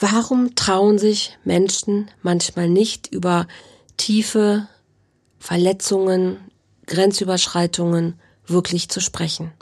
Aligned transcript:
Warum 0.00 0.54
trauen 0.54 0.96
sich 0.98 1.36
Menschen 1.44 2.08
manchmal 2.22 2.68
nicht 2.68 3.08
über 3.08 3.48
tiefe 3.96 4.68
Verletzungen, 5.40 6.38
Grenzüberschreitungen 6.86 8.18
wirklich 8.46 8.88
zu 8.90 9.00
sprechen? 9.00 9.52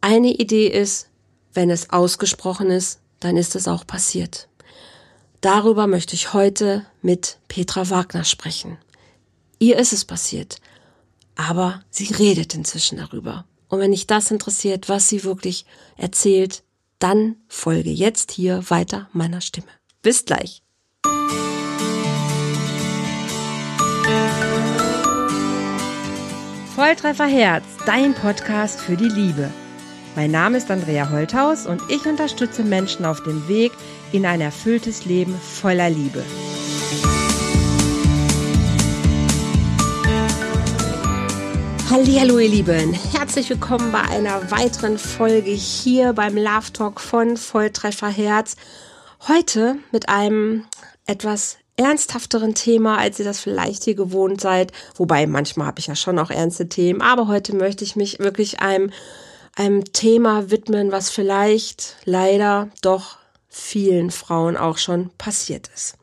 Eine 0.00 0.32
Idee 0.32 0.66
ist, 0.66 1.08
wenn 1.54 1.70
es 1.70 1.90
ausgesprochen 1.90 2.70
ist, 2.70 2.98
dann 3.20 3.36
ist 3.36 3.54
es 3.54 3.68
auch 3.68 3.86
passiert. 3.86 4.48
Darüber 5.40 5.86
möchte 5.86 6.14
ich 6.14 6.32
heute 6.32 6.84
mit 7.00 7.38
Petra 7.46 7.88
Wagner 7.88 8.24
sprechen. 8.24 8.78
Ihr 9.60 9.78
ist 9.78 9.92
es 9.92 10.04
passiert, 10.04 10.56
aber 11.36 11.82
sie 11.90 12.12
redet 12.12 12.54
inzwischen 12.56 12.98
darüber. 12.98 13.44
Und 13.68 13.78
wenn 13.78 13.92
dich 13.92 14.08
das 14.08 14.32
interessiert, 14.32 14.88
was 14.88 15.08
sie 15.08 15.22
wirklich 15.22 15.66
erzählt, 15.96 16.64
dann 16.98 17.36
folge 17.48 17.90
jetzt 17.90 18.32
hier 18.32 18.68
weiter 18.70 19.08
meiner 19.12 19.40
Stimme. 19.40 19.68
Bis 20.02 20.24
gleich. 20.24 20.62
Volltreffer 26.74 27.26
Herz, 27.26 27.64
dein 27.86 28.14
Podcast 28.14 28.80
für 28.80 28.96
die 28.96 29.08
Liebe. 29.08 29.50
Mein 30.14 30.30
Name 30.30 30.58
ist 30.58 30.70
Andrea 30.70 31.10
Holthaus 31.10 31.66
und 31.66 31.82
ich 31.88 32.06
unterstütze 32.06 32.62
Menschen 32.62 33.04
auf 33.04 33.22
dem 33.22 33.48
Weg 33.48 33.72
in 34.12 34.24
ein 34.24 34.40
erfülltes 34.40 35.04
Leben 35.04 35.34
voller 35.34 35.90
Liebe. 35.90 36.24
Hallo 41.90 42.38
ihr 42.38 42.50
Lieben, 42.50 42.92
herzlich 42.92 43.48
willkommen 43.48 43.90
bei 43.92 44.02
einer 44.02 44.50
weiteren 44.50 44.98
Folge 44.98 45.52
hier 45.52 46.12
beim 46.12 46.36
Love 46.36 46.70
Talk 46.74 47.00
von 47.00 47.38
Volltreffer 47.38 48.10
Herz. 48.10 48.56
Heute 49.26 49.76
mit 49.90 50.10
einem 50.10 50.66
etwas 51.06 51.56
ernsthafteren 51.78 52.54
Thema, 52.54 52.98
als 52.98 53.18
ihr 53.18 53.24
das 53.24 53.40
vielleicht 53.40 53.84
hier 53.84 53.94
gewohnt 53.94 54.38
seid. 54.42 54.72
Wobei 54.96 55.26
manchmal 55.26 55.66
habe 55.66 55.78
ich 55.78 55.86
ja 55.86 55.96
schon 55.96 56.18
auch 56.18 56.30
ernste 56.30 56.68
Themen, 56.68 57.00
aber 57.00 57.26
heute 57.26 57.56
möchte 57.56 57.84
ich 57.84 57.96
mich 57.96 58.18
wirklich 58.18 58.60
einem, 58.60 58.92
einem 59.56 59.90
Thema 59.90 60.50
widmen, 60.50 60.92
was 60.92 61.08
vielleicht 61.08 61.96
leider 62.04 62.68
doch 62.82 63.16
vielen 63.48 64.10
Frauen 64.10 64.58
auch 64.58 64.76
schon 64.76 65.08
passiert 65.16 65.70
ist. 65.74 65.96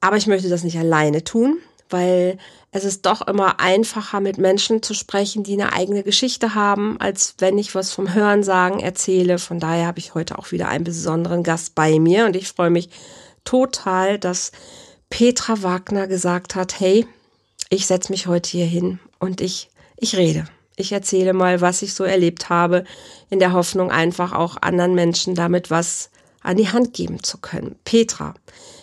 Aber 0.00 0.16
ich 0.16 0.26
möchte 0.26 0.48
das 0.48 0.64
nicht 0.64 0.78
alleine 0.78 1.24
tun, 1.24 1.58
weil 1.90 2.38
es 2.72 2.84
ist 2.84 3.04
doch 3.04 3.26
immer 3.26 3.58
einfacher, 3.58 4.20
mit 4.20 4.38
Menschen 4.38 4.82
zu 4.82 4.94
sprechen, 4.94 5.42
die 5.42 5.54
eine 5.54 5.72
eigene 5.72 6.04
Geschichte 6.04 6.54
haben, 6.54 7.00
als 7.00 7.34
wenn 7.38 7.58
ich 7.58 7.74
was 7.74 7.92
vom 7.92 8.14
Hörensagen 8.14 8.78
erzähle. 8.78 9.38
Von 9.38 9.58
daher 9.58 9.86
habe 9.86 9.98
ich 9.98 10.14
heute 10.14 10.38
auch 10.38 10.52
wieder 10.52 10.68
einen 10.68 10.84
besonderen 10.84 11.42
Gast 11.42 11.74
bei 11.74 11.98
mir 11.98 12.26
und 12.26 12.36
ich 12.36 12.48
freue 12.48 12.70
mich 12.70 12.88
total, 13.44 14.18
dass 14.18 14.52
Petra 15.08 15.62
Wagner 15.62 16.06
gesagt 16.06 16.54
hat, 16.54 16.78
hey, 16.78 17.06
ich 17.70 17.86
setze 17.86 18.12
mich 18.12 18.28
heute 18.28 18.50
hier 18.50 18.66
hin 18.66 19.00
und 19.18 19.40
ich, 19.40 19.70
ich 19.96 20.16
rede. 20.16 20.44
Ich 20.76 20.92
erzähle 20.92 21.32
mal, 21.32 21.60
was 21.60 21.82
ich 21.82 21.92
so 21.92 22.04
erlebt 22.04 22.48
habe, 22.48 22.84
in 23.30 23.40
der 23.40 23.52
Hoffnung 23.52 23.90
einfach 23.90 24.32
auch 24.32 24.56
anderen 24.62 24.94
Menschen 24.94 25.34
damit 25.34 25.70
was 25.70 26.10
an 26.40 26.56
die 26.56 26.68
Hand 26.68 26.94
geben 26.94 27.22
zu 27.22 27.38
können. 27.38 27.76
Petra, 27.84 28.34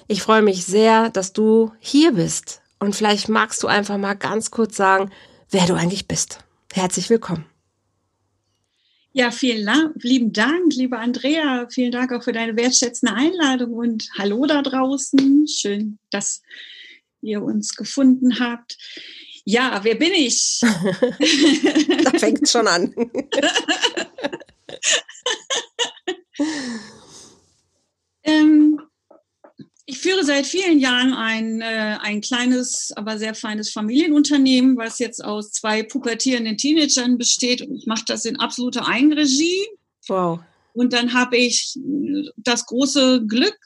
ich 0.07 0.21
freue 0.21 0.41
mich 0.41 0.65
sehr, 0.65 1.09
dass 1.09 1.31
du 1.31 1.71
hier 1.79 2.11
bist 2.11 2.61
und 2.79 2.95
vielleicht 2.95 3.29
magst 3.29 3.63
du 3.63 3.67
einfach 3.67 3.97
mal 3.97 4.13
ganz 4.13 4.51
kurz 4.51 4.77
sagen, 4.77 5.11
wer 5.49 5.65
du 5.65 5.73
eigentlich 5.73 6.07
bist. 6.07 6.39
Herzlich 6.73 7.09
willkommen. 7.09 7.45
Ja, 9.13 9.31
vielen 9.31 9.67
lieben 9.95 10.31
Dank, 10.31 10.75
liebe 10.75 10.99
Andrea. 10.99 11.67
Vielen 11.71 11.91
Dank 11.91 12.11
auch 12.13 12.23
für 12.23 12.33
deine 12.33 12.55
wertschätzende 12.55 13.15
Einladung 13.15 13.73
und 13.73 14.07
hallo 14.15 14.45
da 14.45 14.61
draußen. 14.61 15.47
Schön, 15.47 15.97
dass 16.11 16.43
ihr 17.21 17.41
uns 17.41 17.75
gefunden 17.75 18.39
habt. 18.39 18.77
Ja, 19.43 19.79
wer 19.83 19.95
bin 19.95 20.13
ich? 20.13 20.59
da 22.03 22.11
fängt 22.19 22.47
schon 22.47 22.67
an. 22.67 22.93
ähm, 28.23 28.79
führe 30.07 30.23
seit 30.23 30.47
vielen 30.47 30.79
Jahren 30.79 31.13
ein, 31.13 31.59
äh, 31.59 31.97
ein 32.01 32.21
kleines, 32.21 32.93
aber 32.95 33.17
sehr 33.17 33.35
feines 33.35 33.71
Familienunternehmen, 33.71 34.77
was 34.77 34.99
jetzt 34.99 35.23
aus 35.23 35.51
zwei 35.51 35.83
pubertierenden 35.83 36.57
Teenagern 36.57 37.17
besteht. 37.17 37.61
Und 37.61 37.75
ich 37.75 37.87
mache 37.87 38.05
das 38.07 38.23
in 38.23 38.39
absoluter 38.39 38.87
Eigenregie. 38.87 39.65
Wow. 40.07 40.39
Und 40.71 40.93
dann 40.93 41.13
habe 41.13 41.35
ich 41.35 41.77
das 42.37 42.65
große 42.67 43.25
Glück, 43.27 43.57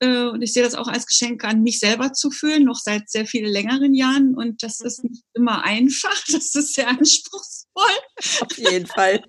äh, 0.00 0.24
und 0.26 0.42
ich 0.42 0.52
sehe 0.52 0.64
das 0.64 0.74
auch 0.74 0.88
als 0.88 1.06
Geschenk 1.06 1.44
an, 1.44 1.62
mich 1.62 1.78
selber 1.78 2.12
zu 2.12 2.30
fühlen, 2.30 2.64
noch 2.64 2.78
seit 2.78 3.08
sehr 3.08 3.24
vielen 3.24 3.50
längeren 3.50 3.94
Jahren. 3.94 4.34
Und 4.34 4.62
das 4.62 4.80
ist 4.80 5.02
nicht 5.02 5.22
immer 5.32 5.64
einfach, 5.64 6.24
das 6.30 6.54
ist 6.54 6.74
sehr 6.74 6.88
anspruchsvoll. 6.88 7.84
Auf 8.40 8.58
jeden 8.58 8.86
Fall. 8.86 9.22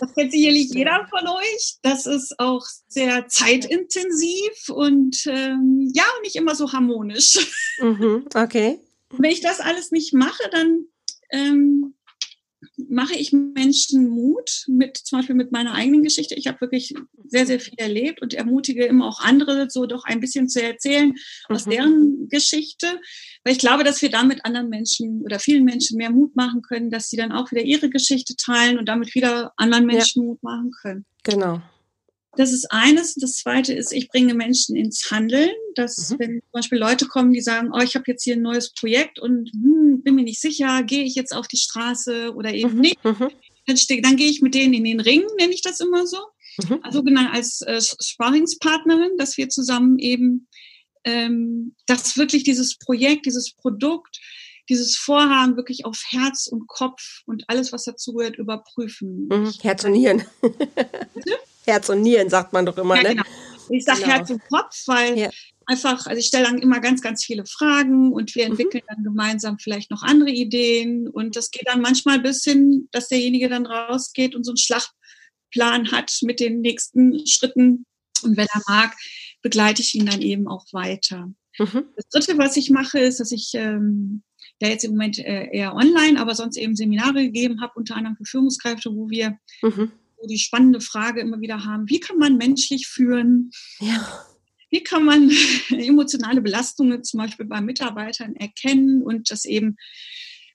Das 0.00 0.14
kennt 0.14 0.32
sicherlich 0.32 0.70
jeder 0.72 1.06
von 1.08 1.26
euch. 1.26 1.76
Das 1.82 2.06
ist 2.06 2.38
auch 2.38 2.64
sehr 2.88 3.28
zeitintensiv 3.28 4.68
und 4.68 5.26
ähm, 5.26 5.90
ja, 5.94 6.04
nicht 6.22 6.36
immer 6.36 6.54
so 6.54 6.72
harmonisch. 6.72 7.52
Mhm, 7.78 8.26
okay. 8.34 8.78
Wenn 9.10 9.30
ich 9.30 9.40
das 9.40 9.60
alles 9.60 9.90
nicht 9.90 10.14
mache, 10.14 10.42
dann 10.50 10.86
ähm, 11.30 11.95
mache 12.88 13.14
ich 13.14 13.32
Menschen 13.32 14.08
Mut 14.08 14.64
mit 14.68 14.96
zum 14.96 15.18
Beispiel 15.18 15.34
mit 15.34 15.52
meiner 15.52 15.74
eigenen 15.74 16.02
Geschichte. 16.02 16.34
Ich 16.34 16.46
habe 16.46 16.60
wirklich 16.60 16.94
sehr, 17.26 17.46
sehr 17.46 17.60
viel 17.60 17.78
erlebt 17.78 18.22
und 18.22 18.34
ermutige 18.34 18.84
immer 18.84 19.06
auch 19.06 19.20
andere, 19.20 19.68
so 19.70 19.86
doch 19.86 20.04
ein 20.04 20.20
bisschen 20.20 20.48
zu 20.48 20.62
erzählen 20.62 21.14
aus 21.48 21.66
mhm. 21.66 21.70
deren 21.70 22.28
Geschichte. 22.28 22.86
Weil 23.44 23.52
ich 23.52 23.58
glaube, 23.58 23.84
dass 23.84 24.02
wir 24.02 24.10
damit 24.10 24.44
anderen 24.44 24.68
Menschen 24.68 25.22
oder 25.22 25.38
vielen 25.38 25.64
Menschen 25.64 25.96
mehr 25.96 26.10
Mut 26.10 26.34
machen 26.36 26.62
können, 26.62 26.90
dass 26.90 27.08
sie 27.08 27.16
dann 27.16 27.32
auch 27.32 27.50
wieder 27.50 27.62
ihre 27.62 27.90
Geschichte 27.90 28.36
teilen 28.36 28.78
und 28.78 28.88
damit 28.88 29.14
wieder 29.14 29.52
anderen 29.56 29.86
Menschen 29.86 30.22
ja. 30.22 30.28
Mut 30.28 30.42
machen 30.42 30.70
können. 30.82 31.04
Genau. 31.24 31.60
Das 32.36 32.52
ist 32.52 32.70
eines. 32.70 33.14
Das 33.14 33.36
zweite 33.36 33.72
ist, 33.72 33.92
ich 33.92 34.08
bringe 34.08 34.34
Menschen 34.34 34.76
ins 34.76 35.10
Handeln. 35.10 35.50
Dass, 35.74 36.10
mhm. 36.10 36.18
wenn 36.18 36.30
zum 36.40 36.52
Beispiel 36.52 36.78
Leute 36.78 37.06
kommen, 37.06 37.32
die 37.32 37.40
sagen, 37.40 37.70
oh, 37.72 37.80
ich 37.80 37.94
habe 37.94 38.04
jetzt 38.06 38.24
hier 38.24 38.34
ein 38.34 38.42
neues 38.42 38.72
Projekt 38.72 39.18
und 39.18 39.50
hm, 39.52 40.02
bin 40.02 40.14
mir 40.14 40.24
nicht 40.24 40.40
sicher, 40.40 40.82
gehe 40.82 41.04
ich 41.04 41.14
jetzt 41.14 41.34
auf 41.34 41.48
die 41.48 41.58
Straße 41.58 42.34
oder 42.34 42.52
eben 42.54 42.74
mhm. 42.74 42.80
nicht, 42.80 43.04
mhm. 43.04 43.30
dann, 43.66 43.76
dann 44.02 44.16
gehe 44.16 44.30
ich 44.30 44.40
mit 44.40 44.54
denen 44.54 44.74
in 44.74 44.84
den 44.84 45.00
Ring, 45.00 45.22
nenne 45.38 45.52
ich 45.52 45.62
das 45.62 45.80
immer 45.80 46.06
so. 46.06 46.18
Mhm. 46.68 46.80
Also 46.82 47.02
genau 47.02 47.30
als 47.30 47.60
äh, 47.62 47.80
Sparringspartnerin, 47.80 49.18
dass 49.18 49.36
wir 49.36 49.48
zusammen 49.48 49.98
eben 49.98 50.48
ähm, 51.06 51.74
dass 51.86 52.18
wirklich 52.18 52.42
dieses 52.42 52.76
Projekt, 52.76 53.26
dieses 53.26 53.54
Produkt, 53.54 54.20
dieses 54.68 54.96
Vorhaben 54.96 55.56
wirklich 55.56 55.84
auf 55.84 56.02
Herz 56.08 56.48
und 56.48 56.66
Kopf 56.66 57.22
und 57.26 57.44
alles, 57.46 57.72
was 57.72 57.84
dazugehört, 57.84 58.36
überprüfen. 58.36 59.28
Mhm. 59.28 59.54
Herz 59.62 59.84
und 59.84 59.92
Nieren. 59.92 60.24
Herz 61.66 61.88
und 61.88 62.02
Nieren 62.02 62.30
sagt 62.30 62.52
man 62.52 62.64
doch 62.64 62.78
immer, 62.78 62.96
ja, 62.96 63.02
ne? 63.02 63.08
Genau. 63.10 63.24
Ich 63.68 63.84
sage 63.84 64.00
genau. 64.00 64.12
Herz 64.12 64.30
und 64.30 64.42
Kopf, 64.48 64.82
weil 64.86 65.18
ja. 65.18 65.30
einfach, 65.66 66.06
also 66.06 66.18
ich 66.18 66.26
stelle 66.26 66.44
dann 66.44 66.58
immer 66.58 66.80
ganz, 66.80 67.02
ganz 67.02 67.24
viele 67.24 67.44
Fragen 67.46 68.12
und 68.12 68.34
wir 68.34 68.44
mhm. 68.44 68.52
entwickeln 68.52 68.82
mhm. 68.88 68.94
dann 68.94 69.04
gemeinsam 69.04 69.58
vielleicht 69.58 69.90
noch 69.90 70.02
andere 70.02 70.30
Ideen 70.30 71.08
und 71.08 71.36
das 71.36 71.50
geht 71.50 71.66
dann 71.66 71.80
manchmal 71.80 72.20
bis 72.20 72.44
hin, 72.44 72.88
dass 72.92 73.08
derjenige 73.08 73.48
dann 73.48 73.66
rausgeht 73.66 74.34
und 74.34 74.44
so 74.44 74.52
einen 74.52 74.58
Schlachtplan 74.58 75.90
hat 75.90 76.16
mit 76.22 76.40
den 76.40 76.60
nächsten 76.60 77.26
Schritten 77.26 77.86
und 78.22 78.36
wenn 78.36 78.46
er 78.52 78.62
mag, 78.68 78.94
begleite 79.42 79.82
ich 79.82 79.94
ihn 79.94 80.06
dann 80.06 80.22
eben 80.22 80.48
auch 80.48 80.64
weiter. 80.72 81.32
Mhm. 81.58 81.84
Das 81.96 82.08
Dritte, 82.08 82.38
was 82.38 82.56
ich 82.56 82.70
mache, 82.70 82.98
ist, 82.98 83.20
dass 83.20 83.32
ich 83.32 83.50
ähm, 83.54 84.22
ja 84.60 84.68
jetzt 84.68 84.84
im 84.84 84.92
Moment 84.92 85.18
äh, 85.18 85.48
eher 85.52 85.74
online, 85.74 86.20
aber 86.20 86.34
sonst 86.34 86.56
eben 86.56 86.76
Seminare 86.76 87.24
gegeben 87.24 87.60
habe, 87.60 87.72
unter 87.76 87.96
anderem 87.96 88.16
für 88.16 88.24
Führungskräfte, 88.24 88.94
wo 88.94 89.10
wir 89.10 89.38
mhm 89.62 89.92
die 90.28 90.38
spannende 90.38 90.80
Frage 90.80 91.20
immer 91.20 91.40
wieder 91.40 91.64
haben, 91.64 91.88
wie 91.88 92.00
kann 92.00 92.18
man 92.18 92.36
menschlich 92.36 92.88
führen? 92.88 93.50
Ja. 93.80 94.26
Wie 94.70 94.82
kann 94.82 95.04
man 95.04 95.30
emotionale 95.70 96.40
Belastungen 96.40 97.04
zum 97.04 97.18
Beispiel 97.18 97.46
bei 97.46 97.60
Mitarbeitern 97.60 98.34
erkennen 98.36 99.02
und 99.02 99.30
das 99.30 99.44
eben 99.44 99.76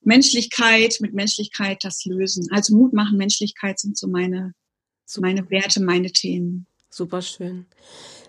Menschlichkeit 0.02 0.98
mit 1.00 1.14
Menschlichkeit 1.14 1.84
das 1.84 2.06
lösen? 2.06 2.48
Also 2.52 2.76
Mut 2.76 2.94
machen, 2.94 3.18
Menschlichkeit 3.18 3.80
sind 3.80 3.98
so 3.98 4.08
meine, 4.08 4.54
so 5.06 5.22
meine 5.22 5.50
Werte, 5.50 5.82
meine 5.82 6.12
Themen. 6.12 6.68
Super 6.90 7.22
schön. 7.22 7.66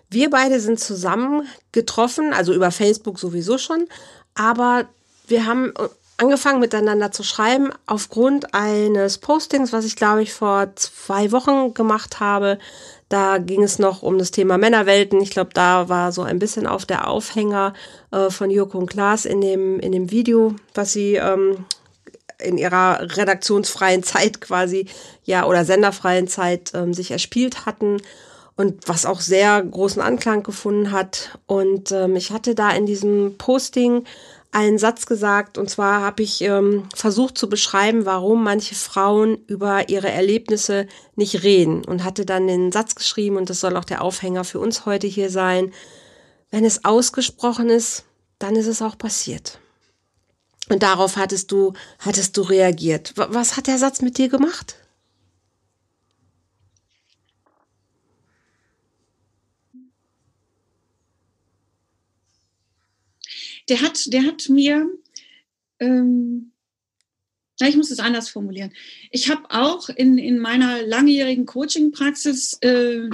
Wir 0.09 0.29
beide 0.29 0.59
sind 0.59 0.79
zusammen 0.79 1.47
getroffen, 1.71 2.33
also 2.33 2.53
über 2.53 2.71
Facebook 2.71 3.19
sowieso 3.19 3.57
schon, 3.57 3.87
aber 4.35 4.87
wir 5.27 5.45
haben 5.45 5.73
angefangen 6.17 6.59
miteinander 6.59 7.11
zu 7.11 7.23
schreiben 7.23 7.71
aufgrund 7.85 8.53
eines 8.53 9.17
Postings, 9.17 9.73
was 9.73 9.85
ich 9.85 9.95
glaube 9.95 10.23
ich 10.23 10.33
vor 10.33 10.75
zwei 10.75 11.31
Wochen 11.31 11.73
gemacht 11.73 12.19
habe. 12.19 12.59
Da 13.09 13.37
ging 13.37 13.61
es 13.61 13.77
noch 13.77 14.01
um 14.01 14.17
das 14.17 14.31
Thema 14.31 14.57
Männerwelten. 14.57 15.21
Ich 15.21 15.29
glaube, 15.29 15.51
da 15.53 15.89
war 15.89 16.11
so 16.11 16.23
ein 16.23 16.39
bisschen 16.39 16.65
auf 16.65 16.85
der 16.85 17.07
Aufhänger 17.07 17.73
äh, 18.11 18.29
von 18.29 18.49
Joko 18.49 18.77
und 18.79 18.89
Klaas 18.89 19.25
in 19.25 19.41
dem, 19.41 19.79
in 19.79 19.91
dem 19.91 20.09
Video, 20.09 20.55
was 20.73 20.93
sie 20.93 21.15
ähm, 21.15 21.65
in 22.39 22.57
ihrer 22.57 23.15
redaktionsfreien 23.15 24.03
Zeit 24.03 24.41
quasi, 24.41 24.87
ja, 25.23 25.45
oder 25.45 25.63
senderfreien 25.65 26.27
Zeit 26.27 26.71
ähm, 26.73 26.93
sich 26.93 27.11
erspielt 27.11 27.65
hatten. 27.65 28.01
und 28.55 28.87
was 28.87 29.05
auch 29.05 29.19
sehr 29.19 29.63
großen 29.63 30.01
Anklang 30.01 30.43
gefunden 30.43 30.91
hat. 30.91 31.37
Und 31.47 31.91
ähm, 31.91 32.15
ich 32.15 32.31
hatte 32.31 32.55
da 32.55 32.69
in 32.71 32.85
diesem 32.85 33.35
Posting 33.37 34.05
einen 34.53 34.77
Satz 34.77 35.05
gesagt, 35.05 35.57
und 35.57 35.69
zwar 35.69 36.01
habe 36.01 36.21
ich 36.23 36.41
ähm, 36.41 36.87
versucht 36.95 37.37
zu 37.37 37.49
beschreiben, 37.49 38.05
warum 38.05 38.43
manche 38.43 38.75
Frauen 38.75 39.37
über 39.47 39.89
ihre 39.89 40.09
Erlebnisse 40.09 40.87
nicht 41.15 41.43
reden 41.43 41.83
und 41.83 42.03
hatte 42.03 42.25
dann 42.25 42.47
den 42.47 42.71
Satz 42.71 42.95
geschrieben, 42.95 43.37
und 43.37 43.49
das 43.49 43.59
soll 43.59 43.75
auch 43.75 43.83
der 43.83 44.01
Aufhänger 44.01 44.43
für 44.43 44.59
uns 44.59 44.85
heute 44.85 45.07
hier 45.07 45.29
sein. 45.29 45.73
Wenn 46.51 46.65
es 46.65 46.85
ausgesprochen 46.85 47.69
ist, 47.69 48.05
dann 48.37 48.55
ist 48.55 48.67
es 48.67 48.81
auch 48.81 48.97
passiert. 48.97 49.59
Und 50.69 50.83
darauf 50.83 51.17
hattest 51.17 51.51
du, 51.51 51.73
hattest 51.99 52.37
du 52.37 52.41
reagiert. 52.41 53.13
Was 53.15 53.57
hat 53.57 53.67
der 53.67 53.79
Satz 53.79 54.01
mit 54.01 54.17
dir 54.17 54.29
gemacht? 54.29 54.75
Der 63.69 63.81
hat, 63.81 64.11
der 64.11 64.23
hat 64.23 64.49
mir, 64.49 64.89
ähm, 65.79 66.51
ich 67.61 67.75
muss 67.77 67.91
es 67.91 67.99
anders 67.99 68.29
formulieren. 68.29 68.73
Ich 69.11 69.29
habe 69.29 69.43
auch 69.49 69.89
in, 69.89 70.17
in 70.17 70.39
meiner 70.39 70.81
langjährigen 70.81 71.45
Coaching-Praxis 71.45 72.57
äh, 72.61 73.09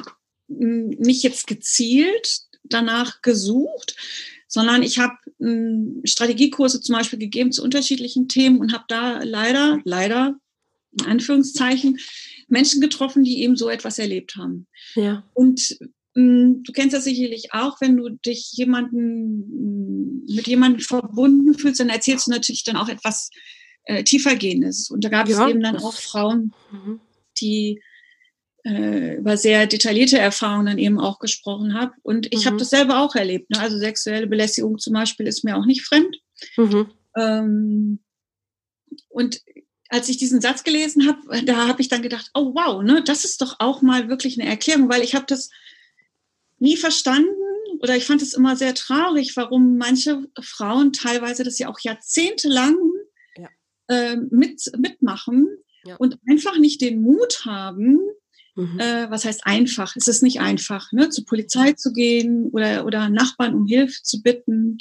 nicht 0.47 1.23
jetzt 1.23 1.45
gezielt 1.47 2.41
danach 2.63 3.21
gesucht, 3.21 3.95
sondern 4.47 4.81
ich 4.81 4.97
habe 4.97 5.15
ähm, 5.39 6.01
Strategiekurse 6.03 6.81
zum 6.81 6.95
Beispiel 6.95 7.19
gegeben 7.19 7.51
zu 7.51 7.63
unterschiedlichen 7.63 8.27
Themen 8.27 8.59
und 8.59 8.73
habe 8.73 8.85
da 8.87 9.21
leider, 9.23 9.79
leider, 9.83 10.39
in 10.99 11.05
Anführungszeichen, 11.05 11.99
Menschen 12.47 12.81
getroffen, 12.81 13.23
die 13.23 13.43
eben 13.43 13.55
so 13.55 13.69
etwas 13.69 13.99
erlebt 13.99 14.35
haben. 14.35 14.67
Ja. 14.95 15.23
Und 15.33 15.77
du 16.63 16.71
kennst 16.73 16.95
das 16.95 17.03
sicherlich 17.03 17.53
auch, 17.53 17.81
wenn 17.81 17.97
du 17.97 18.09
dich 18.09 18.51
jemanden 18.53 20.25
mit 20.25 20.47
jemandem 20.47 20.81
verbunden 20.81 21.53
fühlst, 21.53 21.79
dann 21.79 21.89
erzählst 21.89 22.27
du 22.27 22.31
natürlich 22.31 22.63
dann 22.63 22.77
auch 22.77 22.89
etwas 22.89 23.29
äh, 23.83 24.03
tiefergehendes. 24.03 24.89
Und 24.89 25.03
da 25.03 25.09
gab 25.09 25.27
ja. 25.27 25.43
es 25.43 25.49
eben 25.49 25.61
dann 25.61 25.77
auch 25.77 25.93
Frauen, 25.93 26.53
mhm. 26.71 26.99
die 27.39 27.81
äh, 28.63 29.17
über 29.17 29.37
sehr 29.37 29.67
detaillierte 29.67 30.17
Erfahrungen 30.17 30.67
dann 30.67 30.77
eben 30.77 30.99
auch 30.99 31.19
gesprochen 31.19 31.73
habe. 31.73 31.93
Und 32.03 32.27
ich 32.33 32.45
mhm. 32.45 32.47
habe 32.47 32.57
das 32.57 32.69
selber 32.69 32.99
auch 32.99 33.15
erlebt. 33.15 33.49
Ne? 33.49 33.59
Also 33.59 33.77
sexuelle 33.77 34.27
Belästigung 34.27 34.77
zum 34.77 34.93
Beispiel 34.93 35.27
ist 35.27 35.43
mir 35.43 35.57
auch 35.57 35.65
nicht 35.65 35.83
fremd. 35.83 36.17
Mhm. 36.57 36.91
Ähm, 37.17 37.99
und 39.07 39.41
als 39.89 40.07
ich 40.07 40.17
diesen 40.17 40.39
Satz 40.39 40.63
gelesen 40.63 41.07
habe, 41.07 41.43
da 41.45 41.67
habe 41.67 41.81
ich 41.81 41.87
dann 41.87 42.03
gedacht, 42.03 42.29
oh 42.33 42.53
wow, 42.53 42.83
ne, 42.83 43.03
das 43.03 43.25
ist 43.25 43.41
doch 43.41 43.55
auch 43.59 43.81
mal 43.81 44.07
wirklich 44.07 44.39
eine 44.39 44.49
Erklärung, 44.49 44.87
weil 44.87 45.01
ich 45.01 45.15
habe 45.15 45.25
das 45.27 45.49
nie 46.59 46.77
verstanden 46.77 47.29
oder 47.79 47.95
ich 47.95 48.05
fand 48.05 48.21
es 48.21 48.33
immer 48.33 48.55
sehr 48.55 48.73
traurig, 48.75 49.35
warum 49.35 49.77
manche 49.77 50.27
Frauen 50.41 50.93
teilweise 50.93 51.43
das 51.43 51.59
ja 51.59 51.69
auch 51.69 51.79
jahrzehntelang 51.79 52.77
ja. 53.37 53.49
Äh, 53.87 54.17
mit, 54.29 54.71
mitmachen 54.77 55.47
ja. 55.85 55.95
und 55.95 56.17
einfach 56.27 56.57
nicht 56.57 56.81
den 56.81 57.01
Mut 57.01 57.45
haben, 57.45 57.99
Mhm. 58.59 58.79
Äh, 58.79 59.09
was 59.09 59.23
heißt 59.23 59.45
einfach? 59.45 59.95
Es 59.95 60.07
ist 60.07 60.21
nicht 60.21 60.41
einfach, 60.41 60.91
ne? 60.91 61.09
zur 61.09 61.25
Polizei 61.25 61.73
zu 61.73 61.93
gehen 61.93 62.49
oder, 62.51 62.85
oder 62.85 63.09
Nachbarn 63.09 63.53
um 63.53 63.65
Hilfe 63.67 64.01
zu 64.03 64.21
bitten. 64.21 64.79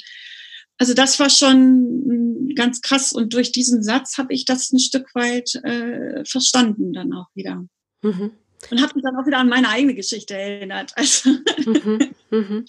Also 0.77 0.93
das 0.93 1.17
war 1.19 1.29
schon 1.29 2.49
mm, 2.49 2.55
ganz 2.55 2.81
krass 2.81 3.13
und 3.13 3.33
durch 3.33 3.51
diesen 3.51 3.81
Satz 3.81 4.17
habe 4.17 4.33
ich 4.33 4.43
das 4.43 4.71
ein 4.73 4.79
Stück 4.79 5.13
weit 5.15 5.55
äh, 5.63 6.25
verstanden 6.25 6.91
dann 6.91 7.13
auch 7.13 7.27
wieder. 7.35 7.65
Mhm. 8.01 8.31
Und 8.69 8.81
habe 8.81 8.93
mich 8.95 9.03
dann 9.03 9.15
auch 9.15 9.25
wieder 9.25 9.39
an 9.39 9.49
meine 9.49 9.69
eigene 9.69 9.95
Geschichte 9.95 10.35
erinnert. 10.35 10.93
Also. 10.95 11.29
Mhm. 11.65 12.15
Mhm. 12.29 12.65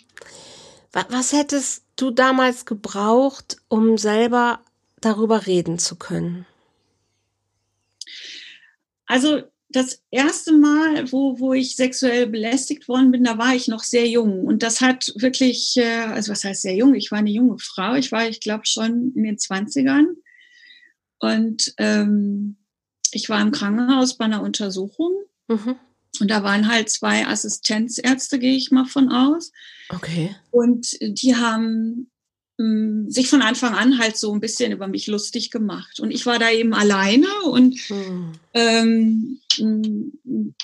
Was 0.93 1.33
hättest 1.33 1.85
du 1.97 2.11
damals 2.11 2.65
gebraucht, 2.65 3.59
um 3.69 3.99
selber 3.99 4.61
darüber 5.01 5.47
reden 5.47 5.79
zu 5.79 5.97
können? 5.97 6.47
Also 9.07 9.43
das 9.69 10.03
erste 10.11 10.53
Mal, 10.53 11.13
wo, 11.13 11.39
wo 11.39 11.53
ich 11.53 11.77
sexuell 11.77 12.27
belästigt 12.27 12.89
worden 12.89 13.13
bin, 13.13 13.25
da 13.25 13.39
war 13.39 13.55
ich 13.55 13.69
noch 13.69 13.85
sehr 13.85 14.09
jung. 14.09 14.45
Und 14.45 14.63
das 14.65 14.81
hat 14.81 15.13
wirklich, 15.17 15.77
äh, 15.77 16.05
also 16.07 16.33
was 16.33 16.43
heißt 16.43 16.63
sehr 16.63 16.75
jung? 16.75 16.95
Ich 16.95 17.13
war 17.13 17.19
eine 17.19 17.31
junge 17.31 17.59
Frau. 17.59 17.95
Ich 17.95 18.11
war, 18.11 18.29
ich 18.29 18.41
glaube, 18.41 18.67
schon 18.67 19.13
in 19.15 19.23
den 19.23 19.39
Zwanzigern. 19.39 20.17
Und 21.21 21.73
ähm, 21.79 22.57
ich 23.13 23.29
war 23.29 23.41
im 23.41 23.53
Krankenhaus 23.53 24.17
bei 24.17 24.25
einer 24.25 24.43
Untersuchung. 24.43 25.13
Mhm. 25.51 25.77
Und 26.21 26.31
da 26.31 26.43
waren 26.43 26.71
halt 26.71 26.89
zwei 26.91 27.27
Assistenzärzte, 27.27 28.39
gehe 28.39 28.57
ich 28.57 28.71
mal 28.71 28.87
von 28.87 29.11
aus. 29.11 29.53
Okay. 29.89 30.35
Und 30.51 30.97
die 31.01 31.37
haben 31.37 32.11
sich 33.09 33.31
von 33.31 33.41
Anfang 33.41 33.75
an 33.75 33.99
halt 33.99 34.19
so 34.19 34.35
ein 34.35 34.41
bisschen 34.41 34.71
über 34.71 34.87
mich 34.87 35.07
lustig 35.07 35.51
gemacht. 35.51 35.99
Und 35.99 36.11
ich 36.11 36.27
war 36.27 36.39
da 36.39 36.51
eben 36.51 36.75
alleine 36.75 37.27
und, 37.45 37.79
hm. 37.79 38.33
ähm, 38.53 39.41
und 39.59 40.55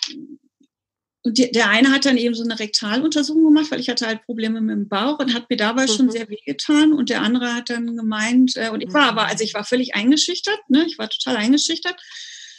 die, 1.25 1.51
der 1.51 1.71
eine 1.71 1.91
hat 1.91 2.05
dann 2.05 2.19
eben 2.19 2.35
so 2.35 2.45
eine 2.45 2.59
Rektaluntersuchung 2.59 3.45
gemacht, 3.45 3.71
weil 3.71 3.81
ich 3.81 3.89
hatte 3.89 4.07
halt 4.07 4.25
Probleme 4.27 4.61
mit 4.61 4.77
dem 4.77 4.89
Bauch 4.89 5.19
und 5.19 5.33
hat 5.33 5.49
mir 5.49 5.57
dabei 5.57 5.87
mhm. 5.87 5.91
schon 5.91 6.11
sehr 6.11 6.29
wehgetan. 6.29 6.93
Und 6.93 7.09
der 7.09 7.23
andere 7.23 7.55
hat 7.55 7.71
dann 7.71 7.97
gemeint, 7.97 8.57
äh, 8.57 8.69
und 8.69 8.83
ich 8.83 8.93
war 8.93 9.09
aber, 9.09 9.27
also 9.27 9.43
ich 9.43 9.55
war 9.55 9.65
völlig 9.65 9.95
eingeschüchtert, 9.95 10.59
ne? 10.69 10.85
ich 10.87 10.99
war 10.99 11.09
total 11.09 11.37
eingeschüchtert. 11.37 11.97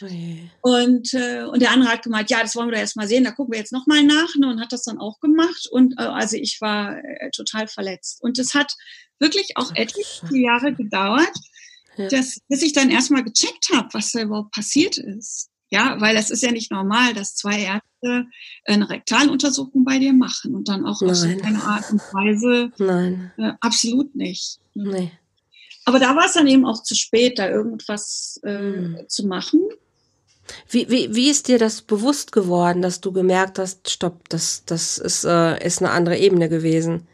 Okay. 0.00 0.50
Und, 0.60 1.12
äh, 1.14 1.44
und 1.44 1.60
der 1.60 1.72
andere 1.72 1.90
hat 1.90 2.02
gemeint, 2.02 2.30
ja, 2.30 2.40
das 2.40 2.54
wollen 2.54 2.68
wir 2.68 2.72
doch 2.72 2.80
erst 2.80 2.96
mal 2.96 3.08
sehen, 3.08 3.24
da 3.24 3.32
gucken 3.32 3.52
wir 3.52 3.58
jetzt 3.58 3.72
nochmal 3.72 4.04
nach 4.04 4.34
ne, 4.36 4.48
und 4.48 4.60
hat 4.60 4.72
das 4.72 4.84
dann 4.84 4.98
auch 4.98 5.20
gemacht. 5.20 5.68
Und 5.70 5.94
äh, 5.98 6.02
also 6.02 6.36
ich 6.36 6.60
war 6.60 6.98
äh, 6.98 7.30
total 7.30 7.66
verletzt. 7.68 8.22
Und 8.22 8.38
es 8.38 8.54
hat 8.54 8.74
wirklich 9.18 9.56
auch 9.56 9.72
etliche 9.74 10.36
Jahre 10.36 10.72
gedauert, 10.74 11.32
ja. 11.96 12.08
dass, 12.08 12.38
bis 12.48 12.62
ich 12.62 12.72
dann 12.72 12.90
erstmal 12.90 13.24
gecheckt 13.24 13.68
habe, 13.72 13.88
was 13.92 14.12
da 14.12 14.22
überhaupt 14.22 14.52
passiert 14.52 14.98
ist. 14.98 15.50
Ja, 15.70 16.00
weil 16.00 16.14
das 16.14 16.30
ist 16.30 16.42
ja 16.42 16.50
nicht 16.50 16.70
normal, 16.70 17.12
dass 17.12 17.34
zwei 17.34 17.60
Ärzte 17.60 18.26
eine 18.64 18.88
Rektaluntersuchung 18.88 19.84
bei 19.84 19.98
dir 19.98 20.14
machen 20.14 20.54
und 20.54 20.68
dann 20.68 20.86
auch 20.86 21.02
Nein. 21.02 21.10
auf 21.10 21.16
so 21.16 21.26
eine 21.26 21.62
Art 21.62 21.90
und 21.90 22.00
Weise. 22.14 22.72
Nein. 22.78 23.32
Äh, 23.36 23.52
absolut 23.60 24.14
nicht. 24.14 24.60
Nee. 24.74 25.10
Aber 25.84 25.98
da 25.98 26.16
war 26.16 26.26
es 26.26 26.34
dann 26.34 26.46
eben 26.46 26.66
auch 26.66 26.82
zu 26.82 26.94
spät, 26.94 27.38
da 27.38 27.48
irgendwas 27.48 28.40
äh, 28.44 28.58
hm. 28.58 28.98
zu 29.08 29.26
machen. 29.26 29.60
Wie, 30.68 30.88
wie, 30.90 31.14
wie 31.14 31.30
ist 31.30 31.48
dir 31.48 31.58
das 31.58 31.82
bewusst 31.82 32.32
geworden, 32.32 32.82
dass 32.82 33.00
du 33.00 33.12
gemerkt 33.12 33.58
hast, 33.58 33.90
stopp, 33.90 34.28
das, 34.28 34.64
das 34.64 34.98
ist, 34.98 35.24
äh, 35.24 35.64
ist 35.64 35.80
eine 35.80 35.90
andere 35.90 36.16
Ebene 36.18 36.48
gewesen? 36.48 37.06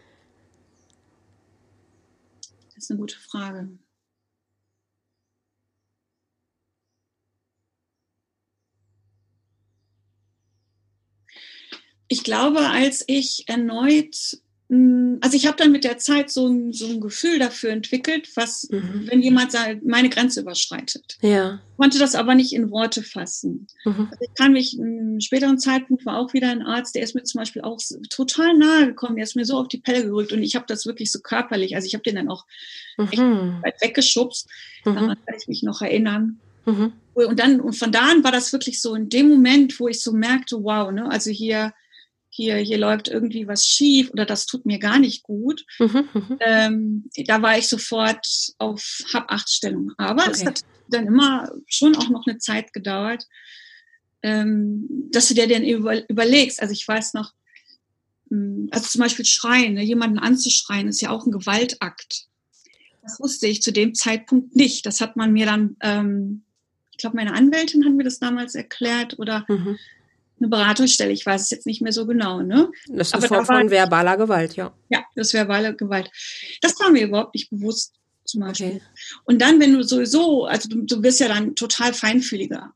ist 2.84 2.90
eine 2.90 3.00
gute 3.00 3.18
Frage. 3.18 3.78
Ich 12.08 12.22
glaube, 12.22 12.60
als 12.68 13.02
ich 13.06 13.48
erneut 13.48 14.38
also 14.70 15.36
ich 15.36 15.46
habe 15.46 15.58
dann 15.58 15.72
mit 15.72 15.84
der 15.84 15.98
Zeit 15.98 16.30
so 16.30 16.48
ein, 16.48 16.72
so 16.72 16.86
ein 16.86 17.00
Gefühl 17.00 17.38
dafür 17.38 17.70
entwickelt, 17.70 18.30
was, 18.34 18.66
mhm. 18.70 19.06
wenn 19.10 19.20
jemand 19.20 19.52
meine 19.84 20.08
Grenze 20.08 20.40
überschreitet. 20.40 21.18
Ja. 21.20 21.60
Konnte 21.76 21.98
das 21.98 22.14
aber 22.14 22.34
nicht 22.34 22.54
in 22.54 22.70
Worte 22.70 23.02
fassen. 23.02 23.66
Mhm. 23.84 24.08
Also 24.10 24.24
ich 24.24 24.34
kann 24.34 24.52
mich, 24.52 24.78
einem 24.80 25.20
späteren 25.20 25.58
Zeitpunkt 25.58 26.06
war 26.06 26.18
auch 26.18 26.32
wieder 26.32 26.48
ein 26.48 26.62
Arzt, 26.62 26.94
der 26.94 27.02
ist 27.02 27.14
mir 27.14 27.24
zum 27.24 27.40
Beispiel 27.40 27.60
auch 27.60 27.78
total 28.08 28.56
nahe 28.56 28.86
gekommen, 28.86 29.16
der 29.16 29.24
ist 29.24 29.36
mir 29.36 29.44
so 29.44 29.58
auf 29.58 29.68
die 29.68 29.80
Pelle 29.80 30.02
gerückt 30.04 30.32
und 30.32 30.42
ich 30.42 30.56
habe 30.56 30.64
das 30.66 30.86
wirklich 30.86 31.12
so 31.12 31.20
körperlich, 31.20 31.76
also 31.76 31.86
ich 31.86 31.94
habe 31.94 32.02
den 32.02 32.16
dann 32.16 32.30
auch 32.30 32.46
mhm. 32.96 33.08
echt 33.10 33.20
weit 33.20 33.82
weggeschubst, 33.82 34.48
mhm. 34.86 34.94
daran 34.94 35.18
kann 35.26 35.36
ich 35.38 35.46
mich 35.46 35.62
noch 35.62 35.82
erinnern. 35.82 36.40
Mhm. 36.64 36.94
Und 37.12 37.38
dann, 37.38 37.60
und 37.60 37.74
von 37.74 37.92
da 37.92 38.08
an 38.10 38.24
war 38.24 38.32
das 38.32 38.52
wirklich 38.52 38.80
so 38.80 38.94
in 38.94 39.10
dem 39.10 39.28
Moment, 39.28 39.78
wo 39.78 39.88
ich 39.88 40.00
so 40.00 40.12
merkte, 40.12 40.64
wow, 40.64 40.90
ne, 40.90 41.10
also 41.10 41.30
hier, 41.30 41.74
hier, 42.36 42.56
hier 42.56 42.78
läuft 42.78 43.06
irgendwie 43.06 43.46
was 43.46 43.64
schief 43.64 44.10
oder 44.10 44.26
das 44.26 44.46
tut 44.46 44.66
mir 44.66 44.80
gar 44.80 44.98
nicht 44.98 45.22
gut. 45.22 45.64
Mhm, 45.78 46.08
mhm. 46.12 46.38
ähm, 46.40 47.10
da 47.26 47.40
war 47.42 47.56
ich 47.56 47.68
sofort 47.68 48.26
auf 48.58 48.98
Hab-Acht-Stellung. 49.12 49.92
Aber 49.98 50.22
okay. 50.22 50.32
es 50.32 50.44
hat 50.44 50.62
dann 50.88 51.06
immer 51.06 51.52
schon 51.68 51.94
auch 51.94 52.08
noch 52.08 52.26
eine 52.26 52.38
Zeit 52.38 52.72
gedauert, 52.72 53.28
ähm, 54.22 54.88
dass 55.12 55.28
du 55.28 55.34
dir 55.34 55.46
dann 55.46 55.62
über, 55.62 56.08
überlegst. 56.10 56.60
Also 56.60 56.72
ich 56.72 56.88
weiß 56.88 57.14
noch, 57.14 57.32
hm, 58.30 58.66
also 58.72 58.88
zum 58.88 59.02
Beispiel 59.02 59.24
schreien, 59.24 59.74
ne, 59.74 59.84
jemanden 59.84 60.18
anzuschreien, 60.18 60.88
ist 60.88 61.02
ja 61.02 61.10
auch 61.10 61.26
ein 61.26 61.32
Gewaltakt. 61.32 62.26
Das 63.02 63.20
wusste 63.20 63.46
ich 63.46 63.62
zu 63.62 63.72
dem 63.72 63.94
Zeitpunkt 63.94 64.56
nicht. 64.56 64.86
Das 64.86 65.00
hat 65.00 65.14
man 65.14 65.32
mir 65.32 65.46
dann, 65.46 65.76
ähm, 65.82 66.42
ich 66.90 66.98
glaube, 66.98 67.14
meine 67.14 67.34
Anwältin 67.34 67.84
hat 67.84 67.92
mir 67.92 68.02
das 68.02 68.18
damals 68.18 68.56
erklärt 68.56 69.20
oder 69.20 69.44
mhm 69.48 69.78
eine 70.44 70.50
Beratungsstelle, 70.50 71.12
ich 71.12 71.24
weiß 71.24 71.42
es 71.42 71.50
jetzt 71.50 71.66
nicht 71.66 71.82
mehr 71.82 71.92
so 71.92 72.06
genau. 72.06 72.40
Ne? 72.42 72.70
Das 72.88 73.08
ist 73.08 73.14
eine 73.14 73.26
Form 73.26 73.46
von 73.46 73.70
verbaler 73.70 74.16
Gewalt, 74.16 74.56
ja. 74.56 74.72
Ja, 74.88 75.04
das 75.14 75.28
ist 75.28 75.34
verbale 75.34 75.74
Gewalt. 75.74 76.10
Das 76.60 76.78
war 76.80 76.90
mir 76.90 77.04
überhaupt 77.06 77.34
nicht 77.34 77.50
bewusst, 77.50 77.94
zum 78.24 78.42
Beispiel. 78.42 78.68
Okay. 78.68 78.82
Und 79.24 79.40
dann, 79.40 79.60
wenn 79.60 79.72
du 79.72 79.82
sowieso, 79.82 80.44
also 80.44 80.68
du, 80.68 80.82
du 80.82 81.00
bist 81.00 81.20
ja 81.20 81.28
dann 81.28 81.54
total 81.54 81.94
feinfühliger. 81.94 82.72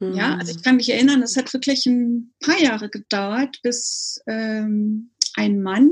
Mhm. 0.00 0.14
Ja, 0.14 0.36
also 0.36 0.52
ich 0.52 0.62
kann 0.62 0.76
mich 0.76 0.90
erinnern, 0.90 1.22
es 1.22 1.36
hat 1.36 1.52
wirklich 1.52 1.86
ein 1.86 2.32
paar 2.40 2.60
Jahre 2.60 2.88
gedauert, 2.88 3.60
bis 3.62 4.20
ähm, 4.26 5.10
ein 5.34 5.62
Mann 5.62 5.90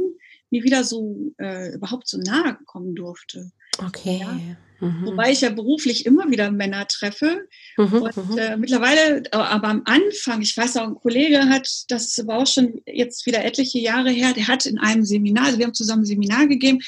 mir 0.51 0.63
wieder 0.63 0.85
so 0.85 1.33
äh, 1.39 1.75
überhaupt 1.75 2.09
so 2.09 2.19
nahe 2.19 2.57
kommen 2.67 2.95
durfte. 2.95 3.51
Okay. 3.85 4.21
Ja? 4.21 4.39
Mhm. 4.81 5.07
Wobei 5.07 5.33
ich 5.33 5.41
ja 5.41 5.51
beruflich 5.51 6.07
immer 6.07 6.31
wieder 6.31 6.51
Männer 6.51 6.87
treffe. 6.87 7.47
Mhm, 7.77 8.03
und 8.03 8.17
mhm. 8.17 8.39
äh, 8.39 8.57
mittlerweile, 8.57 9.23
aber 9.33 9.69
am 9.69 9.83
Anfang, 9.85 10.43
ich 10.43 10.57
weiß 10.57 10.77
auch, 10.77 10.89
ein 10.89 10.95
Kollege 10.95 11.49
hat, 11.49 11.69
das 11.89 12.19
aber 12.19 12.39
auch 12.39 12.47
schon 12.47 12.81
jetzt 12.87 13.27
wieder 13.27 13.45
etliche 13.45 13.79
Jahre 13.79 14.11
her, 14.11 14.33
der 14.33 14.49
hat 14.49 14.67
in 14.67 14.79
einem 14.79 15.05
Seminar, 15.05 15.47
also 15.47 15.59
wir 15.59 15.67
haben 15.67 15.75
zusammen 15.75 16.03
ein 16.03 16.07
Seminar 16.07 16.47
gegeben, 16.47 16.81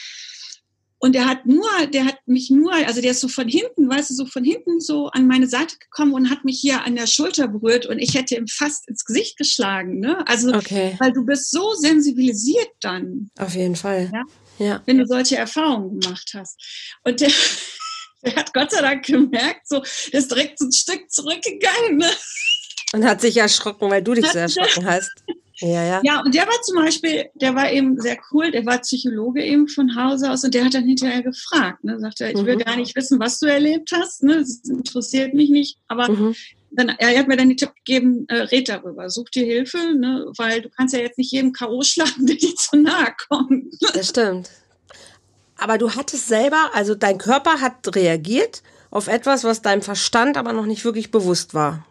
und 1.01 1.15
der 1.15 1.27
hat 1.27 1.47
nur, 1.47 1.69
der 1.93 2.05
hat 2.07 2.19
mich 2.27 2.51
nur, 2.51 2.73
also 2.73 3.01
der 3.01 3.13
ist 3.13 3.21
so 3.21 3.29
von 3.29 3.49
hinten, 3.49 3.89
weißt 3.89 4.11
du, 4.11 4.15
so 4.15 4.27
von 4.27 4.43
hinten 4.43 4.81
so 4.81 5.07
an 5.09 5.29
meine 5.29 5.47
Seite 5.47 5.77
gekommen 5.79 6.13
und 6.13 6.29
hat 6.29 6.45
mich 6.45 6.59
hier 6.59 6.85
an 6.85 6.97
der 6.97 7.07
Schulter 7.07 7.47
berührt 7.47 7.87
und 7.87 8.01
ich 8.01 8.15
hätte 8.15 8.35
ihm 8.35 8.49
fast 8.49 8.89
ins 8.89 9.05
Gesicht 9.05 9.37
geschlagen, 9.37 10.01
ne? 10.01 10.27
Also, 10.27 10.53
okay. 10.53 10.97
weil 10.99 11.13
du 11.13 11.25
bist 11.25 11.53
so 11.53 11.73
sensibilisiert 11.75 12.71
dann. 12.81 13.31
Auf 13.39 13.55
jeden 13.55 13.77
Fall. 13.77 14.11
Ja. 14.13 14.25
Ja. 14.59 14.83
Wenn 14.87 14.99
du 14.99 15.07
solche 15.07 15.37
Erfahrungen 15.37 16.01
gemacht 16.01 16.31
hast. 16.35 16.61
Und 17.05 17.21
der, 17.21 17.31
der 18.25 18.37
hat 18.37 18.53
Gott 18.53 18.71
sei 18.71 18.83
Dank 18.83 19.05
gemerkt, 19.05 19.69
so, 19.69 19.83
der 20.13 20.21
ist 20.21 20.31
direkt 20.31 20.59
so 20.59 20.67
ein 20.67 20.73
Stück 20.73 21.11
zurückgegangen, 21.11 21.99
ne? 21.99 22.11
Und 22.93 23.05
hat 23.05 23.21
sich 23.21 23.37
erschrocken, 23.37 23.91
weil 23.91 24.03
du 24.03 24.15
dich 24.15 24.27
so 24.27 24.39
erschrocken 24.39 24.87
hast. 24.87 25.11
Ja, 25.61 25.85
ja. 25.85 26.01
Ja, 26.05 26.23
und 26.25 26.35
der 26.35 26.47
war 26.47 26.63
zum 26.63 26.77
Beispiel, 26.77 27.27
der 27.35 27.55
war 27.55 27.71
eben 27.71 28.01
sehr 28.01 28.17
cool, 28.31 28.51
der 28.51 28.65
war 28.65 28.79
Psychologe 28.79 29.43
eben 29.43 29.67
von 29.67 29.97
Hause 29.97 30.31
aus 30.31 30.45
und 30.45 30.55
der 30.55 30.65
hat 30.65 30.75
dann 30.75 30.85
hinterher 30.85 31.23
gefragt, 31.23 31.83
ne, 31.83 31.99
sagte 31.99 32.25
er, 32.25 32.31
ich 32.31 32.45
will 32.45 32.55
mhm. 32.55 32.61
gar 32.61 32.77
nicht 32.77 32.95
wissen, 32.95 33.19
was 33.19 33.41
du 33.41 33.47
erlebt 33.47 33.91
hast, 33.93 34.23
ne, 34.23 34.39
das 34.39 34.61
interessiert 34.69 35.35
mich 35.35 35.51
nicht, 35.51 35.79
aber 35.89 36.11
mhm. 36.11 36.37
Dann, 36.71 36.89
er 36.89 37.19
hat 37.19 37.29
mir 37.29 37.37
dann 37.37 37.49
den 37.49 37.57
Tipp 37.57 37.75
gegeben, 37.77 38.27
äh, 38.29 38.43
red 38.43 38.69
darüber, 38.69 39.09
such 39.11 39.31
dir 39.31 39.45
Hilfe, 39.45 39.79
ne, 39.95 40.31
weil 40.37 40.63
du 40.63 40.69
kannst 40.69 40.95
ja 40.95 41.01
jetzt 41.01 41.19
nicht 41.19 41.33
jedem 41.33 41.53
K.O. 41.53 41.83
schlagen, 41.83 42.27
der 42.27 42.37
dir 42.37 42.55
zu 42.55 42.77
nahe 42.77 43.15
kommt. 43.29 43.75
Das 43.95 44.11
stimmt. 44.11 44.51
Aber 45.57 45.79
du 45.79 45.95
hattest 45.95 46.29
selber, 46.29 46.71
also 46.73 46.95
dein 46.95 47.19
Körper 47.19 47.61
hat 47.61 47.95
reagiert 47.95 48.63
auf 48.91 49.09
etwas, 49.09 49.45
was 49.45 49.61
deinem 49.61 49.83
Verstand 49.83 50.37
aber 50.37 50.53
noch 50.53 50.67
nicht 50.67 50.85
wirklich 50.85 51.11
bewusst 51.11 51.53
war. 51.53 51.85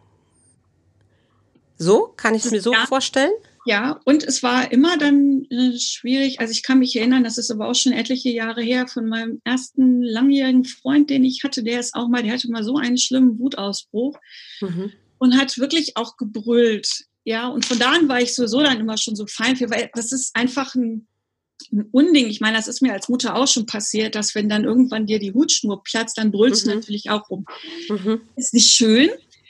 So? 1.78 2.14
Kann 2.18 2.34
ich 2.34 2.46
es 2.46 2.52
mir 2.52 2.62
so 2.62 2.74
ja. 2.74 2.86
vorstellen? 2.88 3.34
Ja, 3.68 4.00
und 4.06 4.24
es 4.24 4.44
war 4.44 4.72
immer 4.72 4.98
dann 4.98 5.46
äh, 5.50 5.78
schwierig. 5.78 6.40
Also 6.40 6.52
ich 6.52 6.64
kann 6.64 6.80
mich 6.80 6.96
erinnern, 6.96 7.26
das 7.26 7.38
ist 7.38 7.52
aber 7.52 7.68
auch 7.68 7.76
schon 7.76 7.92
etliche 7.92 8.30
Jahre 8.30 8.62
her, 8.62 8.88
von 8.88 9.10
meinem 9.10 9.42
ersten 9.44 10.02
langjährigen 10.02 10.64
Freund, 10.64 11.10
den 11.10 11.26
ich 11.26 11.44
hatte, 11.44 11.64
der 11.64 11.82
ist 11.82 11.94
auch 11.94 12.08
mal, 12.08 12.24
der 12.24 12.32
hatte 12.32 12.50
mal 12.50 12.64
so 12.64 12.78
einen 12.78 12.98
schlimmen 12.98 13.38
Wutausbruch 13.40 14.18
mhm. 14.62 14.94
und 15.18 15.38
hat 15.38 15.58
wirklich 15.58 15.98
auch 15.98 16.16
gebrüllt. 16.16 17.08
Ja, 17.26 17.50
und 17.50 17.66
von 17.66 17.78
da 17.78 17.92
an 17.92 18.08
war 18.08 18.22
ich 18.22 18.34
sowieso 18.34 18.62
dann 18.62 18.80
immer 18.80 18.98
schon 18.98 19.18
so 19.18 19.28
fein 19.28 19.58
für, 19.58 19.70
weil 19.70 19.90
das 19.94 20.14
ist 20.14 20.34
einfach 20.34 20.74
ein, 20.76 21.06
ein 21.74 21.90
Unding. 21.92 22.28
Ich 22.28 22.40
meine, 22.40 22.56
das 22.56 22.70
ist 22.70 22.82
mir 22.82 22.94
als 22.94 23.10
Mutter 23.10 23.36
auch 23.36 23.50
schon 23.50 23.66
passiert, 23.66 24.16
dass 24.16 24.34
wenn 24.34 24.48
dann 24.48 24.64
irgendwann 24.64 25.08
dir 25.08 25.20
die 25.20 25.34
Hutschnur 25.34 25.84
platzt, 25.84 26.18
dann 26.18 26.32
brüllst 26.32 26.66
mhm. 26.66 26.70
du 26.70 26.76
natürlich 26.78 27.10
auch 27.10 27.30
rum. 27.30 27.46
Mhm. 27.90 28.22
Ist 28.38 28.54
nicht 28.54 28.70
schön, 28.70 29.10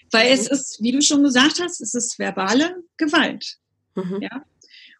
weil 0.09 0.31
es 0.31 0.45
mhm. 0.45 0.55
ist, 0.55 0.81
wie 0.81 0.91
du 0.91 1.03
schon 1.03 1.21
gesagt 1.21 1.59
hast, 1.62 1.81
es 1.81 1.93
ist 1.93 2.17
verbale 2.17 2.83
Gewalt. 2.97 3.59
Mhm. 3.98 4.22
Ja. 4.22 4.46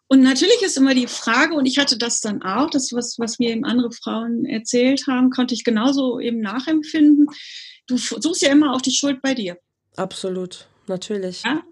Und 0.08 0.22
natürlich 0.22 0.62
ist 0.62 0.76
immer 0.78 0.94
die 0.94 1.06
Frage, 1.06 1.54
und 1.54 1.66
ich 1.66 1.78
hatte 1.78 1.98
das 1.98 2.20
dann 2.20 2.42
auch, 2.42 2.70
das, 2.70 2.92
was, 2.92 3.18
was 3.18 3.38
mir 3.38 3.50
eben 3.50 3.64
andere 3.64 3.92
Frauen 3.92 4.46
erzählt 4.46 5.06
haben, 5.06 5.30
konnte 5.30 5.54
ich 5.54 5.64
genauso 5.64 6.18
eben 6.18 6.40
nachempfinden. 6.40 7.26
Du 7.86 7.98
suchst 7.98 8.42
ja 8.42 8.50
immer 8.50 8.74
auch 8.74 8.80
die 8.80 8.90
Schuld 8.90 9.20
bei 9.20 9.34
dir. 9.34 9.58
Absolut, 9.96 10.66
natürlich. 10.86 11.42
Ja? 11.42 11.62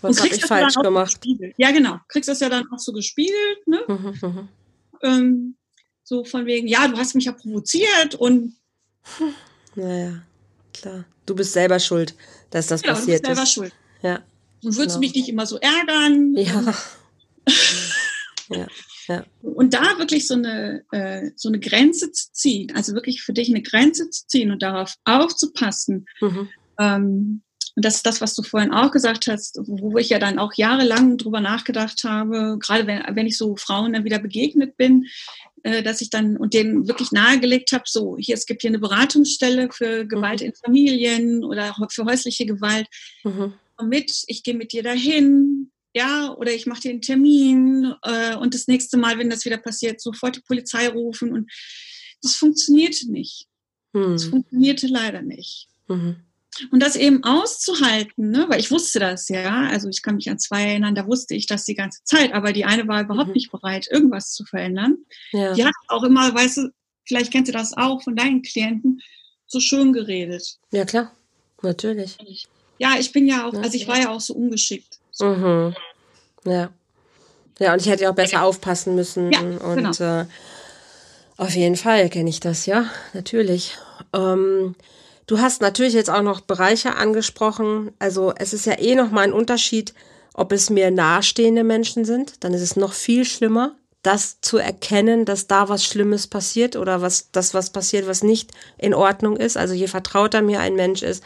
Was 0.00 0.20
habe 0.20 0.34
ich 0.34 0.44
falsch 0.44 0.74
gemacht? 0.74 1.20
Ja, 1.56 1.70
genau. 1.70 1.98
Kriegst 2.08 2.28
das 2.28 2.40
ja 2.40 2.48
dann 2.48 2.64
auch 2.72 2.78
so 2.78 2.92
gespiegelt, 2.92 3.66
ne? 3.66 3.80
Mhm, 3.86 4.18
mhm. 4.22 4.48
ähm, 5.02 5.56
so 6.04 6.24
von 6.24 6.46
wegen, 6.46 6.66
ja, 6.68 6.88
du 6.88 6.96
hast 6.96 7.14
mich 7.14 7.26
ja 7.26 7.32
provoziert 7.32 8.14
und. 8.14 8.56
Naja, 9.74 10.22
klar. 10.72 11.04
Du 11.26 11.34
bist 11.34 11.52
selber 11.52 11.78
schuld, 11.78 12.14
dass 12.50 12.68
das 12.68 12.82
ja, 12.82 12.92
passiert 12.92 13.24
du 13.24 13.28
bist 13.28 13.36
selber 13.36 13.42
ist. 13.42 13.52
schuld. 13.52 13.72
Ja. 14.02 14.22
Und 14.62 14.76
würdest 14.76 14.96
genau. 14.96 15.00
mich 15.00 15.14
nicht 15.14 15.28
immer 15.28 15.46
so 15.46 15.58
ärgern? 15.58 16.34
Ja. 16.36 16.74
ja. 18.50 18.66
Ja. 19.08 19.24
Und 19.40 19.72
da 19.72 19.98
wirklich 19.98 20.26
so 20.26 20.34
eine, 20.34 20.84
äh, 20.92 21.30
so 21.34 21.48
eine 21.48 21.58
Grenze 21.58 22.12
zu 22.12 22.30
ziehen, 22.32 22.72
also 22.74 22.92
wirklich 22.92 23.22
für 23.22 23.32
dich 23.32 23.48
eine 23.48 23.62
Grenze 23.62 24.10
zu 24.10 24.26
ziehen 24.26 24.50
und 24.50 24.62
darauf 24.62 24.94
aufzupassen. 25.04 26.04
Mhm. 26.20 26.48
Ähm, 26.78 27.42
und 27.74 27.84
das 27.84 27.96
ist 27.96 28.06
das, 28.06 28.20
was 28.20 28.34
du 28.34 28.42
vorhin 28.42 28.72
auch 28.72 28.90
gesagt 28.90 29.26
hast, 29.28 29.60
wo 29.66 29.96
ich 29.98 30.10
ja 30.10 30.18
dann 30.18 30.38
auch 30.38 30.52
jahrelang 30.54 31.16
drüber 31.16 31.40
nachgedacht 31.40 32.02
habe, 32.04 32.58
gerade 32.60 32.86
wenn, 32.86 33.02
wenn 33.14 33.26
ich 33.26 33.38
so 33.38 33.56
Frauen 33.56 33.94
dann 33.94 34.04
wieder 34.04 34.18
begegnet 34.18 34.76
bin, 34.76 35.06
äh, 35.62 35.82
dass 35.82 36.02
ich 36.02 36.10
dann 36.10 36.36
und 36.36 36.52
denen 36.52 36.86
wirklich 36.86 37.10
nahegelegt 37.10 37.72
habe, 37.72 37.84
so, 37.86 38.16
hier, 38.18 38.34
es 38.34 38.46
gibt 38.46 38.60
hier 38.60 38.70
eine 38.70 38.78
Beratungsstelle 38.78 39.70
für 39.72 40.06
Gewalt 40.06 40.40
mhm. 40.40 40.48
in 40.48 40.54
Familien 40.54 41.44
oder 41.44 41.74
für 41.90 42.04
häusliche 42.04 42.44
Gewalt. 42.44 42.88
Mhm 43.24 43.54
mit, 43.82 44.24
ich 44.26 44.42
gehe 44.42 44.54
mit 44.54 44.72
dir 44.72 44.82
dahin, 44.82 45.70
ja, 45.94 46.34
oder 46.34 46.52
ich 46.52 46.66
mache 46.66 46.82
dir 46.82 46.90
einen 46.90 47.02
Termin 47.02 47.94
äh, 48.02 48.36
und 48.36 48.54
das 48.54 48.66
nächste 48.66 48.96
Mal, 48.96 49.18
wenn 49.18 49.30
das 49.30 49.44
wieder 49.44 49.58
passiert, 49.58 50.00
sofort 50.00 50.36
die 50.36 50.42
Polizei 50.42 50.88
rufen 50.88 51.32
und 51.32 51.50
das 52.22 52.34
funktionierte 52.34 53.10
nicht. 53.10 53.46
Hm. 53.94 54.12
Das 54.12 54.24
funktionierte 54.24 54.86
leider 54.86 55.22
nicht. 55.22 55.68
Mhm. 55.88 56.16
Und 56.72 56.82
das 56.82 56.96
eben 56.96 57.22
auszuhalten, 57.22 58.30
ne? 58.30 58.46
weil 58.48 58.58
ich 58.58 58.70
wusste 58.70 58.98
das 58.98 59.28
ja, 59.28 59.68
also 59.68 59.88
ich 59.88 60.02
kann 60.02 60.16
mich 60.16 60.28
an 60.28 60.38
zwei 60.38 60.64
erinnern, 60.64 60.94
da 60.94 61.06
wusste 61.06 61.34
ich 61.34 61.46
das 61.46 61.64
die 61.64 61.74
ganze 61.74 62.02
Zeit, 62.04 62.32
aber 62.32 62.52
die 62.52 62.64
eine 62.64 62.88
war 62.88 63.02
überhaupt 63.02 63.28
mhm. 63.28 63.34
nicht 63.34 63.52
bereit, 63.52 63.86
irgendwas 63.90 64.32
zu 64.32 64.44
verändern. 64.44 64.96
Ja. 65.32 65.54
Die 65.54 65.64
hat 65.64 65.74
auch 65.86 66.02
immer, 66.02 66.34
weißt 66.34 66.56
du, 66.56 66.70
vielleicht 67.06 67.32
kennst 67.32 67.48
du 67.48 67.52
das 67.52 67.76
auch 67.76 68.02
von 68.02 68.16
deinen 68.16 68.42
Klienten, 68.42 69.00
so 69.46 69.60
schön 69.60 69.92
geredet. 69.92 70.58
Ja, 70.72 70.84
klar, 70.84 71.14
natürlich. 71.62 72.16
Ja, 72.78 72.94
ich 72.98 73.12
bin 73.12 73.26
ja 73.26 73.46
auch, 73.46 73.54
also 73.54 73.74
ich 73.74 73.86
war 73.88 73.98
ja 73.98 74.10
auch 74.10 74.20
so 74.20 74.34
ungeschickt. 74.34 74.98
Mhm. 75.20 75.74
Ja. 76.44 76.70
Ja, 77.58 77.72
und 77.72 77.80
ich 77.80 77.88
hätte 77.88 78.04
ja 78.04 78.10
auch 78.10 78.14
besser 78.14 78.44
aufpassen 78.44 78.94
müssen. 78.94 79.32
Ja, 79.32 79.40
und 79.40 79.98
genau. 79.98 80.20
äh, 80.20 80.26
auf 81.36 81.54
jeden 81.54 81.76
Fall 81.76 82.08
kenne 82.08 82.30
ich 82.30 82.40
das, 82.40 82.66
ja, 82.66 82.86
natürlich. 83.14 83.76
Ähm, 84.12 84.76
du 85.26 85.40
hast 85.40 85.60
natürlich 85.60 85.94
jetzt 85.94 86.10
auch 86.10 86.22
noch 86.22 86.40
Bereiche 86.40 86.94
angesprochen. 86.94 87.90
Also 87.98 88.32
es 88.36 88.52
ist 88.52 88.66
ja 88.66 88.78
eh 88.78 88.94
nochmal 88.94 89.24
ein 89.24 89.32
Unterschied, 89.32 89.92
ob 90.34 90.52
es 90.52 90.70
mir 90.70 90.90
nahestehende 90.90 91.64
Menschen 91.64 92.04
sind. 92.04 92.44
Dann 92.44 92.54
ist 92.54 92.62
es 92.62 92.76
noch 92.76 92.92
viel 92.92 93.24
schlimmer, 93.24 93.74
das 94.02 94.40
zu 94.40 94.58
erkennen, 94.58 95.24
dass 95.24 95.48
da 95.48 95.68
was 95.68 95.84
Schlimmes 95.84 96.28
passiert 96.28 96.76
oder 96.76 97.02
was, 97.02 97.30
das 97.32 97.54
was 97.54 97.70
passiert, 97.70 98.06
was 98.06 98.22
nicht 98.22 98.52
in 98.76 98.94
Ordnung 98.94 99.36
ist. 99.36 99.56
Also 99.56 99.74
je 99.74 99.88
vertrauter 99.88 100.42
mir 100.42 100.60
ein 100.60 100.74
Mensch 100.74 101.02
ist, 101.02 101.24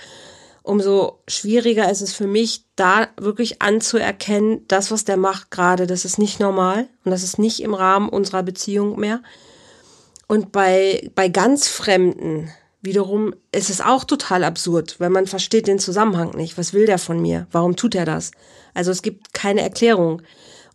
umso 0.62 1.22
schwieriger 1.28 1.90
ist 1.90 2.02
es 2.02 2.12
für 2.12 2.26
mich, 2.26 2.64
da 2.76 3.08
wirklich 3.16 3.62
anzuerkennen, 3.62 4.66
das, 4.68 4.90
was 4.90 5.04
der 5.04 5.16
macht 5.16 5.50
gerade, 5.50 5.86
das 5.86 6.04
ist 6.04 6.18
nicht 6.18 6.40
normal 6.40 6.88
und 7.04 7.10
das 7.10 7.22
ist 7.22 7.38
nicht 7.38 7.60
im 7.60 7.74
Rahmen 7.74 8.08
unserer 8.08 8.42
Beziehung 8.42 8.98
mehr. 8.98 9.22
Und 10.28 10.52
bei, 10.52 11.10
bei 11.14 11.28
ganz 11.28 11.68
Fremden 11.68 12.50
wiederum 12.80 13.34
ist 13.52 13.70
es 13.70 13.80
auch 13.80 14.04
total 14.04 14.44
absurd, 14.44 14.96
weil 14.98 15.10
man 15.10 15.26
versteht 15.26 15.66
den 15.66 15.78
Zusammenhang 15.78 16.36
nicht. 16.36 16.58
Was 16.58 16.72
will 16.72 16.86
der 16.86 16.98
von 16.98 17.20
mir? 17.20 17.46
Warum 17.52 17.76
tut 17.76 17.94
er 17.94 18.04
das? 18.04 18.32
Also 18.74 18.90
es 18.90 19.02
gibt 19.02 19.34
keine 19.34 19.62
Erklärung. 19.62 20.22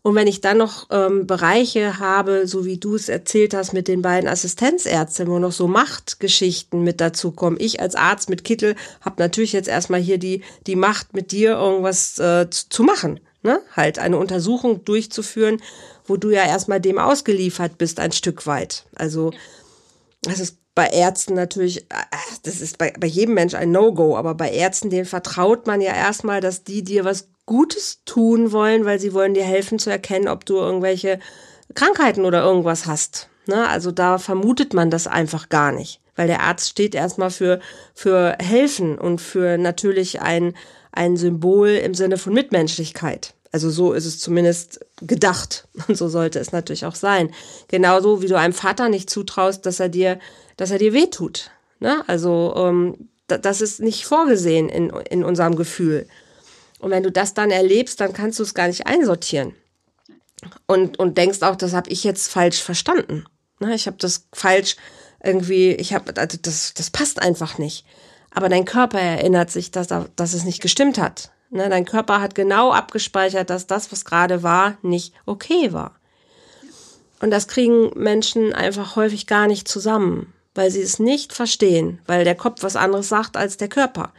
Und 0.03 0.15
wenn 0.15 0.27
ich 0.27 0.41
dann 0.41 0.57
noch 0.57 0.87
ähm, 0.89 1.27
Bereiche 1.27 1.99
habe, 1.99 2.47
so 2.47 2.65
wie 2.65 2.77
du 2.77 2.95
es 2.95 3.09
erzählt 3.09 3.53
hast 3.53 3.73
mit 3.73 3.87
den 3.87 4.01
beiden 4.01 4.29
Assistenzärzten, 4.29 5.27
wo 5.27 5.39
noch 5.39 5.51
so 5.51 5.67
Machtgeschichten 5.67 6.83
mit 6.83 7.01
dazu 7.01 7.31
kommen. 7.31 7.57
Ich 7.59 7.81
als 7.81 7.95
Arzt 7.95 8.29
mit 8.29 8.43
Kittel 8.43 8.75
habe 9.01 9.21
natürlich 9.21 9.53
jetzt 9.53 9.67
erstmal 9.67 9.99
hier 9.99 10.17
die, 10.17 10.43
die 10.65 10.75
Macht, 10.75 11.13
mit 11.13 11.31
dir 11.31 11.51
irgendwas 11.51 12.19
äh, 12.19 12.49
zu, 12.49 12.69
zu 12.69 12.83
machen. 12.83 13.19
Ne? 13.43 13.59
Halt 13.75 13.99
eine 13.99 14.17
Untersuchung 14.17 14.85
durchzuführen, 14.85 15.61
wo 16.05 16.17
du 16.17 16.29
ja 16.29 16.45
erstmal 16.45 16.79
dem 16.79 16.99
ausgeliefert 16.99 17.77
bist, 17.77 17.99
ein 17.99 18.11
Stück 18.11 18.47
weit. 18.47 18.85
Also 18.95 19.31
das 20.21 20.39
ist 20.39 20.57
bei 20.73 20.87
Ärzten 20.87 21.33
natürlich, 21.33 21.81
äh, 21.89 22.05
das 22.43 22.61
ist 22.61 22.77
bei, 22.77 22.93
bei 22.99 23.07
jedem 23.07 23.33
Mensch 23.33 23.55
ein 23.55 23.71
No-Go, 23.71 24.15
aber 24.15 24.35
bei 24.35 24.51
Ärzten, 24.51 24.89
denen 24.89 25.05
vertraut 25.05 25.65
man 25.67 25.81
ja 25.81 25.93
erstmal, 25.93 26.39
dass 26.39 26.63
die 26.63 26.83
dir 26.83 27.03
was 27.03 27.27
Gutes 27.47 28.03
tun 28.05 28.51
wollen, 28.51 28.85
weil 28.85 28.99
sie 28.99 29.13
wollen 29.13 29.33
dir 29.33 29.43
helfen 29.43 29.79
zu 29.79 29.89
erkennen, 29.89 30.27
ob 30.27 30.45
du 30.45 30.57
irgendwelche 30.57 31.17
Krankheiten 31.73 32.25
oder 32.25 32.43
irgendwas 32.43 32.85
hast. 32.85 33.29
Ne? 33.47 33.67
Also 33.67 33.91
da 33.91 34.19
vermutet 34.19 34.75
man 34.75 34.91
das 34.91 35.07
einfach 35.07 35.49
gar 35.49 35.71
nicht, 35.71 35.99
weil 36.15 36.27
der 36.27 36.41
Arzt 36.41 36.69
steht 36.69 36.93
erstmal 36.93 37.31
für, 37.31 37.59
für 37.95 38.37
helfen 38.39 38.99
und 38.99 39.19
für 39.21 39.57
natürlich 39.57 40.21
ein, 40.21 40.53
ein 40.91 41.17
Symbol 41.17 41.69
im 41.69 41.95
Sinne 41.95 42.17
von 42.17 42.33
Mitmenschlichkeit. 42.33 43.33
Also 43.53 43.69
so 43.69 43.93
ist 43.93 44.05
es 44.05 44.19
zumindest 44.19 44.85
gedacht 45.01 45.67
und 45.87 45.97
so 45.97 46.09
sollte 46.09 46.39
es 46.39 46.51
natürlich 46.51 46.85
auch 46.85 46.95
sein. 46.95 47.31
Genauso 47.69 48.21
wie 48.21 48.27
du 48.27 48.37
einem 48.37 48.53
Vater 48.53 48.89
nicht 48.89 49.09
zutraust, 49.09 49.65
dass 49.65 49.79
er 49.79 49.89
dir, 49.89 50.19
dass 50.57 50.71
er 50.71 50.79
dir 50.79 50.93
wehtut. 50.93 51.49
Ne? 51.79 52.03
Also 52.07 52.53
ähm, 52.57 53.09
das 53.27 53.61
ist 53.61 53.79
nicht 53.81 54.05
vorgesehen 54.05 54.69
in, 54.69 54.89
in 54.89 55.23
unserem 55.23 55.55
Gefühl. 55.55 56.07
Und 56.79 56.91
wenn 56.91 57.03
du 57.03 57.11
das 57.11 57.33
dann 57.33 57.51
erlebst, 57.51 57.99
dann 58.01 58.13
kannst 58.13 58.39
du 58.39 58.43
es 58.43 58.53
gar 58.53 58.67
nicht 58.67 58.87
einsortieren. 58.87 59.55
Und, 60.67 60.99
und 60.99 61.17
denkst 61.17 61.41
auch, 61.41 61.55
das 61.55 61.73
habe 61.73 61.89
ich 61.89 62.03
jetzt 62.03 62.31
falsch 62.31 62.61
verstanden. 62.61 63.25
Ne, 63.59 63.73
ich 63.73 63.87
habe 63.87 63.97
das 63.97 64.27
falsch 64.33 64.75
irgendwie, 65.23 65.71
ich 65.71 65.93
habe, 65.93 66.13
also 66.15 66.37
das, 66.41 66.73
das 66.75 66.91
passt 66.91 67.21
einfach 67.21 67.57
nicht. 67.57 67.85
Aber 68.31 68.49
dein 68.49 68.65
Körper 68.65 68.99
erinnert 68.99 69.49
sich, 69.49 69.71
dass, 69.71 69.87
dass 69.87 70.33
es 70.33 70.43
nicht 70.43 70.61
gestimmt 70.61 70.99
hat. 70.99 71.31
Ne, 71.49 71.69
dein 71.69 71.85
Körper 71.85 72.21
hat 72.21 72.35
genau 72.35 72.71
abgespeichert, 72.71 73.49
dass 73.49 73.65
das, 73.65 73.91
was 73.91 74.05
gerade 74.05 74.43
war, 74.43 74.77
nicht 74.83 75.13
okay 75.25 75.73
war. 75.73 75.95
Und 77.19 77.31
das 77.31 77.47
kriegen 77.47 77.91
Menschen 77.95 78.53
einfach 78.53 78.95
häufig 78.95 79.25
gar 79.25 79.47
nicht 79.47 79.67
zusammen, 79.67 80.33
weil 80.53 80.69
sie 80.69 80.81
es 80.81 80.99
nicht 80.99 81.33
verstehen, 81.33 81.99
weil 82.05 82.25
der 82.25 82.35
Kopf 82.35 82.61
was 82.61 82.75
anderes 82.75 83.09
sagt 83.09 83.37
als 83.37 83.57
der 83.57 83.69
Körper. 83.69 84.13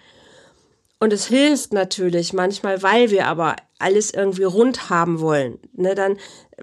Und 1.00 1.12
es 1.12 1.26
hilft 1.26 1.73
natürlich 1.73 2.33
manchmal, 2.33 2.83
weil 2.83 3.11
wir 3.11 3.26
aber 3.26 3.55
alles 3.78 4.12
irgendwie 4.12 4.45
rund 4.45 4.90
haben 4.90 5.21
wollen. 5.21 5.59
Ne, 5.75 5.95
dann, 5.95 6.19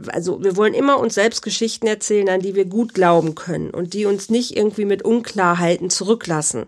also 0.08 0.44
wir 0.44 0.58
wollen 0.58 0.74
immer 0.74 1.00
uns 1.00 1.14
selbst 1.16 1.42
Geschichten 1.42 1.88
erzählen, 1.88 2.28
an 2.28 2.42
die 2.42 2.56
wir 2.56 2.66
gut 2.66 2.94
glauben 2.94 3.36
können 3.36 3.70
und 3.70 3.94
die 3.94 4.06
uns 4.06 4.30
nicht 4.30 4.58
irgendwie 4.58 4.86
mit 4.86 5.04
Unklarheiten 5.04 5.90
zurücklassen. 5.90 6.66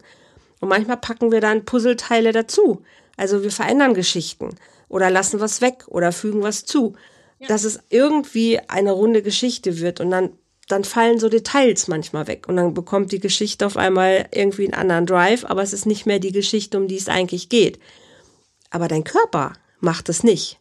Und 0.61 0.69
manchmal 0.69 0.97
packen 0.97 1.31
wir 1.31 1.41
dann 1.41 1.65
Puzzleteile 1.65 2.31
dazu. 2.31 2.83
Also 3.17 3.43
wir 3.43 3.51
verändern 3.51 3.93
Geschichten 3.93 4.55
oder 4.87 5.09
lassen 5.09 5.39
was 5.41 5.59
weg 5.61 5.85
oder 5.87 6.11
fügen 6.13 6.43
was 6.43 6.63
zu, 6.63 6.93
ja. 7.39 7.47
dass 7.47 7.65
es 7.65 7.79
irgendwie 7.89 8.59
eine 8.67 8.91
runde 8.91 9.21
Geschichte 9.21 9.79
wird 9.79 9.99
und 9.99 10.11
dann 10.11 10.31
dann 10.67 10.83
fallen 10.83 11.19
so 11.19 11.29
Details 11.29 11.87
manchmal 11.87 12.27
weg 12.27 12.47
und 12.47 12.57
dann 12.57 12.73
bekommt 12.73 13.11
die 13.11 13.19
Geschichte 13.19 13.65
auf 13.65 13.77
einmal 13.77 14.27
irgendwie 14.33 14.65
einen 14.65 14.73
anderen 14.73 15.05
Drive, 15.05 15.45
aber 15.45 15.63
es 15.63 15.73
ist 15.73 15.85
nicht 15.85 16.05
mehr 16.05 16.19
die 16.19 16.33
Geschichte, 16.33 16.77
um 16.77 16.87
die 16.87 16.97
es 16.97 17.07
eigentlich 17.07 17.49
geht. 17.49 17.79
Aber 18.69 18.89
dein 18.89 19.05
Körper 19.05 19.53
macht 19.79 20.09
es 20.09 20.23
nicht, 20.23 20.59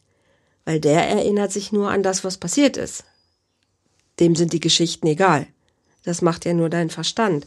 weil 0.63 0.79
der 0.79 1.07
erinnert 1.07 1.51
sich 1.51 1.73
nur 1.73 1.91
an 1.91 2.03
das, 2.03 2.23
was 2.23 2.37
passiert 2.37 2.77
ist. 2.77 3.03
Dem 4.21 4.35
sind 4.35 4.53
die 4.53 4.61
Geschichten 4.61 5.07
egal. 5.07 5.45
Das 6.03 6.21
macht 6.21 6.45
ja 6.45 6.53
nur 6.53 6.69
dein 6.69 6.89
Verstand. 6.89 7.45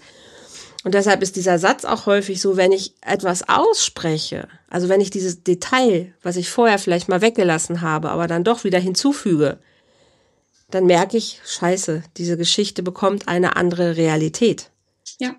Und 0.84 0.94
deshalb 0.94 1.22
ist 1.22 1.36
dieser 1.36 1.58
Satz 1.58 1.84
auch 1.84 2.06
häufig 2.06 2.40
so, 2.40 2.56
wenn 2.56 2.72
ich 2.72 2.94
etwas 3.00 3.48
ausspreche, 3.48 4.48
also 4.68 4.88
wenn 4.88 5.00
ich 5.00 5.10
dieses 5.10 5.42
Detail, 5.42 6.14
was 6.22 6.36
ich 6.36 6.50
vorher 6.50 6.78
vielleicht 6.78 7.08
mal 7.08 7.22
weggelassen 7.22 7.80
habe, 7.80 8.10
aber 8.10 8.26
dann 8.26 8.44
doch 8.44 8.64
wieder 8.64 8.78
hinzufüge, 8.78 9.58
dann 10.70 10.86
merke 10.86 11.16
ich, 11.16 11.40
scheiße, 11.44 12.02
diese 12.16 12.36
Geschichte 12.36 12.82
bekommt 12.82 13.28
eine 13.28 13.56
andere 13.56 13.96
Realität. 13.96 14.70
Ja. 15.18 15.34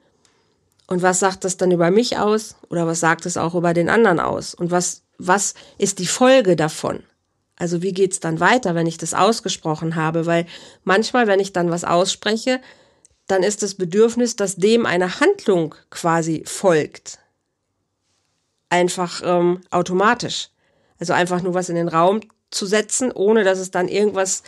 Und 0.88 1.02
was 1.02 1.20
sagt 1.20 1.46
das 1.46 1.58
dann 1.58 1.72
über 1.72 1.90
mich 1.92 2.18
aus? 2.18 2.56
Oder 2.70 2.86
was 2.86 3.00
sagt 3.00 3.26
es 3.26 3.38
auch 3.38 3.56
über 3.56 3.74
den 3.74 3.90
anderen 3.90 4.20
aus? 4.20 4.54
Und 4.54 4.72
was, 4.72 5.04
was 5.18 5.54
ist 5.78 6.00
die 6.00 6.08
Folge 6.08 6.56
davon? 6.56 7.04
Also 7.56 7.82
wie 7.82 7.94
geht's 7.94 8.20
dann 8.20 8.40
weiter, 8.40 8.76
wenn 8.76 8.88
ich 8.88 8.98
das 8.98 9.14
ausgesprochen 9.14 9.96
habe? 9.96 10.26
Weil 10.26 10.48
manchmal, 10.84 11.28
wenn 11.28 11.40
ich 11.40 11.54
dann 11.54 11.70
was 11.70 11.84
ausspreche, 11.84 12.60
dann 13.28 13.44
ist 13.44 13.64
das 13.64 13.76
Bedürfnis, 13.76 14.36
dass 14.36 14.56
dem 14.56 14.86
eine 14.86 15.20
Handlung 15.20 15.76
quasi 15.90 16.44
folgt. 16.46 17.20
Einfach 18.70 19.22
ähm, 19.24 19.62
automatisch. 19.70 20.50
Also 21.00 21.14
einfach 21.14 21.42
nur 21.42 21.54
was 21.54 21.70
in 21.70 21.76
den 21.76 21.88
Raum 21.88 22.22
zu 22.50 22.66
setzen, 22.66 23.12
ohne 23.12 23.44
dass 23.44 23.60
es 23.60 23.72
dann 23.72 23.88
irgendwas 23.88 24.44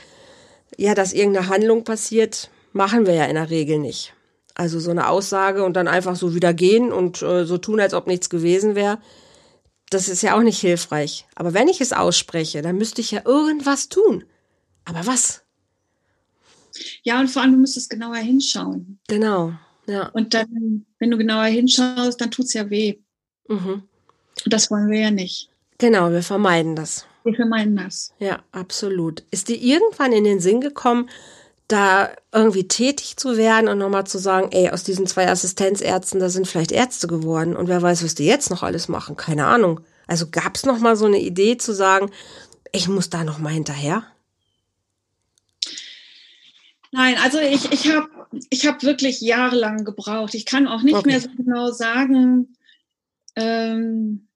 ja, 0.77 0.93
dass 0.93 1.13
irgendeine 1.13 1.49
Handlung 1.49 1.83
passiert, 1.83 2.49
machen 2.71 3.05
wir 3.05 3.13
ja 3.13 3.25
in 3.25 3.35
der 3.35 3.49
Regel 3.49 3.79
nicht. 3.79 4.13
Also 4.55 4.79
so 4.79 4.91
eine 4.91 5.09
Aussage 5.09 5.63
und 5.63 5.73
dann 5.73 5.87
einfach 5.87 6.15
so 6.15 6.35
wieder 6.35 6.53
gehen 6.53 6.91
und 6.91 7.21
äh, 7.21 7.45
so 7.45 7.57
tun, 7.57 7.79
als 7.79 7.93
ob 7.93 8.07
nichts 8.07 8.29
gewesen 8.29 8.75
wäre, 8.75 8.99
das 9.89 10.09
ist 10.09 10.21
ja 10.21 10.37
auch 10.37 10.41
nicht 10.41 10.59
hilfreich. 10.59 11.25
Aber 11.35 11.53
wenn 11.53 11.67
ich 11.67 11.81
es 11.81 11.93
ausspreche, 11.93 12.61
dann 12.61 12.77
müsste 12.77 13.01
ich 13.01 13.11
ja 13.11 13.21
irgendwas 13.25 13.89
tun. 13.89 14.23
Aber 14.85 15.05
was? 15.07 15.43
Ja, 17.03 17.19
und 17.19 17.29
vor 17.29 17.41
allem, 17.41 17.53
du 17.53 17.57
müsstest 17.59 17.89
genauer 17.89 18.17
hinschauen. 18.17 18.99
Genau, 19.07 19.53
ja. 19.87 20.09
Und 20.09 20.33
dann, 20.33 20.85
wenn 20.99 21.11
du 21.11 21.17
genauer 21.17 21.45
hinschaust, 21.45 22.19
dann 22.19 22.31
tut 22.31 22.45
es 22.45 22.53
ja 22.53 22.69
weh. 22.69 22.99
Mhm. 23.47 23.83
Und 24.45 24.53
das 24.53 24.71
wollen 24.71 24.89
wir 24.89 24.99
ja 24.99 25.11
nicht. 25.11 25.49
Genau, 25.77 26.11
wir 26.11 26.23
vermeiden 26.23 26.75
das. 26.75 27.05
Wir 27.23 27.35
vermeiden 27.35 27.75
das. 27.75 28.13
Ja, 28.19 28.43
absolut. 28.51 29.23
Ist 29.31 29.49
dir 29.49 29.57
irgendwann 29.57 30.11
in 30.11 30.23
den 30.23 30.39
Sinn 30.39 30.61
gekommen, 30.61 31.09
da 31.67 32.09
irgendwie 32.31 32.67
tätig 32.67 33.17
zu 33.17 33.37
werden 33.37 33.69
und 33.69 33.77
nochmal 33.77 34.05
zu 34.05 34.17
sagen, 34.17 34.49
ey, 34.51 34.69
aus 34.69 34.83
diesen 34.83 35.07
zwei 35.07 35.29
Assistenzärzten, 35.29 36.19
da 36.19 36.29
sind 36.29 36.47
vielleicht 36.47 36.71
Ärzte 36.71 37.07
geworden 37.07 37.55
und 37.55 37.67
wer 37.67 37.81
weiß, 37.81 38.03
was 38.03 38.15
die 38.15 38.25
jetzt 38.25 38.49
noch 38.49 38.63
alles 38.63 38.89
machen, 38.89 39.15
keine 39.15 39.45
Ahnung. 39.45 39.79
Also 40.05 40.27
gab 40.29 40.55
es 40.55 40.65
nochmal 40.65 40.95
so 40.95 41.05
eine 41.05 41.19
Idee 41.19 41.57
zu 41.57 41.73
sagen, 41.73 42.11
ich 42.73 42.89
muss 42.89 43.09
da 43.09 43.23
nochmal 43.23 43.53
hinterher? 43.53 44.03
Nein, 46.91 47.15
also 47.23 47.39
ich, 47.39 47.71
ich 47.71 47.91
habe 47.91 48.07
ich 48.49 48.67
hab 48.67 48.83
wirklich 48.83 49.21
jahrelang 49.21 49.83
gebraucht. 49.83 50.35
Ich 50.35 50.45
kann 50.45 50.67
auch 50.67 50.83
nicht 50.83 50.95
okay. 50.95 51.09
mehr 51.09 51.21
so 51.21 51.29
genau 51.35 51.71
sagen, 51.71 52.55
ähm, 53.35 54.27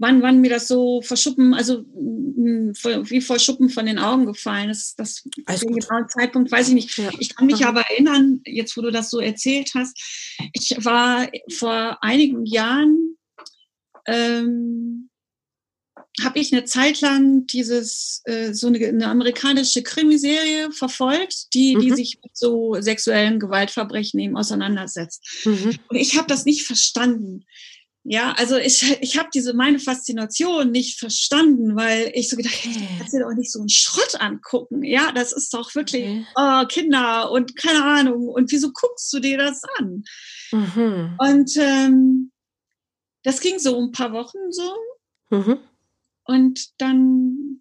wann, 0.00 0.22
wann 0.22 0.40
mir 0.40 0.50
das 0.50 0.66
so 0.66 1.02
verschuppen, 1.02 1.54
also 1.54 1.82
mm, 1.82 2.72
wie 3.10 3.20
vor 3.20 3.38
Schuppen 3.38 3.68
von 3.68 3.86
den 3.86 3.98
Augen 3.98 4.26
gefallen 4.26 4.70
ist. 4.70 4.98
Das 4.98 5.28
also 5.44 5.66
den 5.66 5.76
genauen 5.76 6.08
Zeitpunkt 6.08 6.50
weiß 6.50 6.68
ich 6.68 6.74
nicht. 6.74 6.96
Ja. 6.96 7.10
Ich 7.18 7.36
kann 7.36 7.46
mich 7.46 7.64
aber 7.64 7.82
erinnern, 7.82 8.40
jetzt 8.46 8.76
wo 8.76 8.80
du 8.80 8.90
das 8.90 9.10
so 9.10 9.20
erzählt 9.20 9.72
hast, 9.74 9.96
ich 10.54 10.76
war 10.84 11.28
vor 11.50 12.02
einigen 12.02 12.46
Jahren, 12.46 13.18
ähm, 14.06 15.10
habe 16.22 16.38
ich 16.38 16.52
eine 16.52 16.64
Zeit 16.64 17.00
lang 17.02 17.46
dieses 17.46 18.22
äh, 18.24 18.52
so 18.52 18.66
eine, 18.66 18.84
eine 18.84 19.06
amerikanische 19.06 19.82
Krimiserie 19.82 20.72
verfolgt, 20.72 21.54
die 21.54 21.76
mhm. 21.76 21.80
die 21.80 21.90
sich 21.92 22.18
mit 22.22 22.36
so 22.36 22.76
sexuellen 22.80 23.38
Gewaltverbrechen 23.38 24.18
eben 24.18 24.36
auseinandersetzt. 24.36 25.44
Mhm. 25.44 25.78
Und 25.88 25.96
ich 25.96 26.16
habe 26.16 26.26
das 26.26 26.46
nicht 26.46 26.66
verstanden. 26.66 27.44
Ja, 28.02 28.32
also 28.38 28.56
ich, 28.56 28.98
ich 29.02 29.18
habe 29.18 29.28
diese 29.32 29.52
meine 29.52 29.78
Faszination 29.78 30.70
nicht 30.70 30.98
verstanden, 30.98 31.76
weil 31.76 32.10
ich 32.14 32.30
so 32.30 32.36
gedacht, 32.36 32.54
ich 32.64 32.98
kannst 32.98 33.12
dir 33.12 33.20
doch 33.20 33.34
nicht 33.34 33.52
so 33.52 33.60
einen 33.60 33.68
Schrott 33.68 34.18
angucken. 34.20 34.82
Ja, 34.82 35.12
das 35.12 35.32
ist 35.32 35.52
doch 35.52 35.74
wirklich 35.74 36.04
okay. 36.04 36.26
oh, 36.34 36.66
Kinder 36.66 37.30
und 37.30 37.56
keine 37.56 37.84
Ahnung. 37.84 38.28
Und 38.28 38.50
wieso 38.52 38.72
guckst 38.72 39.12
du 39.12 39.20
dir 39.20 39.36
das 39.36 39.60
an? 39.78 40.04
Mhm. 40.50 41.16
Und 41.18 41.56
ähm, 41.58 42.32
das 43.22 43.40
ging 43.40 43.58
so 43.58 43.78
ein 43.78 43.92
paar 43.92 44.12
Wochen 44.12 44.50
so. 44.50 44.74
Mhm. 45.28 45.58
Und 46.24 46.80
dann, 46.80 47.60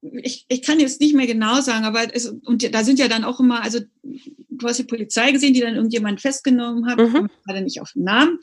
ich, 0.00 0.46
ich 0.48 0.62
kann 0.62 0.80
jetzt 0.80 1.00
nicht 1.00 1.14
mehr 1.14 1.26
genau 1.26 1.60
sagen, 1.60 1.84
aber 1.84 2.14
es, 2.14 2.26
und 2.26 2.74
da 2.74 2.84
sind 2.84 2.98
ja 2.98 3.08
dann 3.08 3.24
auch 3.24 3.38
immer, 3.38 3.62
also 3.62 3.80
du 4.02 4.66
hast 4.66 4.78
die 4.78 4.84
Polizei 4.84 5.30
gesehen, 5.30 5.52
die 5.52 5.60
dann 5.60 5.76
irgendjemand 5.76 6.22
festgenommen 6.22 6.86
hat, 6.86 6.96
mhm. 6.96 7.28
gerade 7.44 7.60
nicht 7.60 7.82
auf 7.82 7.92
den 7.92 8.04
Namen 8.04 8.38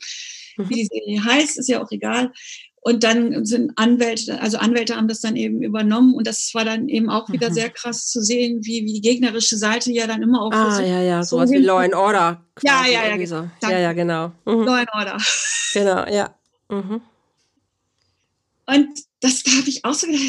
wie 0.56 0.74
die 0.74 0.86
Serie 0.86 1.24
heißt, 1.24 1.58
ist 1.58 1.68
ja 1.68 1.82
auch 1.82 1.90
egal. 1.90 2.32
Und 2.82 3.04
dann 3.04 3.44
sind 3.44 3.72
Anwälte, 3.76 4.40
also 4.40 4.56
Anwälte 4.56 4.96
haben 4.96 5.08
das 5.08 5.20
dann 5.20 5.36
eben 5.36 5.62
übernommen 5.62 6.14
und 6.14 6.26
das 6.26 6.50
war 6.54 6.64
dann 6.64 6.88
eben 6.88 7.10
auch 7.10 7.28
wieder 7.28 7.50
mhm. 7.50 7.54
sehr 7.54 7.68
krass 7.68 8.08
zu 8.08 8.22
sehen, 8.22 8.64
wie, 8.64 8.86
wie 8.86 8.94
die 8.94 9.00
gegnerische 9.02 9.58
Seite 9.58 9.92
ja 9.92 10.06
dann 10.06 10.22
immer 10.22 10.40
auch 10.40 10.52
Ah, 10.52 10.80
ja, 10.80 11.02
ja, 11.02 11.22
sowas 11.22 11.50
so 11.50 11.56
wie 11.56 11.58
Law 11.58 11.80
and 11.80 11.94
Order. 11.94 12.42
Ja, 12.62 12.86
ja, 12.86 13.14
ja, 13.14 13.26
so. 13.26 13.50
ja, 13.62 13.78
ja, 13.78 13.92
genau. 13.92 14.32
Mhm. 14.46 14.64
Law 14.64 14.76
and 14.76 14.88
Order. 14.94 15.18
Genau, 15.74 16.06
ja. 16.06 16.34
Mhm. 16.70 17.02
Und 18.66 18.88
das 19.20 19.42
da 19.42 19.50
habe 19.52 19.68
ich 19.68 19.84
auch 19.84 19.94
so 19.94 20.06
gedacht, 20.06 20.22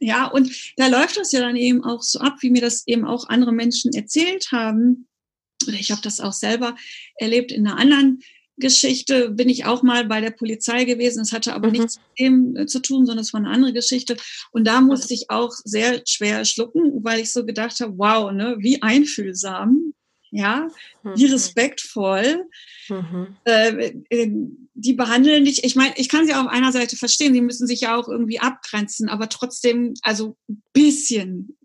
ja, 0.00 0.26
und 0.26 0.50
da 0.76 0.86
läuft 0.86 1.18
das 1.18 1.32
ja 1.32 1.40
dann 1.40 1.56
eben 1.56 1.84
auch 1.84 2.02
so 2.02 2.20
ab, 2.20 2.36
wie 2.40 2.50
mir 2.50 2.62
das 2.62 2.86
eben 2.86 3.04
auch 3.04 3.28
andere 3.28 3.52
Menschen 3.52 3.92
erzählt 3.92 4.52
haben. 4.52 5.06
Oder 5.66 5.76
ich 5.76 5.90
habe 5.90 6.00
das 6.02 6.20
auch 6.20 6.32
selber 6.32 6.76
erlebt 7.16 7.52
in 7.52 7.66
einer 7.66 7.76
anderen 7.76 8.22
Geschichte 8.58 9.30
bin 9.30 9.48
ich 9.48 9.64
auch 9.64 9.82
mal 9.82 10.04
bei 10.04 10.20
der 10.20 10.30
Polizei 10.30 10.84
gewesen. 10.84 11.22
Es 11.22 11.32
hatte 11.32 11.54
aber 11.54 11.68
mhm. 11.68 11.72
nichts 11.74 11.96
mit 11.96 12.18
dem 12.18 12.56
äh, 12.56 12.66
zu 12.66 12.80
tun, 12.80 13.06
sondern 13.06 13.22
es 13.22 13.32
war 13.32 13.40
eine 13.40 13.50
andere 13.50 13.72
Geschichte. 13.72 14.16
Und 14.52 14.66
da 14.66 14.80
musste 14.80 15.14
ich 15.14 15.30
auch 15.30 15.52
sehr 15.64 16.02
schwer 16.06 16.44
schlucken, 16.44 17.04
weil 17.04 17.20
ich 17.20 17.32
so 17.32 17.44
gedacht 17.44 17.80
habe, 17.80 17.96
wow, 17.96 18.32
ne, 18.32 18.56
wie 18.58 18.82
einfühlsam, 18.82 19.94
ja, 20.30 20.68
mhm. 21.02 21.12
wie 21.16 21.26
respektvoll. 21.26 22.46
Mhm. 22.88 23.36
Äh, 23.44 23.92
äh, 24.10 24.30
die 24.74 24.92
behandeln 24.92 25.44
dich, 25.44 25.64
ich 25.64 25.74
meine, 25.74 25.94
ich 25.96 26.08
kann 26.08 26.26
sie 26.26 26.34
auf 26.34 26.46
einer 26.46 26.72
Seite 26.72 26.96
verstehen, 26.96 27.34
sie 27.34 27.40
müssen 27.40 27.66
sich 27.66 27.80
ja 27.80 27.96
auch 27.96 28.08
irgendwie 28.08 28.38
abgrenzen, 28.38 29.08
aber 29.08 29.28
trotzdem, 29.28 29.94
also 30.02 30.36
ein 30.48 30.62
bisschen 30.72 31.56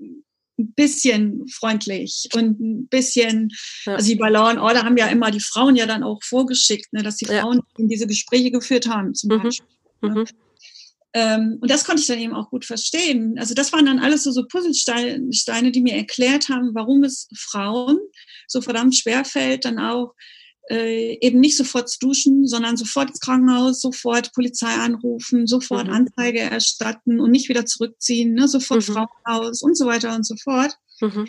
ein 0.59 0.73
bisschen 0.73 1.47
freundlich 1.47 2.27
und 2.35 2.59
ein 2.59 2.87
bisschen, 2.87 3.49
ja. 3.85 3.95
also 3.95 4.07
die 4.07 4.15
bei 4.15 4.29
Law 4.29 4.49
and 4.49 4.59
Order 4.59 4.83
haben 4.83 4.97
ja 4.97 5.07
immer 5.07 5.31
die 5.31 5.39
Frauen 5.39 5.75
ja 5.75 5.85
dann 5.85 6.03
auch 6.03 6.19
vorgeschickt, 6.23 6.93
ne, 6.93 7.01
dass 7.01 7.17
die 7.17 7.25
Frauen 7.25 7.61
ja. 7.77 7.85
diese 7.87 8.07
Gespräche 8.07 8.51
geführt 8.51 8.87
haben, 8.87 9.15
zum 9.15 9.35
mhm. 9.35 9.43
Beispiel. 9.43 9.67
Ne? 10.01 10.09
Mhm. 10.09 10.25
Ähm, 11.15 11.57
und 11.61 11.69
das 11.69 11.85
konnte 11.85 12.01
ich 12.01 12.07
dann 12.07 12.19
eben 12.19 12.33
auch 12.33 12.49
gut 12.49 12.65
verstehen. 12.65 13.35
Also 13.37 13.53
das 13.53 13.71
waren 13.71 13.85
dann 13.85 13.99
alles 13.99 14.23
so, 14.23 14.31
so 14.31 14.45
Puzzlesteine, 14.47 15.71
die 15.71 15.81
mir 15.81 15.95
erklärt 15.95 16.49
haben, 16.49 16.73
warum 16.73 17.03
es 17.03 17.29
Frauen 17.35 17.99
so 18.47 18.61
verdammt 18.61 18.95
schwer 18.95 19.23
fällt, 19.23 19.65
dann 19.65 19.79
auch 19.79 20.13
äh, 20.69 21.17
eben 21.19 21.39
nicht 21.39 21.58
sofort 21.58 21.89
zu 21.89 21.99
duschen, 21.99 22.47
sondern 22.47 22.78
sofort 22.78 23.10
ins 23.10 23.19
Krankenhaus, 23.19 23.82
sofort 23.82 24.34
Polizei 24.34 24.73
anrufen, 24.73 25.47
sofort 25.47 25.88
mhm. 25.88 25.93
Anzeige 25.93 26.39
erstatten 26.39 27.19
und 27.19 27.32
nicht 27.32 27.49
wieder 27.49 27.65
zurückziehen, 27.65 28.34
ne, 28.34 28.47
sofort 28.47 28.88
mhm. 28.88 28.93
Frauenhaus 28.93 29.62
und 29.62 29.78
so 29.78 29.86
weiter 29.86 30.15
und 30.15 30.26
so 30.26 30.36
fort. 30.36 30.78
Mhm. 31.02 31.28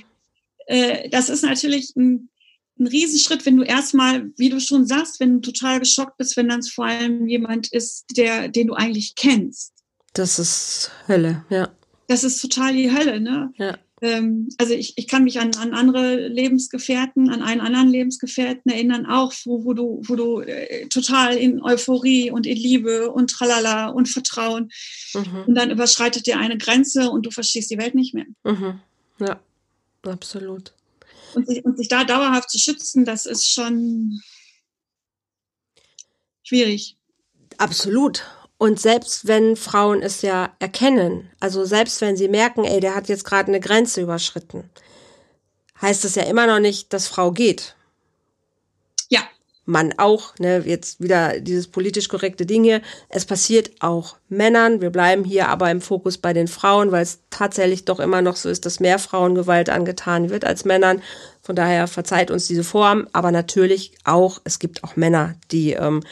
Äh, 0.67 1.09
das 1.11 1.29
ist 1.29 1.43
natürlich 1.43 1.95
ein, 1.97 2.31
ein 2.79 2.87
Riesenschritt, 2.87 3.45
wenn 3.45 3.57
du 3.57 3.65
erstmal, 3.65 4.31
wie 4.37 4.51
du 4.51 4.61
schon 4.61 4.87
sagst, 4.87 5.21
wenn 5.21 5.41
du 5.41 5.53
total 5.53 5.81
geschockt 5.81 6.17
bist, 6.17 6.37
wenn 6.37 6.49
dann 6.49 6.63
vor 6.63 6.87
allem 6.87 7.27
jemand 7.27 7.73
ist, 7.73 8.05
der, 8.17 8.49
den 8.49 8.69
du 8.69 8.75
eigentlich 8.75 9.15
kennst. 9.17 9.73
Das 10.13 10.39
ist 10.39 10.93
Hölle, 11.09 11.45
ja. 11.51 11.71
Das 12.07 12.23
ist 12.23 12.41
total 12.41 12.75
die 12.75 12.93
Hölle, 12.93 13.21
ne? 13.21 13.53
Ja 13.57 13.79
also 14.03 14.75
ich, 14.75 14.95
ich 14.97 15.09
kann 15.09 15.25
mich 15.25 15.41
an, 15.41 15.55
an 15.55 15.73
andere 15.73 16.29
Lebensgefährten, 16.29 17.31
an 17.31 17.43
einen 17.43 17.61
anderen 17.61 17.89
Lebensgefährten 17.89 18.71
erinnern, 18.71 19.07
auch 19.07 19.33
wo, 19.45 19.65
wo 19.65 19.73
du, 19.73 20.03
wo 20.05 20.17
du 20.17 20.41
äh, 20.41 20.89
total 20.89 21.37
in 21.37 21.63
Euphorie 21.63 22.31
und 22.31 22.47
in 22.47 22.57
Liebe 22.57 23.11
und 23.11 23.31
tralala 23.31 23.89
und 23.89 24.09
Vertrauen 24.09 24.71
mhm. 25.15 25.45
und 25.47 25.55
dann 25.55 25.71
überschreitet 25.71 26.27
dir 26.27 26.39
eine 26.39 26.59
Grenze 26.59 27.11
und 27.11 27.25
du 27.25 27.31
verstehst 27.31 27.71
die 27.71 27.79
Welt 27.79 27.95
nicht 27.95 28.15
mehr. 28.15 28.27
Mhm. 28.43 28.81
Ja, 29.21 29.41
absolut. 30.03 30.73
Und 31.35 31.47
sich, 31.47 31.65
und 31.65 31.79
sich 31.79 31.89
da 31.89 32.05
dauerhaft 32.05 32.51
zu 32.51 32.59
schützen, 32.59 33.05
das 33.05 33.27
ist 33.27 33.49
schon 33.49 34.21
schwierig. 36.43 36.97
Absolut. 37.59 38.25
Und 38.65 38.81
selbst 38.81 39.27
wenn 39.27 39.57
Frauen 39.57 40.01
es 40.01 40.23
ja 40.23 40.55
erkennen, 40.59 41.31
also 41.39 41.67
selbst 41.67 42.01
wenn 42.01 42.17
sie 42.17 42.29
merken, 42.29 42.65
ey, 42.65 42.81
der 42.81 42.95
hat 42.95 43.11
jetzt 43.11 43.27
gerade 43.27 43.49
eine 43.49 43.61
Grenze 43.61 44.01
überschritten, 44.01 44.71
heißt 45.83 46.03
das 46.03 46.15
ja 46.15 46.23
immer 46.23 46.47
noch 46.47 46.61
nicht, 46.61 46.91
dass 46.95 47.07
Frau 47.07 47.31
geht. 47.31 47.77
Ja. 49.67 49.73
Mann 49.73 49.95
auch, 49.97 50.39
ne, 50.39 50.63
jetzt 50.67 51.01
wieder 51.01 51.41
dieses 51.41 51.69
politisch 51.69 52.09
korrekte 52.09 52.45
Ding 52.45 52.65
hier. 52.65 52.83
Es 53.09 53.25
passiert 53.25 53.71
auch 53.81 54.17
Männern. 54.29 54.81
Wir 54.81 54.91
bleiben 54.91 55.25
hier 55.25 55.49
aber 55.49 55.71
im 55.71 55.81
Fokus 55.81 56.19
bei 56.19 56.33
den 56.33 56.49
Frauen, 56.49 56.93
weil 56.93 57.03
es 57.03 57.21
tatsächlich 57.31 57.85
doch 57.85 57.99
immer 57.99 58.21
noch 58.21 58.37
so 58.37 58.51
ist, 58.51 58.67
dass 58.67 58.81
mehr 58.81 58.99
Frauengewalt 58.99 59.71
angetan 59.71 60.29
wird 60.29 60.45
als 60.45 60.65
Männern. 60.65 61.03
Von 61.41 61.57
daher 61.57 61.87
verzeiht 61.87 62.31
uns 62.31 62.47
diese 62.47 62.65
Form. 62.65 63.09
Aber 63.13 63.31
natürlich 63.31 63.93
auch, 64.05 64.41
es 64.45 64.59
gibt 64.59 64.85
auch 64.85 64.97
Männer, 64.97 65.35
die 65.51 65.73
ähm, 65.73 66.03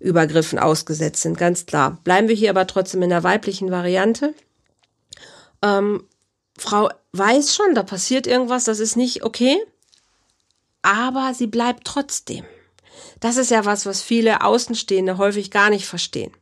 Übergriffen 0.00 0.58
ausgesetzt 0.58 1.22
sind, 1.22 1.36
ganz 1.36 1.66
klar. 1.66 1.98
Bleiben 2.04 2.28
wir 2.28 2.34
hier 2.34 2.50
aber 2.50 2.66
trotzdem 2.66 3.02
in 3.02 3.10
der 3.10 3.22
weiblichen 3.22 3.70
Variante. 3.70 4.34
Ähm, 5.62 6.04
Frau 6.58 6.88
weiß 7.12 7.54
schon, 7.54 7.74
da 7.74 7.82
passiert 7.82 8.26
irgendwas, 8.26 8.64
das 8.64 8.80
ist 8.80 8.96
nicht 8.96 9.24
okay, 9.24 9.58
aber 10.82 11.32
sie 11.34 11.46
bleibt 11.46 11.84
trotzdem. 11.84 12.44
Das 13.20 13.36
ist 13.36 13.50
ja 13.50 13.64
was, 13.64 13.86
was 13.86 14.02
viele 14.02 14.42
Außenstehende 14.42 15.18
häufig 15.18 15.50
gar 15.50 15.70
nicht 15.70 15.86
verstehen. 15.86 16.32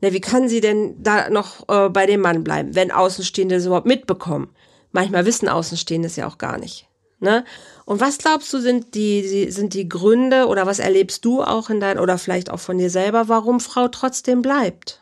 Ne, 0.00 0.12
wie 0.12 0.20
kann 0.20 0.48
sie 0.48 0.60
denn 0.60 0.94
da 1.02 1.28
noch 1.28 1.68
äh, 1.68 1.88
bei 1.88 2.06
dem 2.06 2.20
Mann 2.20 2.44
bleiben, 2.44 2.74
wenn 2.74 2.90
Außenstehende 2.90 3.56
es 3.56 3.66
überhaupt 3.66 3.86
mitbekommen? 3.86 4.50
Manchmal 4.92 5.26
wissen 5.26 5.48
Außenstehende 5.48 6.06
es 6.06 6.16
ja 6.16 6.28
auch 6.28 6.38
gar 6.38 6.58
nicht. 6.58 6.88
Ne? 7.20 7.44
Und 7.84 8.00
was 8.00 8.18
glaubst 8.18 8.52
du, 8.52 8.60
sind 8.60 8.94
die, 8.94 9.50
sind 9.50 9.74
die 9.74 9.88
Gründe 9.88 10.46
oder 10.46 10.66
was 10.66 10.78
erlebst 10.78 11.24
du 11.24 11.42
auch 11.42 11.68
in 11.68 11.80
dein, 11.80 11.98
oder 11.98 12.16
vielleicht 12.16 12.50
auch 12.50 12.60
von 12.60 12.78
dir 12.78 12.90
selber, 12.90 13.28
warum 13.28 13.58
Frau 13.58 13.88
trotzdem 13.88 14.40
bleibt? 14.40 15.00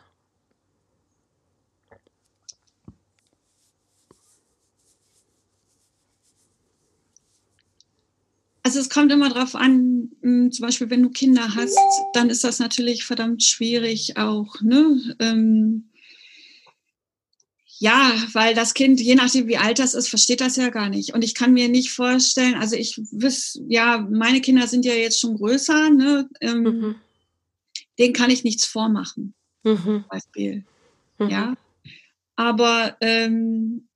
Also 8.67 8.81
es 8.81 8.89
kommt 8.89 9.13
immer 9.13 9.29
darauf 9.29 9.55
an, 9.55 10.11
hm, 10.21 10.51
zum 10.51 10.65
Beispiel, 10.65 10.89
wenn 10.89 11.01
du 11.01 11.09
Kinder 11.09 11.55
hast, 11.55 11.79
dann 12.11 12.29
ist 12.29 12.43
das 12.43 12.59
natürlich 12.59 13.05
verdammt 13.05 13.41
schwierig 13.41 14.17
auch. 14.17 14.59
Ne? 14.59 15.15
Ähm, 15.19 15.85
ja, 17.79 18.11
weil 18.33 18.55
das 18.55 18.73
Kind, 18.73 18.99
je 18.99 19.15
nachdem 19.15 19.47
wie 19.47 19.55
alt 19.55 19.79
das 19.79 19.93
ist, 19.93 20.09
versteht 20.09 20.41
das 20.41 20.57
ja 20.57 20.67
gar 20.67 20.89
nicht. 20.89 21.13
Und 21.13 21.23
ich 21.23 21.33
kann 21.33 21.53
mir 21.53 21.69
nicht 21.69 21.91
vorstellen, 21.91 22.55
also 22.55 22.75
ich 22.75 22.99
wiss, 23.13 23.57
ja, 23.69 24.05
meine 24.11 24.41
Kinder 24.41 24.67
sind 24.67 24.83
ja 24.83 24.95
jetzt 24.95 25.21
schon 25.21 25.37
größer, 25.37 25.89
ne? 25.89 26.27
Ähm, 26.41 26.63
mhm. 26.63 26.95
Denen 27.97 28.13
kann 28.13 28.31
ich 28.31 28.43
nichts 28.43 28.65
vormachen. 28.65 29.33
Mhm. 29.63 30.03
Beispiel. 30.09 30.65
Mhm. 31.19 31.29
Ja. 31.29 31.55
Aber 32.35 32.97
ähm, 32.99 33.86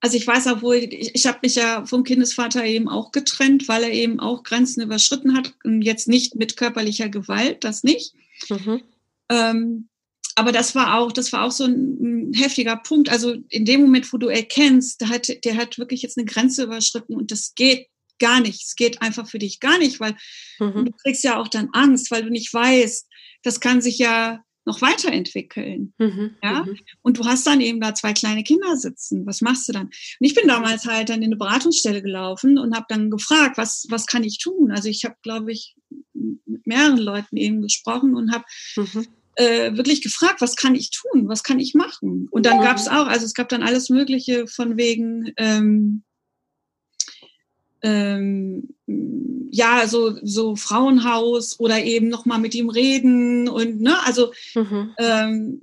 also 0.00 0.16
ich 0.16 0.26
weiß 0.26 0.46
auch 0.46 0.62
wohl, 0.62 0.76
ich, 0.76 1.14
ich 1.14 1.26
habe 1.26 1.38
mich 1.42 1.56
ja 1.56 1.84
vom 1.84 2.04
Kindesvater 2.04 2.64
eben 2.64 2.88
auch 2.88 3.10
getrennt, 3.10 3.68
weil 3.68 3.82
er 3.82 3.92
eben 3.92 4.20
auch 4.20 4.44
Grenzen 4.44 4.82
überschritten 4.82 5.36
hat. 5.36 5.54
Und 5.64 5.82
jetzt 5.82 6.08
nicht 6.08 6.36
mit 6.36 6.56
körperlicher 6.56 7.08
Gewalt, 7.08 7.64
das 7.64 7.82
nicht. 7.82 8.14
Mhm. 8.48 8.82
Ähm, 9.28 9.88
aber 10.36 10.52
das 10.52 10.76
war 10.76 10.98
auch, 10.98 11.10
das 11.10 11.32
war 11.32 11.42
auch 11.42 11.50
so 11.50 11.64
ein, 11.64 12.30
ein, 12.30 12.32
heftiger 12.34 12.76
Punkt. 12.76 13.08
Also 13.08 13.34
in 13.48 13.64
dem 13.64 13.80
Moment, 13.80 14.12
wo 14.12 14.18
du 14.18 14.28
erkennst, 14.28 15.00
der 15.00 15.08
hat, 15.08 15.44
der 15.44 15.56
hat 15.56 15.78
wirklich 15.78 16.02
jetzt 16.02 16.16
eine 16.16 16.26
Grenze 16.26 16.62
überschritten 16.62 17.16
und 17.16 17.32
das 17.32 17.54
geht 17.56 17.88
gar 18.20 18.40
nicht. 18.40 18.62
Es 18.62 18.76
geht 18.76 19.02
einfach 19.02 19.28
für 19.28 19.40
dich 19.40 19.58
gar 19.58 19.78
nicht, 19.78 19.98
weil 19.98 20.16
mhm. 20.60 20.84
du 20.86 20.92
kriegst 21.02 21.24
ja 21.24 21.38
auch 21.40 21.48
dann 21.48 21.70
Angst, 21.72 22.12
weil 22.12 22.22
du 22.22 22.30
nicht 22.30 22.54
weißt, 22.54 23.08
das 23.42 23.58
kann 23.58 23.80
sich 23.80 23.98
ja 23.98 24.44
noch 24.68 24.82
weiterentwickeln. 24.82 25.92
Mhm. 25.98 26.36
Ja? 26.42 26.64
Mhm. 26.64 26.78
Und 27.02 27.18
du 27.18 27.24
hast 27.24 27.46
dann 27.46 27.60
eben 27.60 27.80
da 27.80 27.94
zwei 27.94 28.12
kleine 28.12 28.44
Kinder 28.44 28.76
sitzen. 28.76 29.26
Was 29.26 29.40
machst 29.40 29.68
du 29.68 29.72
dann? 29.72 29.86
Und 29.86 29.92
ich 30.20 30.34
bin 30.34 30.46
damals 30.46 30.86
halt 30.86 31.08
dann 31.08 31.22
in 31.22 31.30
eine 31.30 31.36
Beratungsstelle 31.36 32.02
gelaufen 32.02 32.58
und 32.58 32.76
habe 32.76 32.86
dann 32.88 33.10
gefragt, 33.10 33.58
was, 33.58 33.86
was 33.90 34.06
kann 34.06 34.22
ich 34.22 34.38
tun? 34.38 34.70
Also 34.70 34.88
ich 34.88 35.04
habe, 35.04 35.16
glaube 35.22 35.50
ich, 35.50 35.74
mit 36.12 36.66
mehreren 36.66 36.98
Leuten 36.98 37.36
eben 37.36 37.62
gesprochen 37.62 38.14
und 38.14 38.32
habe 38.32 38.44
mhm 38.76 39.06
äh, 39.38 39.76
wirklich 39.76 40.02
gefragt, 40.02 40.40
was 40.40 40.56
kann 40.56 40.74
ich 40.74 40.90
tun, 40.90 41.28
was 41.28 41.44
kann 41.44 41.60
ich 41.60 41.72
machen? 41.72 42.26
Und 42.32 42.44
dann 42.44 42.58
mhm. 42.58 42.62
gab 42.62 42.76
es 42.76 42.88
auch, 42.88 43.06
also 43.06 43.24
es 43.24 43.34
gab 43.34 43.48
dann 43.48 43.62
alles 43.62 43.88
Mögliche 43.88 44.48
von 44.48 44.76
wegen, 44.76 45.32
ähm, 45.36 46.02
ähm, 47.82 48.68
ja, 49.50 49.86
so, 49.86 50.18
so 50.22 50.56
Frauenhaus 50.56 51.58
oder 51.58 51.82
eben 51.82 52.08
nochmal 52.08 52.38
mit 52.38 52.54
ihm 52.54 52.68
reden 52.68 53.48
und, 53.48 53.80
ne, 53.80 54.04
also 54.04 54.32
mhm. 54.54 54.94
ähm, 54.98 55.60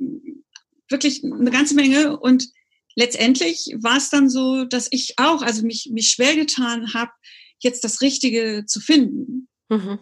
wirklich 0.90 1.24
eine 1.24 1.52
ganze 1.52 1.76
Menge. 1.76 2.18
Und 2.18 2.50
letztendlich 2.96 3.76
war 3.78 3.98
es 3.98 4.10
dann 4.10 4.30
so, 4.30 4.66
dass 4.66 4.88
ich 4.92 5.16
auch, 5.18 5.42
also 5.42 5.66
mich, 5.66 5.90
mich 5.92 6.10
schwer 6.10 6.36
getan 6.36 6.94
habe, 6.94 7.12
jetzt 7.60 7.84
das 7.84 8.02
Richtige 8.02 8.66
zu 8.66 8.80
finden. 8.80 9.48
Mhm. 9.70 10.00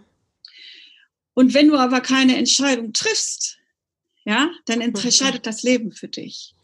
Und 1.34 1.54
wenn 1.54 1.68
du 1.68 1.78
aber 1.78 2.02
keine 2.02 2.38
Entscheidung 2.38 2.94
triffst, 2.94 3.58
ja, 4.26 4.52
dann 4.66 4.80
mhm. 4.80 4.86
entscheidet 4.96 5.46
das 5.46 5.64
Leben 5.64 5.92
für 5.92 6.08
dich. 6.08 6.56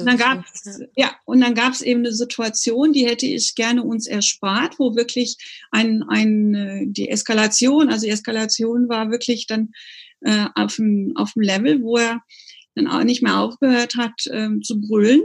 Und 0.00 0.06
dann 0.06 0.18
gab 0.18 0.44
es 0.52 0.80
ja 0.96 1.14
und 1.24 1.40
dann 1.40 1.54
gab 1.54 1.72
es 1.72 1.82
eben 1.82 2.00
eine 2.00 2.12
Situation, 2.12 2.92
die 2.92 3.06
hätte 3.06 3.26
ich 3.26 3.54
gerne 3.54 3.82
uns 3.82 4.06
erspart, 4.06 4.78
wo 4.78 4.96
wirklich 4.96 5.36
ein, 5.70 6.02
ein 6.08 6.54
äh, 6.54 6.86
die 6.86 7.08
Eskalation, 7.08 7.88
also 7.88 8.06
die 8.06 8.12
Eskalation 8.12 8.88
war 8.88 9.10
wirklich 9.10 9.46
dann 9.46 9.72
äh, 10.22 10.46
auf 10.54 10.76
dem 10.76 11.12
auf 11.14 11.34
dem 11.34 11.42
Level, 11.42 11.82
wo 11.82 11.98
er 11.98 12.22
dann 12.74 12.88
auch 12.88 13.04
nicht 13.04 13.22
mehr 13.22 13.38
aufgehört 13.38 13.96
hat 13.96 14.26
äh, 14.26 14.60
zu 14.60 14.80
brüllen. 14.80 15.22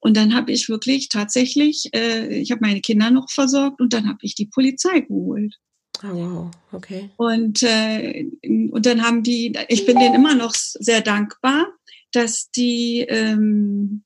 Und 0.00 0.16
dann 0.16 0.34
habe 0.34 0.50
ich 0.50 0.68
wirklich 0.68 1.08
tatsächlich, 1.08 1.88
äh, 1.94 2.34
ich 2.34 2.50
habe 2.50 2.60
meine 2.62 2.80
Kinder 2.80 3.10
noch 3.10 3.30
versorgt 3.30 3.80
und 3.80 3.92
dann 3.92 4.08
habe 4.08 4.18
ich 4.22 4.34
die 4.34 4.46
Polizei 4.46 5.00
geholt. 5.00 5.56
Oh, 6.02 6.14
wow, 6.14 6.50
okay. 6.72 7.10
Und, 7.16 7.62
äh, 7.62 8.26
und 8.42 8.86
dann 8.86 9.02
haben 9.02 9.22
die, 9.22 9.56
ich 9.68 9.84
bin 9.84 9.98
denen 9.98 10.14
immer 10.14 10.34
noch 10.34 10.54
sehr 10.54 11.00
dankbar, 11.00 11.66
dass 12.12 12.50
die, 12.50 13.00
ähm, 13.08 14.04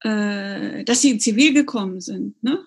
äh, 0.00 0.84
dass 0.84 1.02
sie 1.02 1.18
zivil 1.18 1.52
gekommen 1.52 2.00
sind. 2.00 2.42
Ne? 2.42 2.64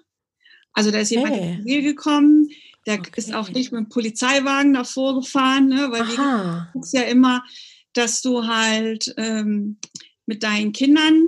Also 0.74 0.92
da 0.92 1.00
ist 1.00 1.12
jemand 1.12 1.36
hey. 1.36 1.58
zivil 1.58 1.84
gekommen, 1.84 2.50
der 2.86 3.00
okay. 3.00 3.12
ist 3.16 3.34
auch 3.34 3.50
nicht 3.50 3.72
mit 3.72 3.80
dem 3.80 3.90
Polizeiwagen 3.90 4.74
davor 4.74 5.20
gefahren, 5.20 5.68
ne? 5.68 5.92
weil 5.92 6.02
Aha. 6.02 6.70
du 6.74 6.80
guckst 6.80 6.94
ja 6.94 7.04
immer, 7.04 7.44
dass 7.94 8.22
du 8.22 8.46
halt 8.48 9.14
ähm, 9.18 9.78
mit 10.26 10.44
deinen 10.44 10.74
Kindern, 10.74 11.24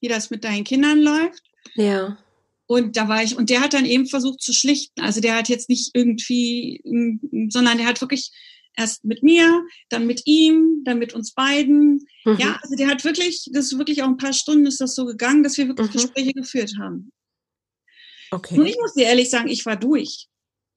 wie 0.00 0.08
das 0.08 0.30
mit 0.30 0.44
deinen 0.44 0.64
Kindern 0.64 1.00
läuft. 1.00 1.42
Ja. 1.74 2.18
Und 2.66 2.96
da 2.96 3.08
war 3.08 3.22
ich, 3.22 3.36
und 3.36 3.50
der 3.50 3.60
hat 3.60 3.74
dann 3.74 3.84
eben 3.84 4.06
versucht 4.06 4.40
zu 4.40 4.52
schlichten. 4.52 5.00
Also 5.00 5.20
der 5.20 5.36
hat 5.36 5.48
jetzt 5.48 5.68
nicht 5.68 5.90
irgendwie, 5.94 6.80
sondern 7.50 7.78
der 7.78 7.86
hat 7.86 8.00
wirklich 8.00 8.32
erst 8.76 9.04
mit 9.04 9.22
mir, 9.22 9.64
dann 9.88 10.06
mit 10.06 10.22
ihm, 10.26 10.82
dann 10.84 10.98
mit 10.98 11.14
uns 11.14 11.32
beiden. 11.32 12.06
Mhm. 12.24 12.36
Ja, 12.38 12.58
also 12.62 12.74
der 12.76 12.88
hat 12.88 13.04
wirklich, 13.04 13.48
das 13.52 13.66
ist 13.66 13.78
wirklich 13.78 14.02
auch 14.02 14.08
ein 14.08 14.16
paar 14.16 14.32
Stunden 14.32 14.66
ist 14.66 14.80
das 14.80 14.94
so 14.94 15.04
gegangen, 15.04 15.42
dass 15.42 15.56
wir 15.58 15.68
wirklich 15.68 15.88
mhm. 15.88 15.92
Gespräche 15.92 16.32
geführt 16.32 16.74
haben. 16.78 17.12
Okay. 18.30 18.58
Und 18.58 18.66
ich 18.66 18.76
muss 18.78 18.94
dir 18.94 19.06
ehrlich 19.06 19.30
sagen, 19.30 19.48
ich 19.48 19.66
war 19.66 19.76
durch. 19.76 20.28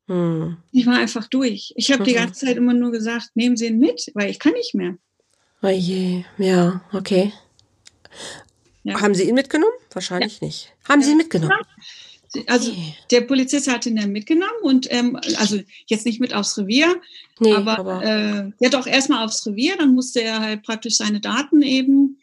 Mhm. 0.07 0.57
Ich 0.71 0.85
war 0.85 0.97
einfach 0.97 1.27
durch. 1.27 1.73
Ich 1.75 1.91
habe 1.91 2.03
die 2.03 2.11
mhm. 2.11 2.15
ganze 2.15 2.45
Zeit 2.45 2.57
immer 2.57 2.73
nur 2.73 2.91
gesagt, 2.91 3.29
nehmen 3.35 3.57
Sie 3.57 3.67
ihn 3.67 3.79
mit, 3.79 4.11
weil 4.13 4.29
ich 4.29 4.39
kann 4.39 4.53
nicht 4.53 4.75
mehr. 4.75 4.97
Oh 5.61 5.67
je, 5.67 6.25
ja, 6.37 6.81
okay. 6.93 7.33
Ja. 8.83 9.01
Haben 9.01 9.15
Sie 9.15 9.27
ihn 9.27 9.33
mitgenommen? 9.33 9.73
Wahrscheinlich 9.91 10.41
ja. 10.41 10.45
nicht. 10.45 10.73
Haben 10.87 11.01
ja. 11.01 11.05
Sie 11.05 11.11
ihn 11.13 11.17
mitgenommen? 11.17 11.53
Also 12.47 12.71
der 13.11 13.21
Polizist 13.21 13.71
hat 13.71 13.85
ihn 13.85 13.95
dann 13.95 14.11
mitgenommen 14.11 14.61
und 14.63 14.87
ähm, 14.91 15.17
also 15.37 15.59
jetzt 15.87 16.05
nicht 16.05 16.19
mit 16.19 16.33
aufs 16.33 16.57
Revier, 16.57 17.01
nee, 17.39 17.53
aber, 17.53 17.79
aber 17.79 18.03
äh, 18.03 18.51
ja 18.59 18.69
doch 18.69 18.87
erstmal 18.87 19.25
aufs 19.25 19.45
Revier, 19.45 19.75
dann 19.77 19.93
musste 19.93 20.21
er 20.21 20.39
halt 20.39 20.63
praktisch 20.63 20.97
seine 20.97 21.19
Daten 21.19 21.61
eben 21.61 22.19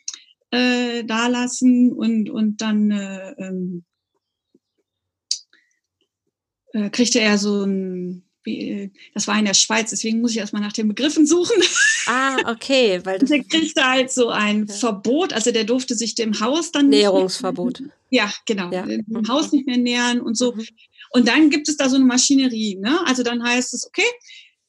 äh, 0.51 1.05
da 1.05 1.29
lassen 1.29 1.93
und, 1.93 2.31
und 2.31 2.61
dann 2.61 2.91
äh, 2.91 3.33
ähm, 3.39 3.85
äh, 6.73 6.91
kriegte 6.91 7.21
er 7.21 7.39
so 7.39 7.65
ein 7.65 8.25
wie, 8.45 8.91
das 9.15 9.27
war 9.27 9.39
in 9.39 9.45
der 9.45 9.55
Schweiz, 9.55 9.91
deswegen 9.91 10.21
muss 10.21 10.33
ich 10.33 10.39
erstmal 10.39 10.63
nach 10.63 10.73
den 10.73 10.89
Begriffen 10.89 11.27
suchen. 11.27 11.63
Ah, 12.07 12.37
okay. 12.51 13.01
Weil 13.05 13.19
das 13.19 13.29
der 13.31 13.45
kriegte 13.45 13.85
halt 13.85 14.11
so 14.11 14.29
ein 14.29 14.67
ja. 14.67 14.75
Verbot, 14.75 15.33
also 15.33 15.53
der 15.53 15.65
durfte 15.65 15.95
sich 15.95 16.15
dem 16.15 16.41
Haus 16.41 16.73
dann. 16.73 16.89
Näherungsverbot. 16.89 17.81
Nicht, 17.81 17.93
ja, 18.11 18.33
genau. 18.47 18.71
Ja. 18.71 18.83
Dem 18.83 19.05
mhm. 19.07 19.29
Haus 19.29 19.53
nicht 19.53 19.67
mehr 19.67 19.79
nähern 19.79 20.21
und 20.21 20.37
so. 20.37 20.53
Mhm. 20.53 20.67
Und 21.11 21.29
dann 21.29 21.51
gibt 21.51 21.69
es 21.69 21.77
da 21.77 21.89
so 21.89 21.97
eine 21.97 22.05
Maschinerie. 22.05 22.77
Ne? 22.77 23.01
Also 23.07 23.23
dann 23.23 23.43
heißt 23.43 23.75
es, 23.75 23.87
okay, 23.87 24.07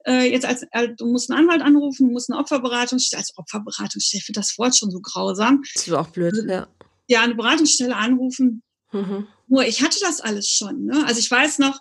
äh, 0.05 0.29
jetzt 0.31 0.45
als, 0.45 0.63
äh, 0.71 0.89
du 0.97 1.05
musst 1.07 1.31
einen 1.31 1.39
Anwalt 1.39 1.61
anrufen, 1.61 2.07
du 2.07 2.13
musst 2.13 2.29
eine 2.29 2.39
Opferberatungsstelle, 2.39 3.19
als 3.19 3.37
Opferberatungsstelle, 3.37 4.19
ich 4.19 4.25
finde 4.25 4.39
das 4.39 4.57
Wort 4.57 4.75
schon 4.75 4.91
so 4.91 4.99
grausam. 4.99 5.63
Das 5.73 5.87
ist 5.87 5.93
auch 5.93 6.09
blöd, 6.09 6.33
also, 6.33 6.47
ja. 6.47 6.67
Ja, 7.07 7.21
eine 7.21 7.35
Beratungsstelle 7.35 7.95
anrufen. 7.95 8.61
Mhm. 8.91 9.27
Nur 9.47 9.65
ich 9.65 9.81
hatte 9.81 9.99
das 10.01 10.21
alles 10.21 10.49
schon. 10.49 10.85
Ne? 10.85 11.05
Also 11.05 11.19
ich 11.19 11.29
weiß 11.29 11.59
noch, 11.59 11.79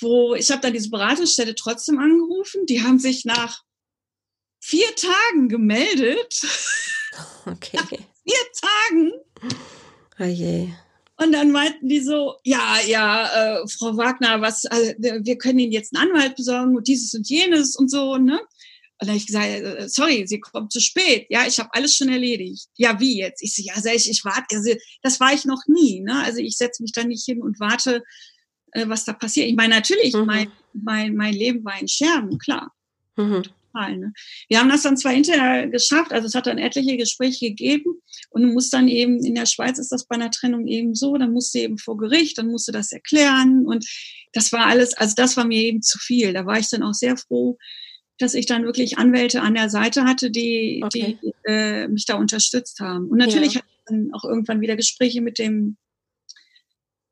wo 0.00 0.34
ich 0.34 0.50
habe 0.50 0.60
dann 0.60 0.72
diese 0.72 0.90
Beratungsstelle 0.90 1.54
trotzdem 1.54 1.98
angerufen. 1.98 2.66
Die 2.66 2.82
haben 2.82 2.98
sich 2.98 3.24
nach 3.24 3.62
vier 4.60 4.88
Tagen 4.96 5.48
gemeldet. 5.48 6.40
Okay. 7.46 7.78
Nach 7.78 7.88
vier 7.88 7.98
Tagen. 8.60 9.12
Oh 10.20 10.24
je. 10.24 10.68
Und 11.16 11.32
dann 11.32 11.50
meinten 11.50 11.88
die 11.88 12.00
so, 12.00 12.36
ja, 12.44 12.76
ja, 12.86 13.62
äh, 13.62 13.66
Frau 13.66 13.96
Wagner, 13.96 14.40
was, 14.40 14.64
äh, 14.66 14.94
wir 14.98 15.36
können 15.38 15.58
Ihnen 15.58 15.72
jetzt 15.72 15.96
einen 15.96 16.10
Anwalt 16.10 16.36
besorgen 16.36 16.76
und 16.76 16.86
dieses 16.86 17.14
und 17.14 17.28
jenes 17.28 17.74
und 17.74 17.90
so, 17.90 18.18
ne? 18.18 18.38
Und 19.00 19.06
dann 19.06 19.08
habe 19.08 19.18
ich 19.18 19.26
gesagt, 19.26 19.48
äh, 19.48 19.88
sorry, 19.88 20.26
Sie 20.26 20.38
kommen 20.38 20.70
zu 20.70 20.80
spät. 20.80 21.26
Ja, 21.30 21.46
ich 21.46 21.58
habe 21.58 21.70
alles 21.72 21.96
schon 21.96 22.08
erledigt. 22.08 22.68
Ja, 22.76 23.00
wie 23.00 23.18
jetzt? 23.18 23.42
Ich 23.42 23.54
so, 23.54 23.62
ja, 23.62 23.74
ich, 23.92 24.10
ich 24.10 24.24
warte. 24.24 24.56
Also, 24.56 24.74
das 25.02 25.18
war 25.18 25.32
ich 25.32 25.44
noch 25.44 25.62
nie. 25.66 26.00
Ne? 26.00 26.22
Also 26.22 26.38
ich 26.38 26.56
setze 26.56 26.82
mich 26.82 26.92
da 26.92 27.04
nicht 27.04 27.24
hin 27.24 27.40
und 27.40 27.58
warte, 27.60 28.02
äh, 28.72 28.88
was 28.88 29.04
da 29.04 29.12
passiert. 29.12 29.48
Ich 29.48 29.56
meine, 29.56 29.74
natürlich, 29.74 30.14
mhm. 30.14 30.26
mein, 30.26 30.52
mein, 30.72 31.14
mein 31.14 31.34
Leben 31.34 31.64
war 31.64 31.80
in 31.80 31.88
Scherben, 31.88 32.38
klar. 32.38 32.72
Mhm. 33.16 33.42
Total, 33.42 33.96
ne? 33.96 34.12
Wir 34.48 34.60
haben 34.60 34.68
das 34.68 34.82
dann 34.82 34.96
zwar 34.96 35.12
hinterher 35.12 35.68
geschafft, 35.68 36.12
also 36.12 36.26
es 36.26 36.34
hat 36.34 36.46
dann 36.46 36.58
etliche 36.58 36.96
Gespräche 36.96 37.48
gegeben 37.48 38.00
und 38.30 38.42
du 38.42 38.48
musst 38.48 38.72
dann 38.72 38.88
eben, 38.88 39.24
in 39.24 39.34
der 39.34 39.46
Schweiz 39.46 39.78
ist 39.78 39.92
das 39.92 40.06
bei 40.06 40.16
einer 40.16 40.30
Trennung 40.30 40.66
eben 40.66 40.94
so, 40.94 41.16
dann 41.16 41.32
musst 41.32 41.54
du 41.54 41.58
eben 41.58 41.78
vor 41.78 41.96
Gericht, 41.96 42.38
dann 42.38 42.48
musst 42.48 42.68
du 42.68 42.72
das 42.72 42.92
erklären 42.92 43.66
und 43.66 43.84
das 44.32 44.52
war 44.52 44.66
alles, 44.66 44.94
also 44.94 45.14
das 45.16 45.36
war 45.36 45.44
mir 45.44 45.62
eben 45.62 45.82
zu 45.82 45.98
viel. 45.98 46.32
Da 46.32 46.46
war 46.46 46.58
ich 46.58 46.68
dann 46.68 46.82
auch 46.82 46.94
sehr 46.94 47.16
froh, 47.16 47.58
dass 48.18 48.34
ich 48.34 48.46
dann 48.46 48.64
wirklich 48.64 48.98
Anwälte 48.98 49.42
an 49.42 49.54
der 49.54 49.70
Seite 49.70 50.04
hatte, 50.04 50.30
die, 50.30 50.82
okay. 50.84 51.18
die 51.22 51.32
äh, 51.44 51.88
mich 51.88 52.04
da 52.04 52.16
unterstützt 52.16 52.80
haben. 52.80 53.08
Und 53.08 53.18
natürlich 53.18 53.54
ja. 53.54 53.60
hatte 53.60 53.68
ich 53.70 53.84
dann 53.86 54.10
auch 54.12 54.24
irgendwann 54.24 54.60
wieder 54.60 54.76
Gespräche 54.76 55.22
mit 55.22 55.38
dem 55.38 55.76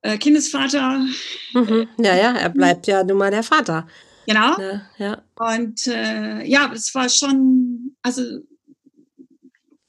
äh, 0.06 0.18
Kindesvater. 0.18 1.06
Mhm. 1.52 1.88
Ja, 1.98 2.16
ja, 2.16 2.36
er 2.36 2.50
bleibt 2.50 2.86
ja 2.86 3.02
nun 3.02 3.18
mal 3.18 3.30
der 3.30 3.42
Vater. 3.42 3.86
Genau. 4.26 4.58
Ja, 4.58 4.82
ja. 4.98 5.22
Und 5.36 5.86
äh, 5.86 6.44
ja, 6.44 6.72
es 6.72 6.94
war 6.94 7.08
schon, 7.08 7.96
also, 8.02 8.22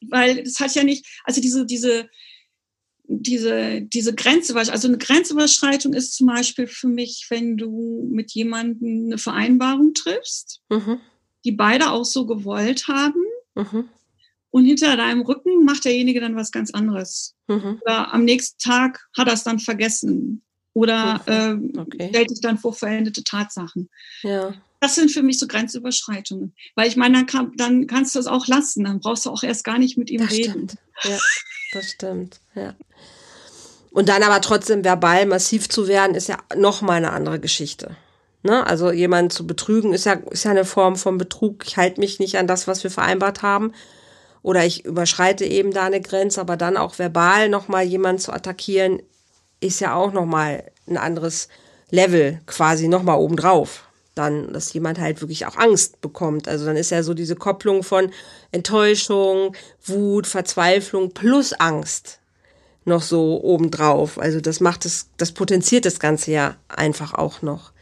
weil 0.09 0.39
es 0.39 0.59
hat 0.59 0.75
ja 0.75 0.83
nicht, 0.83 1.05
also 1.23 1.41
diese, 1.41 1.65
diese, 1.65 2.09
diese, 3.07 3.81
diese 3.81 4.13
Grenze, 4.13 4.55
also 4.55 4.87
eine 4.87 4.97
Grenzüberschreitung 4.97 5.93
ist 5.93 6.15
zum 6.15 6.27
Beispiel 6.27 6.67
für 6.67 6.87
mich, 6.87 7.25
wenn 7.29 7.57
du 7.57 8.07
mit 8.11 8.31
jemandem 8.31 9.05
eine 9.05 9.17
Vereinbarung 9.17 9.93
triffst, 9.93 10.61
mhm. 10.69 10.99
die 11.45 11.53
beide 11.53 11.91
auch 11.91 12.05
so 12.05 12.25
gewollt 12.25 12.87
haben. 12.87 13.21
Mhm 13.55 13.89
und 14.51 14.65
hinter 14.65 14.95
deinem 14.97 15.21
Rücken 15.21 15.65
macht 15.65 15.85
derjenige 15.85 16.21
dann 16.21 16.35
was 16.35 16.51
ganz 16.51 16.71
anderes. 16.71 17.35
Mhm. 17.47 17.79
Oder 17.81 18.13
am 18.13 18.23
nächsten 18.23 18.57
Tag 18.59 19.07
hat 19.15 19.27
er 19.27 19.33
es 19.33 19.43
dann 19.43 19.59
vergessen. 19.59 20.41
Oder 20.73 21.21
äh, 21.25 21.79
okay. 21.79 22.09
stellt 22.09 22.29
sich 22.29 22.41
dann 22.41 22.57
vor 22.57 22.73
veränderte 22.73 23.23
Tatsachen. 23.23 23.89
Ja. 24.21 24.53
Das 24.79 24.95
sind 24.95 25.11
für 25.11 25.23
mich 25.23 25.39
so 25.39 25.47
Grenzüberschreitungen. 25.47 26.53
Weil 26.75 26.87
ich 26.87 26.95
meine, 26.95 27.15
dann, 27.17 27.25
kann, 27.25 27.51
dann 27.57 27.87
kannst 27.87 28.13
du 28.13 28.19
es 28.19 28.27
auch 28.27 28.45
lassen. 28.47 28.83
Dann 28.83 28.99
brauchst 28.99 29.25
du 29.25 29.31
auch 29.31 29.41
erst 29.41 29.63
gar 29.63 29.79
nicht 29.79 29.97
mit 29.97 30.11
ihm 30.11 30.21
das 30.21 30.31
reden. 30.31 30.69
Stimmt. 30.69 30.77
Ja, 31.03 31.17
das 31.73 31.91
stimmt. 31.91 32.39
Ja. 32.53 32.75
Und 33.91 34.07
dann 34.07 34.21
aber 34.21 34.39
trotzdem 34.41 34.83
verbal 34.83 35.25
massiv 35.25 35.67
zu 35.67 35.87
werden, 35.87 36.15
ist 36.15 36.27
ja 36.27 36.37
noch 36.55 36.81
mal 36.81 36.93
eine 36.93 37.11
andere 37.11 37.39
Geschichte. 37.39 37.97
Ne? 38.43 38.65
Also 38.67 38.91
jemanden 38.91 39.31
zu 39.31 39.47
betrügen 39.47 39.93
ist 39.93 40.05
ja, 40.05 40.13
ist 40.29 40.45
ja 40.45 40.51
eine 40.51 40.65
Form 40.65 40.95
von 40.95 41.17
Betrug. 41.17 41.65
Ich 41.65 41.77
halte 41.77 41.99
mich 41.99 42.19
nicht 42.19 42.37
an 42.37 42.45
das, 42.45 42.67
was 42.67 42.83
wir 42.83 42.91
vereinbart 42.91 43.41
haben 43.41 43.73
oder 44.47 44.65
ich 44.65 44.85
überschreite 44.85 45.43
eben 45.43 45.71
da 45.71 45.87
eine 45.87 45.99
Grenze, 45.99 46.39
aber 46.39 46.55
dann 46.55 46.77
auch 46.77 46.97
verbal 46.97 47.49
nochmal 47.49 47.83
jemanden 47.83 48.21
zu 48.21 48.31
attackieren, 48.31 49.01
ist 49.59 49.81
ja 49.81 49.93
auch 49.93 50.13
nochmal 50.13 50.63
ein 50.87 50.95
anderes 50.95 51.49
Level 51.89 52.39
quasi 52.45 52.87
nochmal 52.87 53.17
obendrauf. 53.17 53.83
Dann, 54.15 54.53
dass 54.53 54.71
jemand 54.71 54.99
halt 54.99 55.19
wirklich 55.19 55.45
auch 55.47 55.57
Angst 55.57 55.99
bekommt. 55.99 56.47
Also 56.47 56.65
dann 56.65 56.77
ist 56.77 56.91
ja 56.91 57.03
so 57.03 57.13
diese 57.13 57.35
Kopplung 57.35 57.83
von 57.83 58.09
Enttäuschung, 58.53 59.53
Wut, 59.83 60.27
Verzweiflung 60.27 61.11
plus 61.11 61.51
Angst 61.51 62.19
noch 62.85 63.01
so 63.01 63.43
obendrauf. 63.43 64.17
Also 64.17 64.39
das 64.39 64.61
macht 64.61 64.85
es, 64.85 65.09
das 65.17 65.33
potenziert 65.33 65.83
das 65.83 65.99
Ganze 65.99 66.31
ja 66.31 66.55
einfach 66.69 67.13
auch 67.13 67.41
noch. 67.41 67.73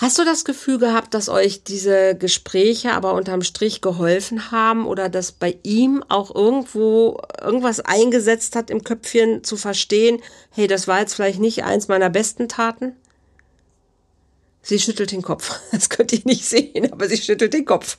Hast 0.00 0.18
du 0.18 0.24
das 0.24 0.46
Gefühl 0.46 0.78
gehabt, 0.78 1.12
dass 1.12 1.28
euch 1.28 1.62
diese 1.62 2.14
Gespräche 2.14 2.92
aber 2.92 3.12
unterm 3.12 3.42
Strich 3.42 3.82
geholfen 3.82 4.50
haben 4.50 4.86
oder 4.86 5.10
dass 5.10 5.30
bei 5.30 5.58
ihm 5.62 6.02
auch 6.08 6.34
irgendwo 6.34 7.20
irgendwas 7.38 7.80
eingesetzt 7.80 8.56
hat 8.56 8.70
im 8.70 8.82
Köpfchen 8.82 9.44
zu 9.44 9.58
verstehen, 9.58 10.22
hey, 10.52 10.66
das 10.68 10.88
war 10.88 11.00
jetzt 11.00 11.12
vielleicht 11.12 11.38
nicht 11.38 11.64
eins 11.64 11.88
meiner 11.88 12.08
besten 12.08 12.48
Taten? 12.48 12.96
Sie 14.62 14.78
schüttelt 14.78 15.12
den 15.12 15.20
Kopf. 15.20 15.60
Das 15.70 15.90
könnt 15.90 16.14
ihr 16.14 16.22
nicht 16.24 16.46
sehen, 16.46 16.90
aber 16.90 17.06
sie 17.06 17.18
schüttelt 17.18 17.52
den 17.52 17.66
Kopf. 17.66 17.98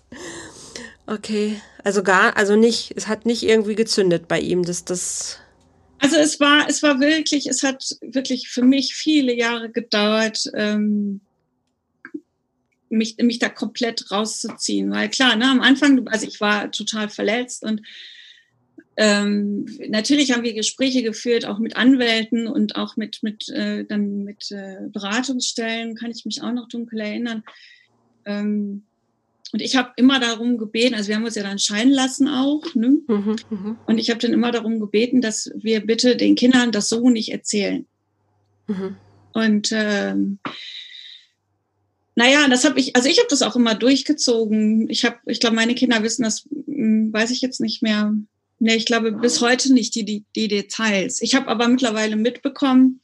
Okay, 1.05 1.61
also 1.83 2.01
gar, 2.01 2.35
also 2.35 2.55
nicht, 2.55 2.93
es 2.95 3.07
hat 3.07 3.27
nicht 3.27 3.43
irgendwie 3.43 3.75
gezündet 3.75 4.27
bei 4.27 4.39
ihm, 4.39 4.63
dass 4.63 4.85
das. 4.85 5.37
Also 5.99 6.15
es 6.15 6.39
war, 6.39 6.67
es 6.67 6.81
war 6.81 6.99
wirklich, 6.99 7.45
es 7.45 7.61
hat 7.61 7.95
wirklich 8.01 8.49
für 8.49 8.63
mich 8.63 8.95
viele 8.95 9.35
Jahre 9.35 9.69
gedauert, 9.69 10.49
ähm, 10.55 11.21
mich, 12.91 13.17
mich 13.17 13.39
da 13.39 13.49
komplett 13.49 14.11
rauszuziehen. 14.11 14.91
Weil 14.91 15.09
klar, 15.09 15.35
ne, 15.35 15.49
am 15.49 15.61
Anfang, 15.61 16.07
also 16.07 16.27
ich 16.27 16.39
war 16.41 16.71
total 16.71 17.09
verletzt 17.09 17.63
und 17.63 17.81
ähm, 18.97 19.65
natürlich 19.87 20.31
haben 20.31 20.43
wir 20.43 20.53
Gespräche 20.53 21.01
geführt, 21.01 21.45
auch 21.45 21.59
mit 21.59 21.77
Anwälten 21.77 22.47
und 22.47 22.75
auch 22.75 22.97
mit, 22.97 23.23
mit, 23.23 23.49
äh, 23.49 23.85
dann 23.85 24.23
mit 24.23 24.51
äh, 24.51 24.89
Beratungsstellen, 24.91 25.95
kann 25.95 26.11
ich 26.11 26.25
mich 26.25 26.43
auch 26.43 26.51
noch 26.51 26.67
dunkel 26.67 26.99
erinnern. 26.99 27.43
Ähm, 28.25 28.83
und 29.53 29.61
ich 29.61 29.75
habe 29.75 29.91
immer 29.95 30.19
darum 30.19 30.57
gebeten, 30.57 30.93
also 30.93 31.09
wir 31.09 31.15
haben 31.15 31.25
uns 31.25 31.35
ja 31.35 31.43
dann 31.43 31.59
scheiden 31.59 31.91
lassen 31.91 32.27
auch, 32.27 32.63
ne? 32.75 32.99
Mhm, 33.07 33.35
mh. 33.49 33.75
und 33.85 33.97
ich 33.97 34.09
habe 34.09 34.19
dann 34.19 34.33
immer 34.33 34.51
darum 34.51 34.79
gebeten, 34.79 35.19
dass 35.21 35.51
wir 35.55 35.85
bitte 35.85 36.15
den 36.15 36.35
Kindern 36.35 36.71
das 36.71 36.87
so 36.87 37.09
nicht 37.09 37.31
erzählen. 37.31 37.85
Mhm. 38.67 38.95
Und 39.33 39.69
ähm, 39.73 40.39
naja, 42.15 42.47
das 42.49 42.65
habe 42.65 42.79
ich, 42.79 42.95
also 42.95 43.07
ich 43.07 43.19
habe 43.19 43.29
das 43.29 43.41
auch 43.41 43.55
immer 43.55 43.75
durchgezogen. 43.75 44.89
Ich 44.89 45.05
habe, 45.05 45.17
ich 45.25 45.39
glaube, 45.39 45.55
meine 45.55 45.75
Kinder 45.75 46.03
wissen 46.03 46.23
das, 46.23 46.47
hm, 46.65 47.11
weiß 47.13 47.31
ich 47.31 47.41
jetzt 47.41 47.61
nicht 47.61 47.81
mehr. 47.81 48.13
Nee, 48.59 48.75
ich 48.75 48.85
glaube 48.85 49.11
bis 49.13 49.41
heute 49.41 49.73
nicht 49.73 49.95
die, 49.95 50.03
die, 50.03 50.25
die 50.35 50.47
Details. 50.47 51.21
Ich 51.21 51.35
habe 51.35 51.47
aber 51.47 51.67
mittlerweile 51.67 52.15
mitbekommen, 52.15 53.01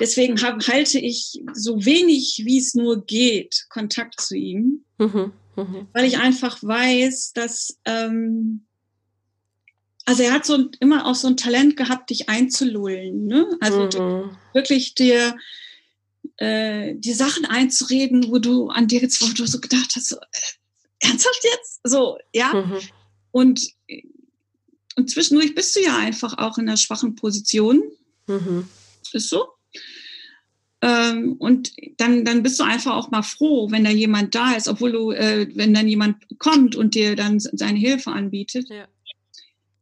deswegen 0.00 0.40
hab, 0.42 0.66
halte 0.68 0.98
ich 0.98 1.42
so 1.52 1.84
wenig, 1.84 2.42
wie 2.44 2.58
es 2.58 2.74
nur 2.74 3.04
geht, 3.04 3.66
Kontakt 3.68 4.20
zu 4.20 4.36
ihm. 4.36 4.84
Mhm, 4.98 5.32
mh. 5.56 5.86
Weil 5.92 6.04
ich 6.04 6.18
einfach 6.18 6.62
weiß, 6.62 7.32
dass, 7.34 7.78
ähm, 7.84 8.62
also 10.04 10.22
er 10.22 10.32
hat 10.32 10.46
so 10.46 10.70
immer 10.78 11.06
auch 11.06 11.16
so 11.16 11.26
ein 11.26 11.36
Talent 11.36 11.76
gehabt, 11.76 12.10
dich 12.10 12.28
einzulullen. 12.28 13.26
Ne? 13.26 13.58
Also 13.60 13.82
mhm. 14.00 14.30
wirklich 14.54 14.94
dir 14.94 15.36
äh, 16.36 16.94
die 16.96 17.12
Sachen 17.12 17.44
einzureden, 17.44 18.28
wo 18.28 18.38
du 18.38 18.68
an 18.68 18.88
dir 18.88 19.00
jetzt, 19.00 19.20
wo 19.22 19.32
du 19.32 19.46
so 19.46 19.60
gedacht 19.60 19.92
hast, 19.94 20.08
so, 20.08 20.16
äh, 20.16 21.06
ernsthaft 21.06 21.44
jetzt? 21.44 21.80
So, 21.84 22.18
ja. 22.32 22.52
Mhm. 22.54 22.78
Und, 23.30 23.68
und 24.96 25.10
zwischendurch 25.10 25.54
bist 25.54 25.76
du 25.76 25.80
ja 25.80 25.96
einfach 25.98 26.38
auch 26.38 26.58
in 26.58 26.68
einer 26.68 26.76
schwachen 26.76 27.14
Position. 27.14 27.82
Mhm. 28.26 28.68
Ist 29.12 29.30
so. 29.30 29.48
Ähm, 30.82 31.36
und 31.38 31.72
dann, 31.96 32.24
dann 32.24 32.42
bist 32.42 32.60
du 32.60 32.64
einfach 32.64 32.94
auch 32.94 33.10
mal 33.10 33.22
froh, 33.22 33.70
wenn 33.70 33.84
da 33.84 33.90
jemand 33.90 34.34
da 34.34 34.52
ist, 34.52 34.68
obwohl 34.68 34.92
du, 34.92 35.10
äh, 35.10 35.48
wenn 35.54 35.72
dann 35.72 35.88
jemand 35.88 36.16
kommt 36.38 36.76
und 36.76 36.94
dir 36.94 37.16
dann 37.16 37.40
seine 37.40 37.78
Hilfe 37.78 38.12
anbietet. 38.12 38.68
Ja. 38.68 38.86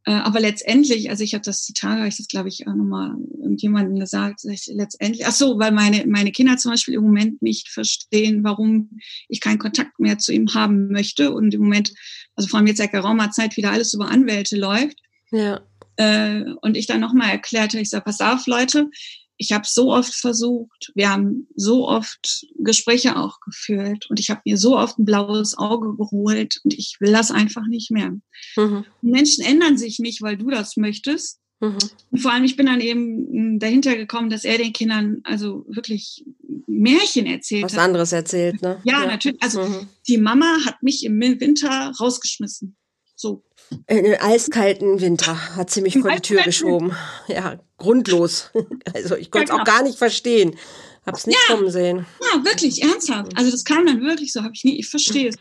Äh, 0.07 0.13
aber 0.13 0.41
letztendlich, 0.41 1.09
also 1.09 1.25
ich 1.25 1.33
habe 1.35 1.45
das 1.45 1.67
total, 1.67 1.99
habe 1.99 2.09
ich 2.09 2.19
das 2.19 2.29
glaube 2.29 2.49
ich 2.49 2.67
auch 2.67 2.75
nochmal 2.75 3.15
irgendjemandem 3.39 3.99
gesagt, 3.99 4.41
letztendlich, 4.45 5.27
ach 5.27 5.33
so, 5.33 5.59
weil 5.59 5.73
meine, 5.73 6.05
meine 6.07 6.31
Kinder 6.31 6.59
zum 6.59 6.73
Beispiel 6.73 6.95
im 6.95 7.03
Moment 7.03 7.41
nicht 7.41 7.71
verstehen, 7.71 8.45
warum 8.45 8.91
ich 9.29 9.41
keinen 9.41 9.59
Kontakt 9.59 9.99
mehr 9.99 10.19
zu 10.19 10.33
ihm 10.33 10.53
haben 10.53 10.89
möchte 10.89 11.33
und 11.33 11.55
im 11.55 11.63
Moment, 11.63 11.93
also 12.37 12.49
vor 12.49 12.59
allem 12.59 12.67
jetzt 12.67 12.79
seit 12.79 12.93
geraumer 12.93 13.31
Zeit 13.31 13.57
wieder 13.57 13.71
alles 13.71 13.95
über 13.95 14.09
Anwälte 14.09 14.57
läuft. 14.57 14.99
Ja. 15.31 15.63
Äh, 15.97 16.45
und 16.61 16.77
ich 16.77 16.87
dann 16.87 17.01
nochmal 17.01 17.31
erklärte, 17.31 17.81
ich 17.81 17.89
sage, 17.89 18.05
pass 18.05 18.21
auf 18.21 18.47
Leute, 18.47 18.91
ich 19.37 19.53
habe 19.53 19.65
so 19.67 19.93
oft 19.93 20.15
versucht, 20.15 20.93
wir 20.95 21.11
haben 21.11 21.49
so 21.57 21.89
oft 21.89 22.47
Gespräche 22.59 23.17
auch 23.17 23.41
geführt 23.41 24.07
und 24.09 24.21
ich 24.21 24.31
habe 24.31 24.43
mir 24.45 24.57
so 24.57 24.79
oft 24.79 24.99
ein 24.99 25.05
blaues 25.05 25.57
Auge 25.59 25.97
geholt 25.97 26.61
und 26.65 26.75
ich 26.75 26.97
will 27.01 27.13
das 27.13 27.31
einfach 27.31 27.67
nicht 27.67 27.91
mehr. 27.91 28.13
Mhm. 28.57 28.85
Menschen 29.03 29.45
ändern 29.45 29.77
sich 29.77 29.99
nicht, 29.99 30.23
weil 30.23 30.37
du 30.37 30.51
das 30.51 30.77
möchtest. 30.77 31.41
Mhm. 31.61 31.79
Und 32.11 32.19
vor 32.19 32.33
allem, 32.33 32.45
ich 32.45 32.57
bin 32.57 32.67
dann 32.67 32.81
eben 32.81 33.59
dahinter 33.59 33.97
gekommen, 33.97 34.31
dass 34.31 34.45
er 34.45 34.59
den 34.59 34.73
Kindern 34.73 35.21
also 35.25 35.65
wirklich 35.69 36.25
Märchen 36.67 37.27
erzählt 37.27 37.65
Was 37.65 37.73
hat. 37.73 37.79
Was 37.79 37.85
anderes 37.85 38.13
erzählt, 38.13 38.63
ne? 38.63 38.81
Ja, 38.85 39.01
ja. 39.01 39.07
natürlich. 39.07 39.43
Also 39.43 39.63
mhm. 39.63 39.89
die 40.09 40.19
Mama 40.19 40.59
hat 40.65 40.83
mich 40.83 41.05
im 41.05 41.21
Winter 41.21 41.93
rausgeschmissen. 41.99 42.77
So. 43.25 43.43
In 43.87 44.05
den 44.05 44.21
eiskalten 44.21 45.01
Winter 45.01 45.57
hat 45.57 45.71
sie 45.71 45.81
mich 45.81 45.97
Im 45.97 46.03
vor 46.03 46.11
die 46.11 46.21
Tür 46.21 46.43
geschoben. 46.43 46.93
Ja, 47.27 47.59
grundlos. 47.79 48.51
Also 48.93 49.17
ich 49.17 49.31
konnte 49.31 49.47
es 49.47 49.57
ja, 49.57 49.63
auch 49.63 49.65
gar 49.65 49.83
nicht 49.83 49.97
verstehen. 49.97 50.57
Hab's 51.07 51.27
nicht 51.27 51.39
ja, 51.49 51.55
kommen 51.55 51.71
sehen. 51.71 52.05
Ja, 52.21 52.45
wirklich, 52.45 52.83
ernsthaft. 52.83 53.33
Also 53.35 53.51
das 53.51 53.65
kam 53.65 53.87
dann 53.87 54.03
wirklich 54.03 54.31
so, 54.31 54.43
habe 54.43 54.53
ich 54.55 54.63
nie, 54.65 54.79
ich 54.79 54.89
verstehe 54.89 55.31
es. 55.31 55.37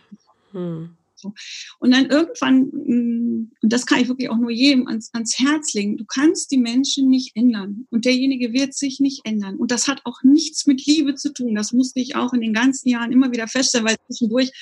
Hm. 0.54 0.96
So. 1.16 1.34
Und 1.80 1.92
dann 1.92 2.06
irgendwann, 2.06 2.70
mm, 2.72 3.52
und 3.62 3.74
das 3.74 3.86
kann 3.86 4.00
ich 4.00 4.08
wirklich 4.08 4.30
auch 4.30 4.38
nur 4.38 4.50
jedem 4.50 4.88
ans, 4.88 5.10
ans 5.14 5.38
Herz 5.38 5.74
legen, 5.74 5.98
du 5.98 6.06
kannst 6.06 6.52
die 6.52 6.58
Menschen 6.58 7.10
nicht 7.10 7.36
ändern. 7.36 7.86
Und 7.90 8.06
derjenige 8.06 8.54
wird 8.54 8.74
sich 8.74 9.02
nicht 9.02 9.26
ändern. 9.26 9.58
Und 9.58 9.72
das 9.72 9.90
hat 9.90 10.02
auch 10.06 10.24
nichts 10.24 10.66
mit 10.68 10.86
Liebe 10.86 11.16
zu 11.16 11.34
tun. 11.34 11.54
Das 11.54 11.74
musste 11.74 12.00
ich 12.00 12.16
auch 12.16 12.32
in 12.32 12.40
den 12.40 12.54
ganzen 12.54 12.88
Jahren 12.88 13.12
immer 13.12 13.34
wieder 13.34 13.50
feststellen, 13.50 13.86
weil 13.86 13.98
zwischendurch 14.08 14.54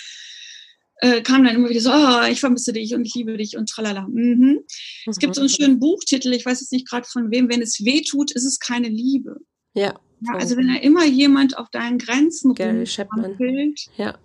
äh, 1.01 1.21
kam 1.21 1.43
dann 1.43 1.55
immer 1.55 1.69
wieder 1.69 1.81
so, 1.81 1.91
oh, 1.91 2.23
ich 2.31 2.39
vermisse 2.39 2.73
dich 2.73 2.93
und 2.93 3.05
ich 3.05 3.15
liebe 3.15 3.35
dich 3.35 3.57
und 3.57 3.67
tralala. 3.67 4.07
Mhm. 4.07 4.61
Es 5.07 5.17
gibt 5.17 5.35
so 5.35 5.41
einen 5.41 5.49
schönen 5.49 5.79
Buchtitel, 5.79 6.31
ich 6.31 6.45
weiß 6.45 6.61
jetzt 6.61 6.71
nicht 6.71 6.87
gerade 6.87 7.07
von 7.07 7.31
wem, 7.31 7.49
wenn 7.49 7.61
es 7.61 7.83
weh 7.83 8.01
tut, 8.01 8.31
ist 8.31 8.45
es 8.45 8.59
keine 8.59 8.87
Liebe. 8.87 9.37
Ja. 9.73 9.99
ja 10.21 10.33
also 10.33 10.55
wenn 10.57 10.67
da 10.67 10.79
immer 10.79 11.05
jemand 11.05 11.57
auf 11.57 11.69
deinen 11.71 11.97
Grenzen 11.97 12.51
rumtrampelt, 12.51 13.89
ja. 13.97 14.15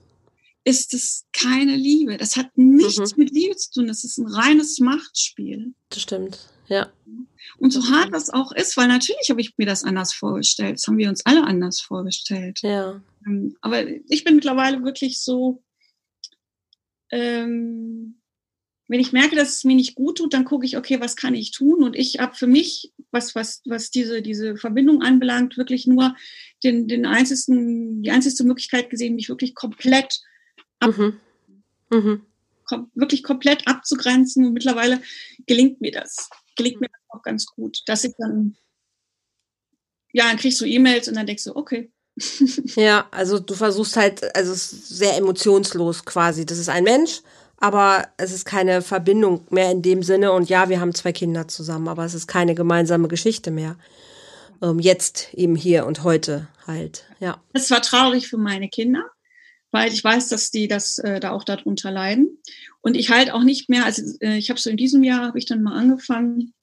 ist 0.65 0.93
es 0.93 1.25
keine 1.33 1.77
Liebe. 1.77 2.19
Das 2.19 2.37
hat 2.37 2.51
nichts 2.57 3.17
mhm. 3.17 3.25
mit 3.25 3.33
Liebe 3.33 3.57
zu 3.57 3.71
tun, 3.73 3.87
das 3.87 4.05
ist 4.05 4.19
ein 4.19 4.27
reines 4.27 4.79
Machtspiel. 4.79 5.73
Das 5.89 6.03
stimmt, 6.03 6.39
ja. 6.69 6.93
Und 7.59 7.73
so 7.73 7.89
hart 7.91 8.13
das 8.13 8.29
auch 8.29 8.53
ist, 8.53 8.77
weil 8.77 8.89
natürlich 8.89 9.31
habe 9.31 9.41
ich 9.41 9.55
mir 9.57 9.67
das 9.67 9.83
anders 9.83 10.13
vorgestellt. 10.13 10.75
Das 10.75 10.87
haben 10.87 10.99
wir 10.99 11.09
uns 11.09 11.25
alle 11.25 11.45
anders 11.45 11.81
vorgestellt. 11.81 12.61
Ja. 12.63 13.01
Ähm, 13.27 13.57
aber 13.63 13.87
ich 14.11 14.25
bin 14.25 14.35
mittlerweile 14.35 14.83
wirklich 14.85 15.23
so, 15.23 15.63
ähm, 17.11 18.21
wenn 18.89 19.01
ich 19.01 19.13
merke, 19.13 19.35
dass 19.35 19.57
es 19.57 19.65
mir 19.65 19.75
nicht 19.75 19.97
gut 19.97 20.19
tut, 20.19 20.33
dann 20.33 20.45
gucke 20.45 20.65
ich, 20.65 20.77
okay, 20.77 21.01
was 21.01 21.17
kann 21.17 21.35
ich 21.35 21.51
tun? 21.51 21.83
Und 21.83 21.97
ich 21.97 22.19
habe 22.21 22.35
für 22.35 22.47
mich, 22.47 22.93
was, 23.11 23.35
was, 23.35 23.63
was 23.65 23.91
diese, 23.91 24.23
diese 24.23 24.57
Verbindung 24.57 25.03
anbelangt, 25.03 25.57
wirklich 25.57 25.87
nur 25.87 26.15
den, 26.63 26.87
den 26.87 27.05
einzigen, 27.05 28.03
die 28.03 28.11
einzige 28.11 28.45
Möglichkeit 28.45 28.91
gesehen, 28.91 29.17
mich 29.17 29.29
wirklich 29.29 29.55
komplett 29.55 30.21
ab, 30.79 30.97
mhm. 30.97 31.21
Mhm. 31.91 32.23
Kom 32.65 32.91
wirklich 32.95 33.23
komplett 33.23 33.67
abzugrenzen. 33.67 34.47
Und 34.47 34.53
mittlerweile 34.53 35.03
gelingt 35.47 35.81
mir 35.81 35.93
das. 35.93 36.31
Gelingt 36.57 36.81
mir 36.81 36.89
das 36.89 37.01
auch 37.09 37.23
ganz 37.23 37.47
gut, 37.47 37.83
dass 37.87 38.05
ich 38.05 38.13
dann, 38.19 38.57
ja, 40.13 40.29
dann 40.29 40.37
kriegst 40.37 40.61
du 40.61 40.65
E-Mails 40.65 41.09
und 41.09 41.17
dann 41.17 41.27
denkst 41.27 41.45
du, 41.45 41.57
okay, 41.57 41.91
ja, 42.77 43.07
also 43.11 43.39
du 43.39 43.55
versuchst 43.55 43.97
halt, 43.97 44.37
also 44.37 44.53
es 44.53 44.73
ist 44.73 44.89
sehr 44.89 45.17
emotionslos 45.17 46.05
quasi. 46.05 46.47
Das 46.47 46.59
ist 46.59 46.69
ein 46.69 46.85
Mensch, 46.85 47.21
aber 47.59 48.09
es 48.17 48.33
ist 48.33 48.45
keine 48.45 48.83
Verbindung 48.83 49.47
mehr 49.51 49.71
in 49.71 49.83
dem 49.83 50.03
Sinne. 50.03 50.33
Und 50.33 50.49
ja, 50.49 50.69
wir 50.69 50.81
haben 50.81 50.95
zwei 50.95 51.13
Kinder 51.13 51.49
zusammen, 51.49 51.89
aber 51.89 52.05
es 52.05 52.15
ist 52.15 52.27
keine 52.27 52.55
gemeinsame 52.55 53.09
Geschichte 53.09 53.51
mehr. 53.51 53.77
Ähm, 54.63 54.79
jetzt 54.79 55.29
eben 55.35 55.57
hier 55.57 55.87
und 55.87 56.03
heute 56.03 56.49
halt, 56.67 57.05
ja. 57.21 57.43
Es 57.53 57.71
war 57.71 57.83
traurig 57.83 58.29
für 58.29 58.39
meine 58.39 58.69
Kinder, 58.69 59.05
weil 59.71 59.93
ich 59.93 60.03
weiß, 60.03 60.29
dass 60.29 60.51
die 60.51 60.69
das 60.69 60.99
äh, 60.99 61.21
da 61.21 61.33
auch 61.33 61.45
darunter 61.45 61.91
leiden. 61.91 62.39
Und 62.81 62.97
ich 62.97 63.11
halt 63.11 63.31
auch 63.31 63.43
nicht 63.43 63.69
mehr, 63.69 63.85
also 63.85 64.03
äh, 64.21 64.39
ich 64.39 64.49
habe 64.49 64.61
so 64.61 64.71
in 64.71 64.79
diesem 64.79 65.03
Jahr, 65.03 65.27
habe 65.27 65.39
ich 65.39 65.47
dann 65.47 65.63
mal 65.63 65.77
angefangen, 65.77 66.55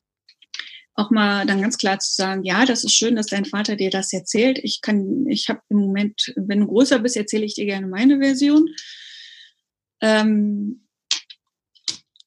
auch 0.95 1.09
mal 1.09 1.45
dann 1.45 1.61
ganz 1.61 1.77
klar 1.77 1.99
zu 1.99 2.13
sagen, 2.13 2.43
ja, 2.43 2.65
das 2.65 2.83
ist 2.83 2.93
schön, 2.93 3.15
dass 3.15 3.27
dein 3.27 3.45
Vater 3.45 3.75
dir 3.75 3.89
das 3.89 4.13
erzählt. 4.13 4.59
Ich 4.61 4.81
kann, 4.81 5.25
ich 5.27 5.49
habe 5.49 5.61
im 5.69 5.77
Moment, 5.77 6.33
wenn 6.35 6.59
du 6.59 6.67
größer 6.67 6.99
bist, 6.99 7.17
erzähle 7.17 7.45
ich 7.45 7.55
dir 7.55 7.65
gerne 7.65 7.87
meine 7.87 8.19
Version. 8.19 8.67
Ähm, 10.01 10.81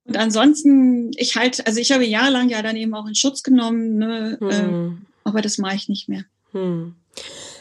und 0.05 0.17
ansonsten, 0.17 1.11
ich 1.17 1.37
halt, 1.37 1.67
also 1.67 1.81
ich 1.81 1.93
habe 1.93 2.05
jahrelang 2.05 2.49
ja 2.49 2.63
dann 2.63 2.77
eben 2.77 2.95
auch 2.95 3.07
in 3.07 3.15
Schutz 3.15 3.43
genommen, 3.43 3.99
ne, 3.99 4.39
hm. 4.41 4.51
ähm, 4.51 5.07
aber 5.25 5.43
das 5.43 5.59
mache 5.59 5.77
ich 5.77 5.89
nicht 5.89 6.09
mehr. 6.09 6.25
Hm. 6.53 6.95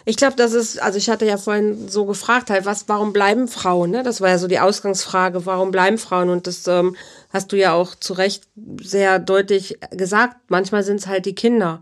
Ich 0.08 0.18
glaube, 0.18 0.36
das 0.36 0.54
ist, 0.54 0.80
also 0.82 1.00
ich 1.00 1.10
hatte 1.10 1.26
ja 1.26 1.38
vorhin 1.38 1.90
so 1.90 2.06
gefragt, 2.06 2.52
halt, 2.52 2.66
was, 2.66 2.88
warum 2.88 3.12
bleiben 3.12 3.48
Frauen? 3.48 3.90
Ne? 3.90 4.04
Das 4.04 4.22
war 4.22 4.30
ja 4.30 4.38
so 4.38 4.48
die 4.48 4.60
Ausgangsfrage, 4.60 5.48
warum 5.48 5.72
bleiben 5.72 5.98
Frauen? 5.98 6.30
Und 6.30 6.46
das 6.46 6.68
ähm, 6.68 6.96
hast 7.32 7.52
du 7.52 7.58
ja 7.58 7.74
auch 7.74 7.96
zu 7.96 8.14
Recht 8.14 8.44
sehr 8.82 9.18
deutlich 9.18 9.80
gesagt. 9.90 10.38
Manchmal 10.48 10.84
sind 10.84 10.98
es 10.98 11.08
halt 11.08 11.26
die 11.26 11.34
Kinder. 11.34 11.82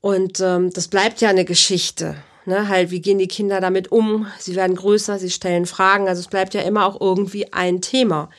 Und 0.00 0.38
ähm, 0.38 0.72
das 0.72 0.86
bleibt 0.86 1.20
ja 1.20 1.28
eine 1.28 1.44
Geschichte. 1.44 2.14
Ne? 2.44 2.68
Halt, 2.68 2.92
wie 2.92 3.00
gehen 3.00 3.18
die 3.18 3.26
Kinder 3.26 3.60
damit 3.60 3.90
um? 3.90 4.28
Sie 4.38 4.54
werden 4.54 4.76
größer, 4.76 5.18
sie 5.18 5.30
stellen 5.30 5.66
Fragen. 5.66 6.06
Also 6.06 6.20
es 6.20 6.28
bleibt 6.28 6.54
ja 6.54 6.60
immer 6.60 6.86
auch 6.86 7.00
irgendwie 7.00 7.52
ein 7.52 7.80
Thema. 7.80 8.30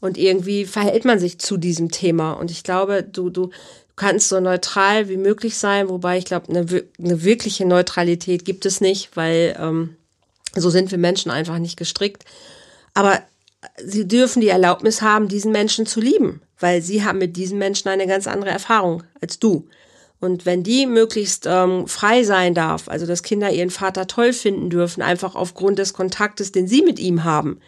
Und 0.00 0.18
irgendwie 0.18 0.66
verhält 0.66 1.06
man 1.06 1.18
sich 1.18 1.38
zu 1.38 1.56
diesem 1.56 1.90
Thema. 1.90 2.32
Und 2.32 2.50
ich 2.50 2.62
glaube, 2.62 3.02
du, 3.02 3.30
du 3.30 3.48
kannst 3.96 4.28
so 4.28 4.40
neutral 4.40 5.08
wie 5.08 5.16
möglich 5.16 5.56
sein, 5.56 5.88
wobei 5.88 6.18
ich 6.18 6.24
glaube, 6.24 6.48
eine, 6.48 6.66
eine 6.98 7.22
wirkliche 7.22 7.64
Neutralität 7.64 8.44
gibt 8.44 8.66
es 8.66 8.80
nicht, 8.80 9.16
weil 9.16 9.56
ähm, 9.58 9.96
so 10.56 10.70
sind 10.70 10.90
wir 10.90 10.98
Menschen 10.98 11.30
einfach 11.30 11.58
nicht 11.58 11.76
gestrickt. 11.76 12.24
Aber 12.92 13.20
sie 13.84 14.06
dürfen 14.06 14.40
die 14.40 14.48
Erlaubnis 14.48 15.02
haben, 15.02 15.28
diesen 15.28 15.52
Menschen 15.52 15.86
zu 15.86 16.00
lieben, 16.00 16.42
weil 16.58 16.82
sie 16.82 17.04
haben 17.04 17.18
mit 17.18 17.36
diesen 17.36 17.58
Menschen 17.58 17.88
eine 17.88 18.06
ganz 18.06 18.26
andere 18.26 18.50
Erfahrung 18.50 19.02
als 19.20 19.38
du. 19.38 19.68
Und 20.20 20.46
wenn 20.46 20.62
die 20.62 20.86
möglichst 20.86 21.46
ähm, 21.46 21.86
frei 21.86 22.24
sein 22.24 22.54
darf, 22.54 22.88
also 22.88 23.04
dass 23.06 23.22
Kinder 23.22 23.50
ihren 23.50 23.70
Vater 23.70 24.06
toll 24.06 24.32
finden 24.32 24.70
dürfen, 24.70 25.02
einfach 25.02 25.34
aufgrund 25.34 25.78
des 25.78 25.92
Kontaktes, 25.92 26.50
den 26.50 26.66
sie 26.66 26.82
mit 26.82 26.98
ihm 26.98 27.24
haben, 27.24 27.60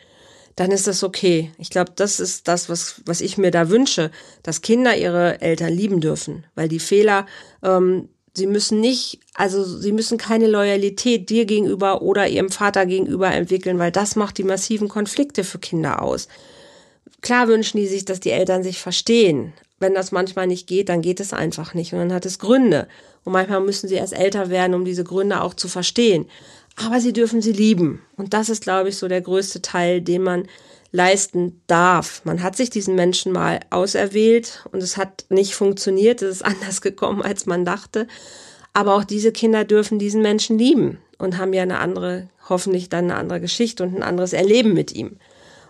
dann 0.56 0.70
ist 0.70 0.86
das 0.86 1.04
okay. 1.04 1.52
Ich 1.58 1.68
glaube, 1.68 1.92
das 1.94 2.18
ist 2.18 2.48
das, 2.48 2.68
was, 2.68 3.02
was 3.04 3.20
ich 3.20 3.36
mir 3.36 3.50
da 3.50 3.68
wünsche, 3.68 4.10
dass 4.42 4.62
Kinder 4.62 4.96
ihre 4.96 5.40
Eltern 5.42 5.72
lieben 5.72 6.00
dürfen, 6.00 6.44
weil 6.54 6.68
die 6.68 6.78
Fehler, 6.78 7.26
ähm, 7.62 8.08
sie 8.34 8.46
müssen 8.46 8.80
nicht, 8.80 9.20
also 9.34 9.64
sie 9.64 9.92
müssen 9.92 10.16
keine 10.16 10.46
Loyalität 10.46 11.28
dir 11.28 11.44
gegenüber 11.44 12.00
oder 12.00 12.26
ihrem 12.26 12.50
Vater 12.50 12.86
gegenüber 12.86 13.30
entwickeln, 13.30 13.78
weil 13.78 13.92
das 13.92 14.16
macht 14.16 14.38
die 14.38 14.44
massiven 14.44 14.88
Konflikte 14.88 15.44
für 15.44 15.58
Kinder 15.58 16.00
aus. 16.00 16.26
Klar 17.20 17.48
wünschen 17.48 17.78
die 17.78 17.86
sich, 17.86 18.06
dass 18.06 18.20
die 18.20 18.30
Eltern 18.30 18.62
sich 18.62 18.80
verstehen. 18.80 19.52
Wenn 19.78 19.94
das 19.94 20.10
manchmal 20.10 20.46
nicht 20.46 20.66
geht, 20.66 20.88
dann 20.88 21.02
geht 21.02 21.20
es 21.20 21.34
einfach 21.34 21.74
nicht 21.74 21.92
und 21.92 21.98
dann 21.98 22.12
hat 22.14 22.24
es 22.24 22.38
Gründe. 22.38 22.88
Und 23.24 23.34
manchmal 23.34 23.60
müssen 23.60 23.88
sie 23.88 23.96
erst 23.96 24.14
älter 24.14 24.48
werden, 24.48 24.72
um 24.72 24.86
diese 24.86 25.04
Gründe 25.04 25.42
auch 25.42 25.52
zu 25.52 25.68
verstehen 25.68 26.26
aber 26.76 27.00
sie 27.00 27.12
dürfen 27.12 27.40
sie 27.40 27.52
lieben. 27.52 28.02
Und 28.16 28.34
das 28.34 28.48
ist, 28.48 28.62
glaube 28.62 28.90
ich, 28.90 28.96
so 28.96 29.08
der 29.08 29.22
größte 29.22 29.62
Teil, 29.62 30.00
den 30.00 30.22
man 30.22 30.46
leisten 30.92 31.60
darf. 31.66 32.22
Man 32.24 32.42
hat 32.42 32.56
sich 32.56 32.70
diesen 32.70 32.94
Menschen 32.94 33.32
mal 33.32 33.60
auserwählt 33.70 34.66
und 34.72 34.82
es 34.82 34.96
hat 34.96 35.24
nicht 35.28 35.54
funktioniert, 35.54 36.22
es 36.22 36.36
ist 36.36 36.44
anders 36.44 36.80
gekommen, 36.80 37.22
als 37.22 37.46
man 37.46 37.64
dachte. 37.64 38.06
Aber 38.72 38.94
auch 38.94 39.04
diese 39.04 39.32
Kinder 39.32 39.64
dürfen 39.64 39.98
diesen 39.98 40.20
Menschen 40.20 40.58
lieben 40.58 40.98
und 41.18 41.38
haben 41.38 41.54
ja 41.54 41.62
eine 41.62 41.78
andere, 41.78 42.28
hoffentlich 42.48 42.90
dann 42.90 43.06
eine 43.06 43.16
andere 43.16 43.40
Geschichte 43.40 43.82
und 43.82 43.96
ein 43.96 44.02
anderes 44.02 44.34
Erleben 44.34 44.74
mit 44.74 44.92
ihm. 44.92 45.16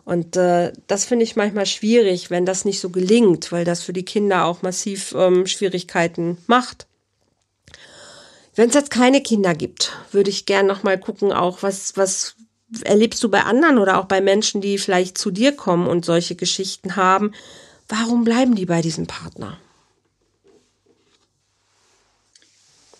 Und 0.05 0.37
äh, 0.37 0.73
das 0.87 1.05
finde 1.05 1.25
ich 1.25 1.37
manchmal 1.37 1.67
schwierig, 1.67 2.31
wenn 2.31 2.47
das 2.47 2.65
nicht 2.65 2.81
so 2.81 2.91
gelingt, 2.91 3.51
weil 3.51 3.65
das 3.65 3.83
für 3.83 3.93
die 3.93 4.05
Kinder 4.05 4.45
auch 4.45 4.63
massiv 4.63 5.15
ähm, 5.17 5.47
Schwierigkeiten 5.47 6.39
macht. 6.47 6.87
Wenn 8.57 8.71
es 8.71 8.75
jetzt 8.75 8.91
keine 8.91 9.23
Kinder 9.23 9.55
gibt, 9.55 9.93
würde 10.13 10.31
ich 10.31 10.47
gern 10.47 10.67
noch 10.67 10.83
mal 10.83 10.99
gucken, 10.99 11.31
auch 11.31 11.63
was, 11.63 11.97
was 11.97 12.37
erlebst 12.85 13.23
du 13.23 13.29
bei 13.29 13.43
anderen 13.43 13.79
oder 13.79 14.01
auch 14.01 14.07
bei 14.07 14.23
Menschen, 14.23 14.63
die 14.63 14.79
vielleicht 14.79 15.19
zu 15.19 15.31
dir 15.31 15.53
kommen 15.53 15.87
und 15.87 16.07
solche 16.07 16.35
Geschichten 16.35 16.97
haben? 16.97 17.33
Warum 17.87 18.25
bleiben 18.25 18.55
die 18.55 18.65
bei 18.65 18.81
diesem 18.81 19.07
Partner? 19.07 19.59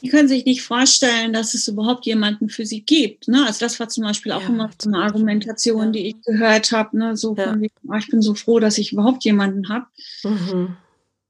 Die 0.03 0.11
können 0.11 0.29
sich 0.29 0.45
nicht 0.45 0.63
vorstellen, 0.63 1.33
dass 1.33 1.55
es 1.55 1.67
überhaupt 1.67 2.05
jemanden 2.05 2.51
für 2.51 2.67
sie 2.67 2.83
gibt. 2.83 3.27
Ne? 3.27 3.45
Also 3.47 3.61
das 3.61 3.81
war 3.81 3.89
zum 3.89 4.05
Beispiel 4.05 4.33
auch 4.33 4.43
ja, 4.43 4.49
immer 4.49 4.71
so 4.81 4.91
eine 4.91 5.03
Argumentation, 5.03 5.87
ja. 5.87 5.91
die 5.91 6.09
ich 6.09 6.23
gehört 6.23 6.71
habe. 6.71 6.97
Ne? 6.99 7.17
So 7.17 7.35
ja. 7.35 7.59
wie, 7.59 7.71
oh, 7.89 7.95
ich 7.95 8.09
bin 8.09 8.21
so 8.21 8.35
froh, 8.35 8.61
dass 8.61 8.77
ich 8.77 8.93
überhaupt 8.93 9.25
jemanden 9.25 9.71
habe. 9.71 9.87
Mhm. 10.23 10.77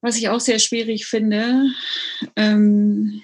was 0.01 0.17
ich 0.17 0.29
auch 0.29 0.41
sehr 0.41 0.59
schwierig 0.59 1.07
finde. 1.07 1.69
Ähm, 2.35 3.23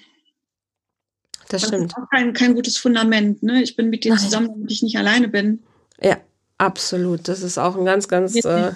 das 1.53 1.67
stimmt. 1.67 1.91
Das 1.91 1.97
ist 1.97 2.03
auch 2.03 2.09
kein, 2.09 2.33
kein 2.33 2.55
gutes 2.55 2.77
Fundament. 2.77 3.43
Ne? 3.43 3.61
Ich 3.61 3.75
bin 3.75 3.89
mit 3.89 4.03
dir 4.03 4.15
zusammen, 4.17 4.49
damit 4.49 4.71
ich 4.71 4.81
nicht 4.81 4.97
alleine 4.97 5.27
bin. 5.27 5.61
Ja, 6.01 6.17
absolut. 6.57 7.27
Das 7.27 7.43
ist 7.43 7.57
auch 7.57 7.77
ein 7.77 7.85
ganz, 7.85 8.07
ganz, 8.07 8.35
äh, 8.35 8.71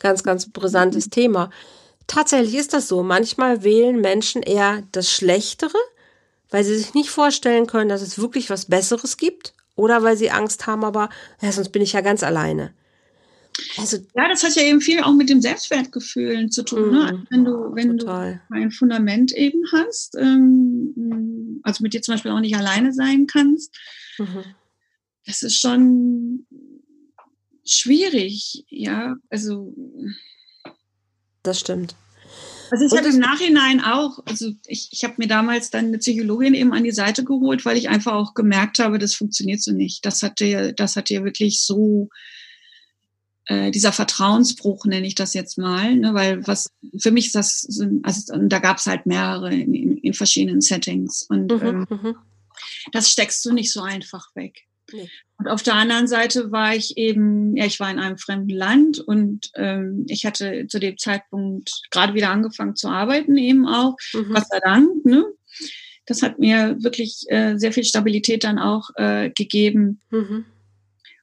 ganz, 0.00 0.22
ganz 0.24 0.50
brisantes 0.50 1.10
Thema. 1.10 1.50
Tatsächlich 2.08 2.56
ist 2.56 2.72
das 2.72 2.88
so. 2.88 3.02
Manchmal 3.02 3.62
wählen 3.62 4.00
Menschen 4.00 4.42
eher 4.42 4.82
das 4.90 5.10
Schlechtere, 5.12 5.78
weil 6.50 6.64
sie 6.64 6.76
sich 6.76 6.94
nicht 6.94 7.10
vorstellen 7.10 7.66
können, 7.66 7.88
dass 7.88 8.02
es 8.02 8.18
wirklich 8.18 8.50
was 8.50 8.66
Besseres 8.66 9.16
gibt. 9.16 9.54
Oder 9.74 10.02
weil 10.02 10.16
sie 10.16 10.30
Angst 10.30 10.66
haben, 10.66 10.84
aber 10.84 11.08
ja, 11.40 11.50
sonst 11.50 11.70
bin 11.70 11.80
ich 11.80 11.94
ja 11.94 12.02
ganz 12.02 12.22
alleine. 12.22 12.74
Also, 13.78 13.98
ja, 14.14 14.28
das 14.28 14.42
hat 14.42 14.54
ja 14.54 14.62
eben 14.62 14.80
viel 14.80 15.00
auch 15.00 15.12
mit 15.12 15.28
dem 15.28 15.40
Selbstwertgefühl 15.40 16.48
zu 16.50 16.62
tun. 16.62 16.90
Ne? 16.90 17.12
Mhm. 17.12 17.26
Wenn 17.30 17.44
du, 17.44 17.74
wenn 17.74 17.98
total. 17.98 18.40
du 18.48 18.54
ein 18.54 18.70
Fundament 18.70 19.32
eben 19.32 19.62
hast, 19.72 20.16
ähm, 20.16 20.92
also 21.62 21.82
mit 21.82 21.94
dir 21.94 22.02
zum 22.02 22.14
Beispiel 22.14 22.30
auch 22.30 22.40
nicht 22.40 22.56
alleine 22.56 22.92
sein 22.92 23.26
kannst, 23.26 23.76
mhm. 24.18 24.44
das 25.26 25.42
ist 25.42 25.60
schon 25.60 26.46
schwierig, 27.64 28.64
ja. 28.68 29.16
Also 29.30 29.74
das 31.42 31.60
stimmt. 31.60 31.94
Also 32.70 32.86
ich 32.86 32.96
habe 32.96 33.08
im 33.08 33.18
Nachhinein 33.18 33.82
auch, 33.82 34.20
also 34.24 34.50
ich, 34.66 34.88
ich 34.92 35.04
habe 35.04 35.14
mir 35.18 35.28
damals 35.28 35.68
dann 35.68 35.86
eine 35.86 35.98
Psychologin 35.98 36.54
eben 36.54 36.72
an 36.72 36.84
die 36.84 36.90
Seite 36.90 37.22
geholt, 37.22 37.66
weil 37.66 37.76
ich 37.76 37.90
einfach 37.90 38.14
auch 38.14 38.32
gemerkt 38.32 38.78
habe, 38.78 38.98
das 38.98 39.14
funktioniert 39.14 39.62
so 39.62 39.72
nicht. 39.72 40.06
Das 40.06 40.22
hatte, 40.22 40.72
das 40.72 40.96
hat 40.96 41.10
ja 41.10 41.22
wirklich 41.22 41.60
so 41.60 42.08
äh, 43.52 43.70
dieser 43.70 43.92
Vertrauensbruch 43.92 44.86
nenne 44.86 45.06
ich 45.06 45.14
das 45.14 45.34
jetzt 45.34 45.58
mal, 45.58 45.94
ne, 45.94 46.14
weil 46.14 46.46
was 46.46 46.70
für 46.98 47.10
mich 47.10 47.26
ist 47.26 47.34
das, 47.34 47.80
also 48.02 48.38
da 48.38 48.58
gab 48.60 48.78
es 48.78 48.86
halt 48.86 49.04
mehrere 49.04 49.52
in, 49.52 49.74
in, 49.74 49.96
in, 49.98 50.14
verschiedenen 50.14 50.62
Settings 50.62 51.26
und 51.28 51.52
mhm, 51.52 51.62
ähm, 51.62 51.86
mhm. 51.90 52.16
das 52.92 53.10
steckst 53.10 53.44
du 53.44 53.52
nicht 53.52 53.70
so 53.70 53.82
einfach 53.82 54.34
weg. 54.34 54.64
Nee. 54.92 55.10
Und 55.38 55.48
auf 55.48 55.62
der 55.62 55.74
anderen 55.74 56.08
Seite 56.08 56.50
war 56.50 56.74
ich 56.74 56.96
eben, 56.96 57.56
ja, 57.56 57.66
ich 57.66 57.78
war 57.78 57.90
in 57.90 57.98
einem 57.98 58.16
fremden 58.16 58.50
Land 58.50 59.00
und 59.00 59.50
ähm, 59.56 60.06
ich 60.08 60.24
hatte 60.24 60.66
zu 60.68 60.78
dem 60.78 60.96
Zeitpunkt 60.96 61.82
gerade 61.90 62.14
wieder 62.14 62.30
angefangen 62.30 62.76
zu 62.76 62.88
arbeiten, 62.88 63.36
eben 63.36 63.66
auch, 63.66 63.96
mhm. 64.14 64.32
Gott 64.32 64.48
sei 64.48 64.60
Dank, 64.60 65.04
ne? 65.04 65.24
Das 66.06 66.22
hat 66.22 66.38
mir 66.38 66.76
wirklich 66.82 67.24
äh, 67.28 67.56
sehr 67.56 67.72
viel 67.72 67.84
Stabilität 67.84 68.44
dann 68.44 68.58
auch 68.58 68.90
äh, 68.96 69.30
gegeben. 69.30 70.00
Mhm. 70.10 70.46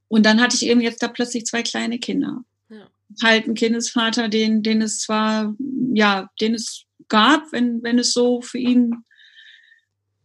Und 0.10 0.26
dann 0.26 0.41
hatte 0.41 0.55
ich 0.55 0.66
eben 0.66 0.82
jetzt 0.82 1.01
da 1.01 1.07
plötzlich 1.07 1.45
zwei 1.45 1.64
kleine 1.64 1.99
Kinder. 1.99 2.43
Ja. 2.70 2.89
Halt 3.24 3.47
ein 3.47 3.53
Kindesvater, 3.53 4.28
den, 4.28 4.62
den 4.62 4.82
es 4.82 4.99
zwar, 4.99 5.55
ja, 5.93 6.30
den 6.41 6.55
es 6.55 6.84
gab, 7.07 7.51
wenn, 7.53 7.82
wenn 7.82 7.97
es 7.97 8.12
so 8.12 8.41
für 8.41 8.57
ihn 8.57 9.03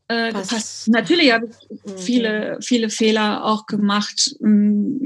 äh, 0.08 0.32
gepasst. 0.32 0.88
Natürlich 0.88 1.32
habe 1.32 1.46
ich 1.46 1.70
mhm. 1.70 1.98
viele, 1.98 2.58
viele 2.60 2.90
Fehler 2.90 3.44
auch 3.44 3.64
gemacht. 3.64 4.36
Mm, 4.40 5.04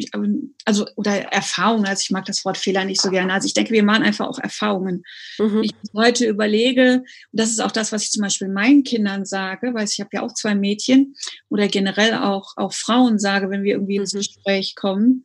also, 0.65 0.87
oder 0.97 1.33
Erfahrungen. 1.33 1.87
Also, 1.87 2.03
ich 2.03 2.11
mag 2.11 2.25
das 2.25 2.45
Wort 2.45 2.59
Fehler 2.59 2.85
nicht 2.85 3.01
so 3.01 3.11
gerne. 3.11 3.33
Also, 3.33 3.47
ich 3.47 3.55
denke, 3.55 3.73
wir 3.73 3.85
machen 3.85 4.03
einfach 4.03 4.27
auch 4.27 4.41
Erfahrungen. 4.41 5.05
Mhm. 5.39 5.63
Ich 5.63 5.75
heute 5.95 6.27
überlege, 6.27 7.05
und 7.31 7.41
das 7.41 7.51
ist 7.51 7.61
auch 7.61 7.71
das, 7.71 7.93
was 7.93 8.05
ich 8.05 8.11
zum 8.11 8.23
Beispiel 8.23 8.49
meinen 8.49 8.83
Kindern 8.83 9.25
sage, 9.25 9.73
weil 9.73 9.87
ich 9.87 10.01
habe 10.01 10.11
ja 10.13 10.23
auch 10.23 10.35
zwei 10.35 10.57
Mädchen 10.57 11.15
oder 11.49 11.69
generell 11.69 12.15
auch, 12.15 12.55
auch 12.57 12.73
Frauen 12.73 13.21
sage, 13.21 13.51
wenn 13.51 13.63
wir 13.63 13.75
irgendwie 13.75 13.97
ins 13.97 14.15
mhm. 14.15 14.19
Gespräch 14.19 14.75
kommen. 14.75 15.25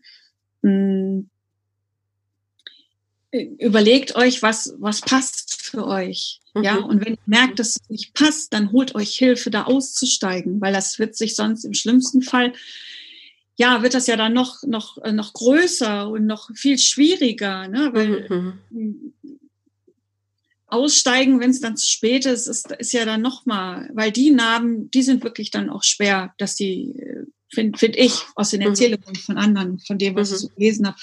Mm, 0.61 1.21
überlegt 3.57 4.15
euch, 4.15 4.43
was, 4.43 4.75
was 4.77 5.01
passt 5.01 5.42
für 5.73 5.87
euch. 5.87 6.39
Mhm. 6.53 6.63
Ja, 6.63 6.75
und 6.77 7.03
wenn 7.03 7.13
ihr 7.13 7.19
merkt, 7.25 7.57
dass 7.57 7.77
es 7.77 7.89
nicht 7.89 8.13
passt, 8.13 8.53
dann 8.53 8.71
holt 8.71 8.93
euch 8.93 9.15
Hilfe, 9.15 9.49
da 9.49 9.63
auszusteigen, 9.63 10.61
weil 10.61 10.71
das 10.71 10.99
wird 10.99 11.15
sich 11.15 11.35
sonst 11.35 11.65
im 11.65 11.73
schlimmsten 11.73 12.21
Fall, 12.21 12.53
ja, 13.55 13.81
wird 13.81 13.95
das 13.95 14.07
ja 14.07 14.15
dann 14.15 14.33
noch, 14.33 14.63
noch, 14.63 14.99
äh, 14.99 15.11
noch 15.11 15.33
größer 15.33 16.09
und 16.09 16.27
noch 16.27 16.49
viel 16.55 16.77
schwieriger, 16.77 17.67
ne, 17.67 17.89
weil 17.93 18.27
mhm. 18.29 19.13
aussteigen, 20.67 21.39
wenn 21.39 21.51
es 21.51 21.61
dann 21.61 21.77
zu 21.77 21.89
spät 21.89 22.25
ist, 22.25 22.47
ist, 22.47 22.71
ist 22.71 22.93
ja 22.93 23.05
dann 23.05 23.21
noch 23.21 23.45
mal, 23.47 23.89
weil 23.93 24.11
die 24.11 24.29
Narben, 24.29 24.91
die 24.91 25.03
sind 25.03 25.23
wirklich 25.23 25.49
dann 25.49 25.69
auch 25.69 25.83
schwer, 25.83 26.33
dass 26.37 26.55
die 26.55 26.99
äh, 26.99 27.25
finde 27.53 27.77
find 27.77 27.95
ich 27.95 28.13
aus 28.35 28.49
den 28.49 28.61
mhm. 28.61 28.67
Erzählungen 28.67 29.15
von 29.15 29.37
anderen, 29.37 29.79
von 29.79 29.97
dem, 29.97 30.15
was 30.15 30.29
mhm. 30.29 30.35
ich 30.35 30.41
so 30.41 30.47
gelesen 30.49 30.87
habe. 30.87 30.97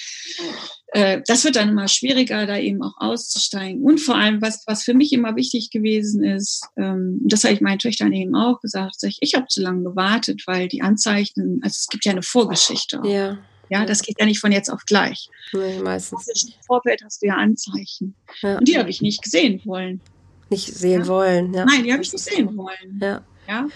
Äh, 0.93 1.23
das 1.27 1.45
wird 1.45 1.57
dann 1.57 1.69
immer 1.69 1.89
schwieriger, 1.89 2.47
da 2.47 2.59
eben 2.59 2.83
auch 2.83 2.95
auszusteigen. 2.99 3.83
Und 3.83 4.01
vor 4.01 4.17
allem, 4.17 4.43
was, 4.43 4.65
was 4.67 4.83
für 4.83 4.95
mich 4.95 5.13
immer 5.13 5.37
wichtig 5.37 5.71
gewesen 5.71 6.25
ist, 6.25 6.67
ähm, 6.77 7.21
das 7.25 7.45
habe 7.45 7.55
ich 7.55 7.61
meinen 7.61 7.79
Töchtern 7.79 8.13
eben 8.13 8.35
auch 8.35 8.61
gesagt, 8.61 8.97
ich, 9.03 9.19
ich 9.21 9.35
habe 9.35 9.47
zu 9.49 9.63
lange 9.63 9.85
gewartet, 9.85 10.43
weil 10.47 10.69
die 10.69 10.83
Anzeichen, 10.83 11.61
also 11.63 11.75
es 11.79 11.87
gibt 11.89 12.05
ja 12.05 12.13
eine 12.13 12.23
Vorgeschichte. 12.23 13.01
Ja. 13.05 13.39
Ja, 13.73 13.87
das 13.87 14.03
geht 14.03 14.19
ja 14.19 14.27
nicht 14.27 14.41
von 14.41 14.51
jetzt 14.51 14.69
auf 14.69 14.85
gleich. 14.85 15.29
Nee, 15.53 15.79
meistens. 15.79 16.27
Im 16.43 16.63
Vorfeld 16.67 17.03
hast 17.05 17.23
du 17.23 17.27
ja 17.27 17.37
Anzeichen. 17.37 18.17
Ja. 18.43 18.59
Und 18.59 18.67
die 18.67 18.77
habe 18.77 18.91
ich 18.91 19.01
nicht 19.01 19.23
gesehen 19.23 19.61
wollen. 19.65 20.01
Nicht 20.51 20.75
sehen 20.75 21.03
ja? 21.03 21.07
wollen, 21.07 21.55
ja. 21.55 21.65
Nein, 21.65 21.85
die 21.85 21.93
habe 21.93 22.03
ich 22.03 22.13
nicht 22.13 22.25
sehen 22.25 22.57
wollen. 22.57 22.99
Ja. 23.01 23.25
ja? 23.47 23.69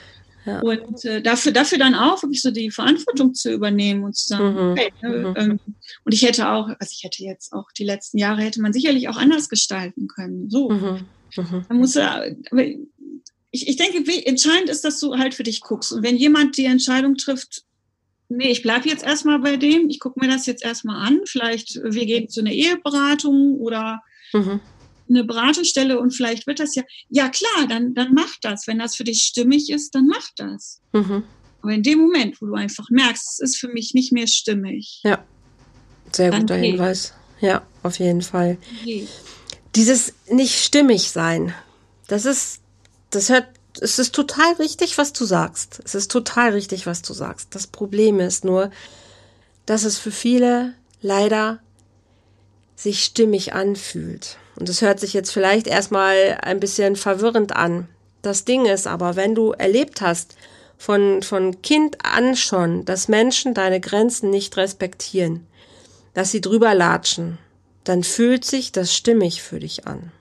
Ja. 0.47 0.61
Und 0.61 1.05
äh, 1.05 1.23
dafür, 1.23 1.53
dafür 1.53 1.79
dann 1.79 1.95
auch 1.95 2.23
wirklich 2.23 2.43
so 2.43 2.51
die 2.51 2.71
Verantwortung 2.71 3.35
zu 3.35 3.53
übernehmen 3.53 4.05
und 4.05 4.17
zu 4.17 4.29
sagen, 4.29 4.53
mhm. 4.53 4.73
okay, 4.73 4.93
ne, 5.03 5.09
mhm. 5.09 5.35
ähm, 5.37 5.61
und 6.05 6.13
ich 6.13 6.23
hätte 6.23 6.51
auch, 6.51 6.69
also 6.69 6.93
ich 6.93 7.03
hätte 7.03 7.23
jetzt 7.25 7.53
auch 7.53 7.71
die 7.79 7.85
letzten 7.85 8.19
Jahre 8.19 8.43
hätte 8.43 8.61
man 8.61 8.73
sicherlich 8.73 9.09
auch 9.09 9.17
anders 9.17 9.49
gestalten 9.49 10.07
können. 10.09 10.51
So. 10.51 10.71
Mhm. 10.71 11.07
mhm. 11.37 11.65
Man 11.69 11.79
muss 11.79 11.97
aber 11.97 12.27
ich, 13.51 13.69
ich 13.69 13.77
denke, 13.77 14.07
wie, 14.07 14.27
entscheidend 14.27 14.69
ist, 14.69 14.85
dass 14.85 14.99
du 14.99 15.17
halt 15.17 15.33
für 15.35 15.45
dich 15.45 15.61
guckst. 15.61 15.93
Und 15.93 16.03
wenn 16.03 16.17
jemand 16.17 16.57
die 16.57 16.65
Entscheidung 16.65 17.15
trifft, 17.15 17.63
nee, 18.29 18.51
ich 18.51 18.63
bleibe 18.63 18.89
jetzt 18.89 19.05
erstmal 19.05 19.39
bei 19.39 19.57
dem, 19.57 19.89
ich 19.89 20.01
gucke 20.01 20.19
mir 20.19 20.29
das 20.29 20.47
jetzt 20.47 20.65
erstmal 20.65 21.07
an, 21.07 21.21
vielleicht 21.25 21.81
wir 21.85 22.05
gehen 22.05 22.29
zu 22.29 22.41
einer 22.41 22.51
Eheberatung 22.51 23.55
oder 23.61 24.03
mhm 24.33 24.61
eine 25.09 25.25
Beratungsstelle 25.25 25.99
und 25.99 26.13
vielleicht 26.13 26.47
wird 26.47 26.61
das 26.61 26.75
ja, 26.75 26.83
ja 27.09 27.29
klar, 27.29 27.67
dann, 27.69 27.95
dann 27.95 28.15
mach 28.15 28.33
das. 28.43 28.67
Wenn 28.67 28.79
das 28.79 28.97
für 28.97 29.05
dich 29.05 29.25
stimmig 29.25 29.71
ist, 29.71 29.95
dann 29.95 30.07
mach 30.07 30.27
das. 30.37 30.81
Mhm. 30.93 31.25
Aber 31.63 31.73
in 31.73 31.83
dem 31.83 31.99
Moment, 31.99 32.41
wo 32.41 32.47
du 32.47 32.55
einfach 32.55 32.91
merkst, 32.91 33.27
es 33.27 33.41
ist 33.41 33.57
für 33.57 33.69
mich 33.69 33.95
nicht 33.95 34.13
mehr 34.13 34.27
stimmig. 34.27 35.01
Ja, 35.03 35.25
sehr 36.13 36.31
guter 36.31 36.59
geht. 36.59 36.73
Hinweis. 36.73 37.15
Ja, 37.41 37.67
auf 37.83 37.99
jeden 37.99 38.23
Fall. 38.23 38.59
Geht. 38.85 39.09
Dieses 39.75 40.15
nicht 40.31 40.63
stimmig 40.63 41.11
sein, 41.11 41.55
das 42.07 42.27
ist, 42.27 42.61
das 43.11 43.29
hört, 43.29 43.49
es 43.81 43.99
ist 43.99 44.15
total 44.15 44.53
richtig, 44.55 44.99
was 44.99 45.13
du 45.13 45.25
sagst. 45.25 45.81
Es 45.85 45.95
ist 45.95 46.11
total 46.11 46.53
richtig, 46.53 46.87
was 46.87 47.03
du 47.03 47.13
sagst. 47.13 47.55
Das 47.55 47.67
Problem 47.67 48.21
ist 48.21 48.45
nur, 48.45 48.71
dass 49.67 49.85
es 49.85 49.99
für 49.99 50.13
viele 50.13 50.75
leider 51.01 51.61
sich 52.77 53.05
stimmig 53.05 53.53
anfühlt. 53.53 54.39
Und 54.57 54.69
das 54.69 54.83
hört 54.83 55.01
sich 55.01 55.13
jetzt 55.13 55.33
vielleicht 55.33 55.67
erstmal 55.67 56.39
ein 56.43 56.61
bisschen 56.61 56.97
verwirrend 56.97 57.55
an. 57.55 57.89
Das 58.23 58.45
Ding 58.45 58.67
ist 58.67 58.87
aber, 58.87 59.17
wenn 59.17 59.35
du 59.35 59.53
erlebt 59.53 60.01
hast, 60.01 60.37
von, 60.79 61.23
von 61.23 61.63
Kind 61.63 61.99
an 62.05 62.37
schon, 62.37 62.85
dass 62.85 63.09
Menschen 63.09 63.55
deine 63.55 63.81
Grenzen 63.81 64.31
nicht 64.31 64.57
respektieren, 64.57 65.47
dass 66.15 66.31
sie 66.31 66.41
drüber 66.41 66.75
latschen, 66.75 67.39
dann 67.85 68.03
fühlt 68.03 68.45
sich 68.45 68.73
das 68.73 68.95
stimmig 68.95 69.43
für 69.43 69.61
dich 69.61 69.87
an. 69.87 70.13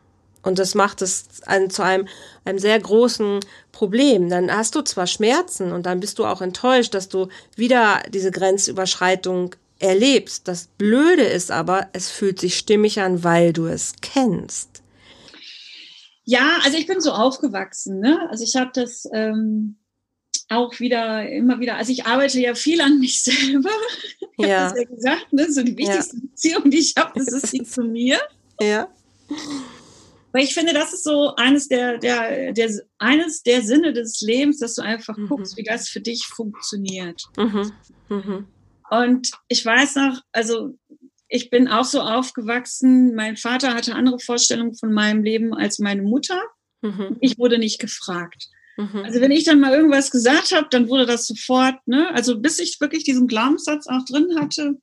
Und 0.42 0.60
das 0.60 0.76
macht 0.76 1.02
es 1.02 1.26
ein, 1.46 1.70
zu 1.70 1.84
einem, 1.84 2.08
einem 2.44 2.60
sehr 2.60 2.78
großen 2.78 3.40
Problem. 3.72 4.30
Dann 4.30 4.54
hast 4.54 4.76
du 4.76 4.82
zwar 4.82 5.08
Schmerzen 5.08 5.72
und 5.72 5.86
dann 5.86 6.02
bist 6.02 6.20
du 6.20 6.26
auch 6.26 6.42
enttäuscht, 6.42 6.94
dass 6.94 7.08
du 7.08 7.30
wieder 7.56 8.04
diese 8.10 8.30
Grenzüberschreitung 8.32 9.56
erlebst. 9.80 10.48
Das 10.48 10.68
Blöde 10.78 11.24
ist 11.24 11.52
aber, 11.52 11.90
es 11.94 12.10
fühlt 12.10 12.40
sich 12.40 12.58
stimmig 12.58 13.00
an, 13.02 13.24
weil 13.24 13.54
du 13.54 13.66
es 13.66 13.94
kennst. 14.02 14.82
Ja, 16.26 16.60
also 16.64 16.78
ich 16.78 16.88
bin 16.88 17.02
so 17.02 17.12
aufgewachsen. 17.12 18.00
Ne? 18.00 18.28
Also 18.30 18.44
ich 18.44 18.56
habe 18.56 18.72
das 18.74 19.08
ähm, 19.14 19.76
auch 20.50 20.80
wieder, 20.80 21.30
immer 21.30 21.60
wieder, 21.60 21.76
also 21.76 21.92
ich 21.92 22.06
arbeite 22.06 22.40
ja 22.40 22.56
viel 22.56 22.82
an 22.82 23.00
mich 23.00 23.24
selber. 23.24 23.70
Ich 24.38 24.46
ja. 24.48 24.62
habe 24.62 24.70
das 24.70 24.80
ja 24.80 24.96
gesagt, 24.96 25.34
ne? 25.34 25.52
so 25.52 25.64
die 25.64 25.78
wichtigste 25.78 26.16
ja. 26.16 26.22
Beziehung, 26.22 26.72
die 26.72 26.80
ich 26.80 26.94
habe, 26.98 27.12
das 27.20 27.28
ist 27.34 27.54
die 27.54 27.64
zu 27.64 27.84
mir. 27.84 28.20
Ja. 28.62 28.88
Weil 30.32 30.44
ich 30.44 30.54
finde, 30.54 30.74
das 30.74 30.94
ist 30.94 31.04
so 31.04 31.36
eines 31.36 31.68
der, 31.68 31.98
der, 31.98 32.54
der, 32.54 32.72
eines 32.98 33.44
der 33.44 33.62
Sinne 33.62 33.94
des 33.94 34.22
Lebens, 34.22 34.60
dass 34.60 34.76
du 34.76 34.82
einfach 34.82 35.18
mhm. 35.18 35.28
guckst, 35.28 35.58
wie 35.58 35.64
das 35.64 35.90
für 35.90 36.02
dich 36.02 36.26
funktioniert. 36.26 37.22
Mhm. 37.38 37.72
Mhm. 38.10 38.48
Und 39.02 39.32
ich 39.48 39.66
weiß 39.66 39.96
noch, 39.96 40.22
also 40.32 40.78
ich 41.28 41.50
bin 41.50 41.68
auch 41.68 41.86
so 41.86 42.02
aufgewachsen. 42.02 43.16
Mein 43.16 43.38
Vater 43.38 43.74
hatte 43.74 43.96
andere 43.96 44.20
Vorstellungen 44.20 44.76
von 44.76 44.94
meinem 44.94 45.24
Leben 45.24 45.54
als 45.54 45.80
meine 45.80 46.04
Mutter. 46.04 46.40
Mhm. 46.82 47.18
Ich 47.22 47.40
wurde 47.40 47.58
nicht 47.58 47.80
gefragt. 47.80 48.50
Mhm. 48.78 49.04
Also 49.04 49.20
wenn 49.20 49.32
ich 49.32 49.46
dann 49.46 49.60
mal 49.60 49.74
irgendwas 49.74 50.12
gesagt 50.12 50.52
habe, 50.52 50.68
dann 50.70 50.90
wurde 50.90 51.08
das 51.08 51.26
sofort, 51.26 51.76
ne? 51.88 52.14
Also 52.14 52.40
bis 52.40 52.60
ich 52.60 52.80
wirklich 52.80 53.04
diesen 53.04 53.28
Glaubenssatz 53.28 53.88
auch 53.88 54.06
drin 54.06 54.40
hatte, 54.40 54.76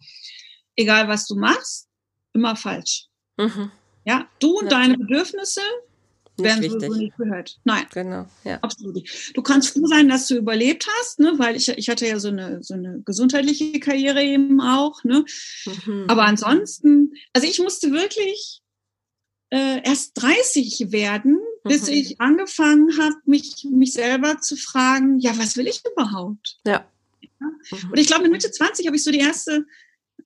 egal 0.76 1.06
was 1.06 1.26
du 1.26 1.36
machst, 1.36 1.88
immer 2.32 2.56
falsch. 2.56 3.06
Mhm. 3.36 3.70
Ja, 4.04 4.28
du 4.40 4.58
und 4.58 4.64
ja. 4.64 4.70
deine 4.70 4.98
Bedürfnisse 4.98 5.60
werden 6.42 6.62
wichtig. 6.62 6.80
sowieso 6.80 6.94
nicht 6.94 7.16
gehört. 7.16 7.58
Nein. 7.64 7.86
Genau, 7.92 8.26
ja. 8.44 8.58
Absolut. 8.60 9.02
Du 9.34 9.42
kannst 9.42 9.70
froh 9.70 9.86
sein, 9.86 10.08
dass 10.08 10.26
du 10.26 10.36
überlebt 10.36 10.86
hast, 10.98 11.20
ne? 11.20 11.34
weil 11.36 11.56
ich, 11.56 11.68
ich 11.68 11.88
hatte 11.88 12.06
ja 12.06 12.18
so 12.18 12.28
eine, 12.28 12.62
so 12.62 12.74
eine 12.74 13.02
gesundheitliche 13.04 13.80
Karriere 13.80 14.22
eben 14.22 14.60
auch. 14.60 15.04
Ne? 15.04 15.24
Mhm. 15.86 16.04
Aber 16.08 16.24
ansonsten, 16.24 17.14
also 17.32 17.46
ich 17.46 17.58
musste 17.60 17.92
wirklich 17.92 18.62
äh, 19.50 19.82
erst 19.84 20.12
30 20.14 20.92
werden, 20.92 21.38
bis 21.64 21.86
mhm. 21.86 21.94
ich 21.94 22.20
angefangen 22.20 22.98
habe, 22.98 23.16
mich, 23.24 23.66
mich 23.70 23.92
selber 23.92 24.40
zu 24.40 24.56
fragen, 24.56 25.18
ja, 25.18 25.36
was 25.38 25.56
will 25.56 25.66
ich 25.66 25.82
überhaupt? 25.90 26.58
Ja. 26.64 26.84
ja? 27.20 27.46
Mhm. 27.70 27.90
Und 27.90 27.98
ich 27.98 28.06
glaube, 28.06 28.22
mit 28.22 28.32
Mitte 28.32 28.50
20 28.50 28.86
habe 28.86 28.96
ich 28.96 29.04
so 29.04 29.10
die 29.10 29.18
erste 29.18 29.66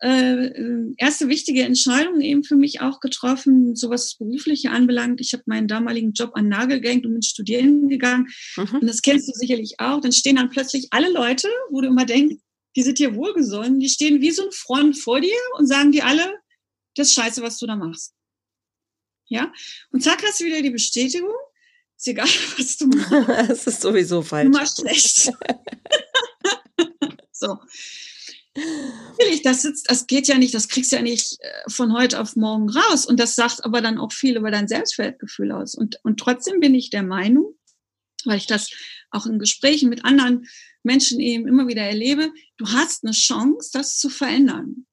äh, 0.01 0.51
erste 0.97 1.29
wichtige 1.29 1.63
Entscheidung 1.63 2.21
eben 2.21 2.45
für 2.45 2.57
mich 2.57 2.81
auch 2.81 3.01
getroffen, 3.01 3.77
so 3.77 3.91
was 3.91 4.17
Berufliche 4.17 4.71
anbelangt. 4.71 5.21
Ich 5.21 5.33
habe 5.33 5.43
meinen 5.47 5.69
damaligen 5.69 6.13
Job 6.13 6.33
an 6.35 6.49
Nagel 6.49 6.81
gehängt 6.81 7.07
und 7.07 7.13
bin 7.13 7.23
studieren 7.23 7.89
gegangen. 7.89 8.29
Mhm. 8.57 8.79
Und 8.81 8.87
das 8.87 9.03
kennst 9.03 9.29
du 9.29 9.33
sicherlich 9.33 9.75
auch. 9.79 10.01
Dann 10.01 10.13
stehen 10.13 10.37
dann 10.37 10.51
plötzlich 10.51 10.89
alle 10.91 11.11
Leute, 11.11 11.49
wo 11.71 11.81
du 11.81 11.89
immer 11.89 12.05
denkst, 12.05 12.37
die 12.77 12.83
sind 12.83 12.99
dir 12.99 13.15
wohlgesonnen, 13.15 13.79
die 13.79 13.89
stehen 13.89 14.21
wie 14.21 14.31
so 14.31 14.45
ein 14.45 14.53
Freund 14.53 14.99
vor 14.99 15.21
dir 15.21 15.37
und 15.59 15.67
sagen 15.67 15.93
dir 15.93 16.07
alle, 16.07 16.39
das 16.97 17.09
ist 17.09 17.15
scheiße, 17.15 17.43
was 17.43 17.59
du 17.59 17.67
da 17.67 17.77
machst. 17.77 18.15
Ja? 19.29 19.53
Und 19.91 20.03
zack, 20.03 20.23
hast 20.23 20.41
du 20.41 20.45
wieder 20.45 20.63
die 20.63 20.71
Bestätigung. 20.71 21.35
Ist 21.97 22.09
egal, 22.09 22.27
was 22.59 22.77
du 22.77 22.87
machst. 22.87 23.11
Es 23.51 23.67
ist 23.67 23.81
sowieso 23.81 24.23
falsch. 24.23 24.51
Du 24.51 24.59
machst 24.59 24.81
schlecht. 24.81 25.33
so. 27.33 27.59
Natürlich, 28.57 29.43
das, 29.43 29.65
ist, 29.65 29.91
das 29.91 30.07
geht 30.07 30.29
ja 30.29 30.39
nicht, 30.39 30.55
das 30.55 30.69
kriegst 30.69 30.93
du 30.93 30.97
ja 30.97 31.03
nicht 31.03 31.39
äh, 31.41 31.71
von 31.71 31.93
heute 31.93 32.21
auf 32.21 32.37
morgen 32.37 32.69
raus. 32.69 33.07
Und 33.07 33.19
das 33.19 33.35
sagt 33.35 33.65
aber 33.65 33.81
dann 33.81 33.99
auch 33.99 34.13
viel 34.13 34.37
über 34.37 34.51
dein 34.51 34.69
Selbstwertgefühl 34.69 35.53
aus. 35.53 35.75
Und, 35.75 35.99
und 36.03 36.19
trotzdem 36.19 36.61
bin 36.61 36.75
ich 36.75 36.91
der 36.91 37.03
Meinung, 37.03 37.55
weil 38.25 38.39
ich 38.39 38.47
das 38.47 38.71
auch 39.11 39.27
in 39.27 39.39
Gesprächen 39.39 39.89
mit 39.89 40.05
anderen 40.05 40.47
Menschen 40.83 41.21
eben 41.21 41.49
immer 41.49 41.67
wieder 41.67 41.83
erlebe, 41.83 42.33
du 42.57 42.69
hast 42.69 43.05
eine 43.05 43.13
Chance, 43.13 43.71
das 43.73 43.99
zu 43.99 44.09
verändern 44.09 44.87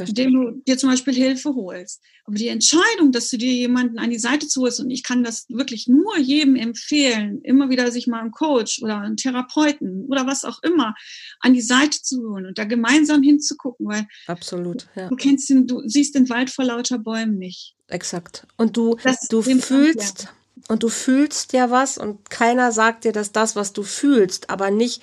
indem 0.00 0.32
du 0.32 0.62
dir 0.66 0.78
zum 0.78 0.90
Beispiel 0.90 1.14
Hilfe 1.14 1.54
holst. 1.54 2.02
Aber 2.24 2.36
die 2.36 2.48
Entscheidung, 2.48 3.12
dass 3.12 3.30
du 3.30 3.38
dir 3.38 3.52
jemanden 3.52 3.98
an 3.98 4.10
die 4.10 4.18
Seite 4.18 4.46
zuholst, 4.46 4.80
und 4.80 4.90
ich 4.90 5.02
kann 5.02 5.24
das 5.24 5.46
wirklich 5.48 5.88
nur 5.88 6.18
jedem 6.18 6.56
empfehlen, 6.56 7.40
immer 7.42 7.70
wieder 7.70 7.90
sich 7.90 8.06
mal 8.06 8.20
einen 8.20 8.30
Coach 8.30 8.82
oder 8.82 8.98
einen 8.98 9.16
Therapeuten 9.16 10.06
oder 10.08 10.26
was 10.26 10.44
auch 10.44 10.62
immer 10.62 10.94
an 11.40 11.54
die 11.54 11.62
Seite 11.62 12.02
zu 12.02 12.20
holen 12.20 12.46
und 12.46 12.58
da 12.58 12.64
gemeinsam 12.64 13.22
hinzugucken, 13.22 13.86
weil 13.86 14.06
absolut, 14.26 14.86
ja. 14.94 15.08
du 15.08 15.16
kennst 15.16 15.48
den, 15.48 15.66
du 15.66 15.82
siehst 15.86 16.14
den 16.14 16.28
Wald 16.28 16.50
vor 16.50 16.64
lauter 16.64 16.98
Bäumen 16.98 17.38
nicht. 17.38 17.74
Exakt. 17.88 18.46
Und 18.56 18.76
du, 18.76 18.96
das 19.02 19.28
du 19.28 19.42
fühlst, 19.42 20.24
ja. 20.24 20.30
und 20.68 20.82
du 20.82 20.88
fühlst 20.88 21.52
ja 21.52 21.70
was 21.70 21.96
und 21.96 22.28
keiner 22.28 22.72
sagt 22.72 23.04
dir, 23.04 23.12
dass 23.12 23.32
das, 23.32 23.56
was 23.56 23.72
du 23.72 23.82
fühlst, 23.82 24.50
aber 24.50 24.70
nicht 24.70 25.02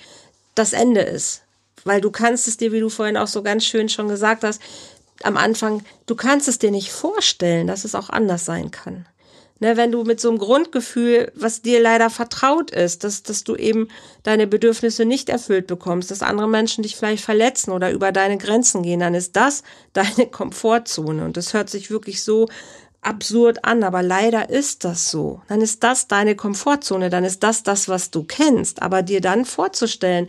das 0.54 0.72
Ende 0.72 1.00
ist 1.00 1.42
weil 1.86 2.00
du 2.00 2.10
kannst 2.10 2.48
es 2.48 2.56
dir, 2.56 2.72
wie 2.72 2.80
du 2.80 2.88
vorhin 2.88 3.16
auch 3.16 3.28
so 3.28 3.42
ganz 3.42 3.64
schön 3.64 3.88
schon 3.88 4.08
gesagt 4.08 4.44
hast, 4.44 4.60
am 5.22 5.36
Anfang, 5.36 5.82
du 6.06 6.14
kannst 6.14 6.48
es 6.48 6.58
dir 6.58 6.70
nicht 6.70 6.92
vorstellen, 6.92 7.66
dass 7.66 7.84
es 7.84 7.94
auch 7.94 8.10
anders 8.10 8.44
sein 8.44 8.70
kann. 8.70 9.06
Ne, 9.58 9.78
wenn 9.78 9.90
du 9.90 10.04
mit 10.04 10.20
so 10.20 10.28
einem 10.28 10.36
Grundgefühl, 10.36 11.32
was 11.34 11.62
dir 11.62 11.80
leider 11.80 12.10
vertraut 12.10 12.70
ist, 12.70 13.04
dass, 13.04 13.22
dass 13.22 13.42
du 13.42 13.56
eben 13.56 13.88
deine 14.22 14.46
Bedürfnisse 14.46 15.06
nicht 15.06 15.30
erfüllt 15.30 15.66
bekommst, 15.66 16.10
dass 16.10 16.20
andere 16.20 16.46
Menschen 16.46 16.82
dich 16.82 16.94
vielleicht 16.94 17.24
verletzen 17.24 17.70
oder 17.70 17.90
über 17.90 18.12
deine 18.12 18.36
Grenzen 18.36 18.82
gehen, 18.82 19.00
dann 19.00 19.14
ist 19.14 19.34
das 19.34 19.62
deine 19.94 20.26
Komfortzone. 20.26 21.24
Und 21.24 21.38
das 21.38 21.54
hört 21.54 21.70
sich 21.70 21.90
wirklich 21.90 22.22
so 22.22 22.48
absurd 23.00 23.64
an, 23.64 23.82
aber 23.82 24.02
leider 24.02 24.50
ist 24.50 24.84
das 24.84 25.10
so. 25.10 25.40
Dann 25.48 25.62
ist 25.62 25.82
das 25.82 26.06
deine 26.06 26.34
Komfortzone, 26.34 27.08
dann 27.08 27.24
ist 27.24 27.42
das 27.42 27.62
das, 27.62 27.88
was 27.88 28.10
du 28.10 28.24
kennst. 28.24 28.82
Aber 28.82 29.02
dir 29.02 29.22
dann 29.22 29.46
vorzustellen, 29.46 30.28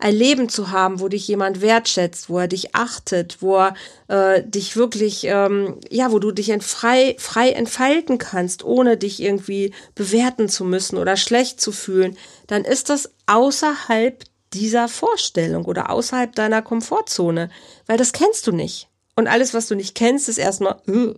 ein 0.00 0.14
Leben 0.14 0.48
zu 0.48 0.70
haben, 0.70 1.00
wo 1.00 1.08
dich 1.08 1.28
jemand 1.28 1.60
wertschätzt, 1.60 2.30
wo 2.30 2.38
er 2.38 2.48
dich 2.48 2.74
achtet, 2.74 3.42
wo 3.42 3.56
er 3.56 3.74
äh, 4.08 4.42
dich 4.42 4.74
wirklich, 4.74 5.24
ähm, 5.24 5.78
ja, 5.90 6.10
wo 6.10 6.18
du 6.18 6.32
dich 6.32 6.52
frei, 6.62 7.16
frei 7.18 7.50
entfalten 7.50 8.18
kannst, 8.18 8.64
ohne 8.64 8.96
dich 8.96 9.22
irgendwie 9.22 9.74
bewerten 9.94 10.48
zu 10.48 10.64
müssen 10.64 10.96
oder 10.96 11.16
schlecht 11.16 11.60
zu 11.60 11.70
fühlen, 11.70 12.16
dann 12.46 12.64
ist 12.64 12.88
das 12.88 13.10
außerhalb 13.26 14.24
dieser 14.54 14.88
Vorstellung 14.88 15.66
oder 15.66 15.90
außerhalb 15.90 16.34
deiner 16.34 16.62
Komfortzone, 16.62 17.50
weil 17.86 17.98
das 17.98 18.12
kennst 18.12 18.46
du 18.46 18.52
nicht. 18.52 18.88
Und 19.16 19.28
alles, 19.28 19.52
was 19.52 19.68
du 19.68 19.74
nicht 19.74 19.94
kennst, 19.94 20.28
ist 20.28 20.38
erstmal, 20.38 20.80
äh, 20.88 21.14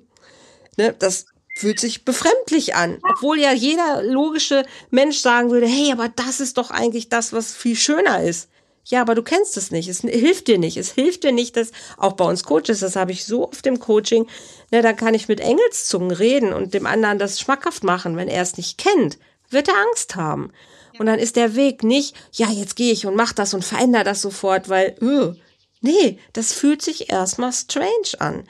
ne, 0.77 0.95
das 0.99 1.27
fühlt 1.57 1.79
sich 1.79 2.05
befremdlich 2.05 2.75
an. 2.75 2.99
Obwohl 3.09 3.39
ja 3.39 3.53
jeder 3.53 4.03
logische 4.03 4.65
Mensch 4.91 5.19
sagen 5.19 5.51
würde, 5.51 5.67
hey, 5.67 5.93
aber 5.93 6.09
das 6.09 6.41
ist 6.41 6.59
doch 6.59 6.71
eigentlich 6.71 7.11
das, 7.11 7.33
was 7.33 7.55
viel 7.55 7.77
schöner 7.77 8.23
ist. 8.23 8.49
Ja, 8.85 9.01
aber 9.01 9.15
du 9.15 9.23
kennst 9.23 9.57
es 9.57 9.71
nicht. 9.71 9.89
Es 9.89 10.01
hilft 10.01 10.49
dir 10.49 10.59
nicht. 10.59 10.77
Es 10.77 10.93
hilft 10.93 11.25
dir 11.25 11.33
nicht, 11.33 11.57
dass 11.57 11.71
auch 11.97 12.15
bei 12.15 12.25
uns 12.25 12.43
Coaches, 12.45 12.81
das 12.81 12.97
habe 12.97 13.13
ich 13.13 13.25
so 13.25 13.49
oft 13.49 13.67
im 13.67 13.79
Coaching, 13.79 14.27
ne, 14.71 14.83
da 14.83 14.93
kann 14.93 15.15
ich 15.15 15.29
mit 15.29 15.41
Engelszungen 15.41 16.11
reden 16.11 16.53
und 16.53 16.75
dem 16.75 16.87
anderen 16.87 17.19
das 17.19 17.39
schmackhaft 17.39 17.85
machen. 17.85 18.17
Wenn 18.17 18.29
er 18.29 18.43
es 18.43 18.57
nicht 18.57 18.79
kennt, 18.79 19.19
wird 19.51 19.69
er 19.69 19.81
Angst 19.89 20.17
haben. 20.17 20.51
Und 20.99 21.07
dann 21.07 21.19
ist 21.19 21.37
der 21.37 21.55
Weg 21.55 21.85
nicht, 21.85 22.15
ja, 22.33 22.51
jetzt 22.51 22.77
gehe 22.77 22.93
ich 22.93 23.07
und 23.07 23.17
mach 23.17 23.33
das 23.33 23.55
und 23.55 23.65
verändere 23.65 24.05
das 24.05 24.21
sofort, 24.21 24.69
weil, 24.69 24.95
uh, 25.01 25.35
nee, 25.81 26.19
das 26.33 26.53
fühlt 26.53 26.83
sich 26.83 27.11
erstmal 27.11 27.53
strange 27.53 28.19
an. 28.19 28.45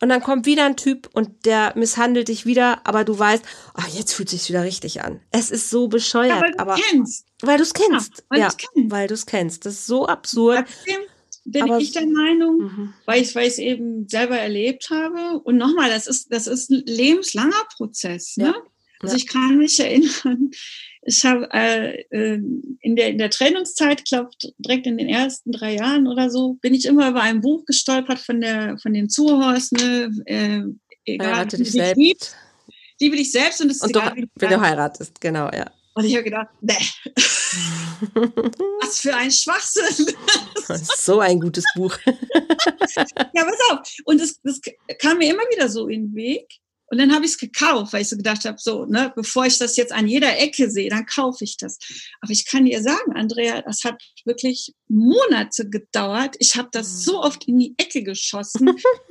Und 0.00 0.08
dann 0.08 0.22
kommt 0.22 0.46
wieder 0.46 0.64
ein 0.64 0.76
Typ 0.76 1.10
und 1.12 1.44
der 1.44 1.74
misshandelt 1.76 2.28
dich 2.28 2.46
wieder, 2.46 2.86
aber 2.86 3.04
du 3.04 3.18
weißt, 3.18 3.44
oh, 3.76 3.82
jetzt 3.92 4.14
fühlt 4.14 4.30
sich 4.30 4.48
wieder 4.48 4.64
richtig 4.64 5.02
an. 5.02 5.20
Es 5.30 5.50
ist 5.50 5.68
so 5.68 5.88
bescheuert, 5.88 6.36
ja, 6.36 6.40
weil 6.40 6.52
du 6.52 6.58
aber 6.58 6.74
kennst. 6.76 7.26
weil 7.42 7.58
du 7.58 7.62
es 7.64 7.74
kennst. 7.74 8.18
Ja, 8.18 8.26
weil 8.28 8.40
ja, 9.02 9.06
du 9.06 9.14
es 9.14 9.26
kennst. 9.26 9.66
Das 9.66 9.74
ist 9.74 9.86
so 9.86 10.06
absurd. 10.06 10.66
Trotzdem 10.66 11.00
bin 11.44 11.62
aber 11.62 11.78
ich 11.78 11.92
der 11.92 12.06
Meinung, 12.06 12.58
mhm. 12.58 12.94
weil 13.06 13.22
ich 13.22 13.34
es 13.34 13.58
eben 13.58 14.08
selber 14.08 14.38
erlebt 14.38 14.90
habe 14.90 15.40
und 15.40 15.56
nochmal, 15.56 15.90
das 15.90 16.06
ist 16.06 16.32
das 16.32 16.46
ist 16.46 16.70
ein 16.70 16.82
lebenslanger 16.86 17.64
Prozess, 17.76 18.36
ne? 18.36 18.54
Also 19.00 19.16
ich 19.16 19.26
kann 19.26 19.56
mich 19.56 19.80
erinnern, 19.80 20.50
ich 21.10 21.24
habe 21.24 21.48
äh, 21.52 22.04
ähm, 22.12 22.78
in, 22.80 22.94
der, 22.94 23.08
in 23.08 23.18
der 23.18 23.30
Trainingszeit, 23.30 24.04
glaube 24.04 24.30
direkt 24.58 24.86
in 24.86 24.96
den 24.96 25.08
ersten 25.08 25.50
drei 25.50 25.74
Jahren 25.74 26.06
oder 26.06 26.30
so, 26.30 26.54
bin 26.60 26.72
ich 26.72 26.84
immer 26.86 27.10
über 27.10 27.20
ein 27.20 27.40
Buch 27.40 27.64
gestolpert 27.64 28.20
von 28.20 28.40
der 28.40 28.78
von 28.78 28.94
den 28.94 29.10
Zuhörers, 29.10 29.72
ne, 29.72 30.10
äh, 30.26 30.62
egal, 31.04 31.34
Heirate 31.34 31.56
dich 31.58 31.72
selbst. 31.72 31.96
Liebt, 31.96 32.36
liebe 33.00 33.16
dich 33.16 33.32
selbst 33.32 33.60
und 33.60 33.70
es 33.70 33.78
ist 33.78 33.82
und 33.82 33.90
egal, 33.90 34.14
du, 34.14 34.26
wenn 34.36 34.50
du 34.50 34.60
heiratest, 34.60 35.20
genau, 35.20 35.50
ja. 35.52 35.70
Und 35.94 36.04
ich 36.04 36.14
habe 36.14 36.24
gedacht, 36.24 36.48
ne, 36.60 36.76
was 38.80 39.00
für 39.00 39.14
ein 39.14 39.32
Schwachsinn. 39.32 40.14
so 40.96 41.18
ein 41.18 41.40
gutes 41.40 41.64
Buch. 41.74 41.98
ja, 42.06 43.44
pass 43.44 43.58
auf. 43.70 43.80
Und 44.04 44.20
das, 44.20 44.40
das 44.44 44.60
kam 45.00 45.18
mir 45.18 45.34
immer 45.34 45.42
wieder 45.50 45.68
so 45.68 45.88
in 45.88 46.08
den 46.08 46.14
Weg. 46.14 46.59
Und 46.90 46.98
dann 46.98 47.14
habe 47.14 47.24
ich 47.24 47.32
es 47.32 47.38
gekauft, 47.38 47.92
weil 47.92 48.02
ich 48.02 48.08
so 48.08 48.16
gedacht 48.16 48.44
habe, 48.44 48.58
so, 48.58 48.84
ne, 48.84 49.12
bevor 49.14 49.46
ich 49.46 49.58
das 49.58 49.76
jetzt 49.76 49.92
an 49.92 50.08
jeder 50.08 50.38
Ecke 50.38 50.68
sehe, 50.68 50.90
dann 50.90 51.06
kaufe 51.06 51.44
ich 51.44 51.56
das. 51.56 51.78
Aber 52.20 52.32
ich 52.32 52.46
kann 52.46 52.64
dir 52.64 52.82
sagen, 52.82 53.12
Andrea, 53.14 53.62
das 53.62 53.84
hat 53.84 54.02
wirklich 54.24 54.74
Monate 54.88 55.70
gedauert. 55.70 56.34
Ich 56.40 56.56
habe 56.56 56.68
das 56.72 57.04
so 57.04 57.18
mhm. 57.18 57.24
oft 57.24 57.44
in 57.46 57.58
die 57.60 57.74
Ecke 57.78 58.02
geschossen, 58.02 58.66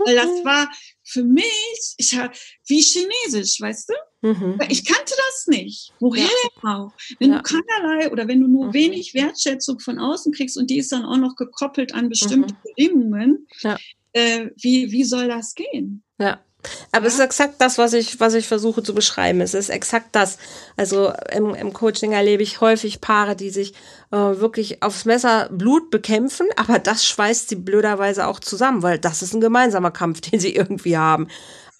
weil 0.06 0.16
das 0.16 0.26
war 0.44 0.70
für 1.04 1.24
mich, 1.24 1.96
ich 1.98 2.18
hab, 2.18 2.36
wie 2.68 2.82
Chinesisch, 2.82 3.62
weißt 3.62 3.90
du? 3.90 4.30
Mhm. 4.30 4.60
Ich 4.68 4.84
kannte 4.84 5.14
das 5.16 5.48
nicht. 5.48 5.94
Woher 6.02 6.24
ja. 6.24 6.30
denn 6.30 6.70
auch? 6.70 6.92
Wenn 7.20 7.32
ja. 7.32 7.38
du 7.38 7.44
keinerlei 7.44 8.12
oder 8.12 8.28
wenn 8.28 8.42
du 8.42 8.48
nur 8.48 8.68
mhm. 8.68 8.74
wenig 8.74 9.14
Wertschätzung 9.14 9.80
von 9.80 10.00
außen 10.00 10.34
kriegst 10.34 10.58
und 10.58 10.70
die 10.70 10.80
ist 10.80 10.92
dann 10.92 11.06
auch 11.06 11.18
noch 11.18 11.38
gekoppelt 11.38 11.94
an 11.94 12.10
bestimmte 12.10 12.54
mhm. 12.54 12.58
Bedingungen, 12.64 13.48
ja. 13.62 13.78
äh, 14.12 14.50
wie, 14.58 14.92
wie 14.92 15.06
soll 15.06 15.30
das 15.30 15.56
gehen? 15.56 16.04
Ja. 16.20 16.44
Aber 16.92 17.04
ja. 17.04 17.08
es 17.08 17.14
ist 17.16 17.20
exakt 17.22 17.56
das, 17.60 17.78
was 17.78 17.94
ich, 17.94 18.20
was 18.20 18.34
ich 18.34 18.48
versuche 18.48 18.84
zu 18.84 18.94
beschreiben. 18.94 19.42
Es 19.42 19.54
ist 19.54 19.70
exakt 19.70 20.10
das. 20.12 20.38
Also 20.76 21.14
im, 21.34 21.56
im 21.56 21.74
Coaching 21.74 22.12
erlebe 22.12 22.44
ich 22.44 22.62
häufig 22.62 23.00
Paare, 23.00 23.36
die 23.36 23.50
sich 23.50 23.74
äh, 24.12 24.18
wirklich 24.18 24.84
aufs 24.84 25.06
Messer 25.06 25.50
Blut 25.52 25.90
bekämpfen, 25.90 26.48
aber 26.58 26.80
das 26.80 27.06
schweißt 27.06 27.50
sie 27.50 27.56
blöderweise 27.56 28.28
auch 28.28 28.40
zusammen, 28.40 28.84
weil 28.84 29.00
das 29.00 29.22
ist 29.22 29.34
ein 29.34 29.42
gemeinsamer 29.42 29.92
Kampf, 29.92 30.22
den 30.32 30.40
sie 30.40 30.56
irgendwie 30.56 30.98
haben. 30.98 31.28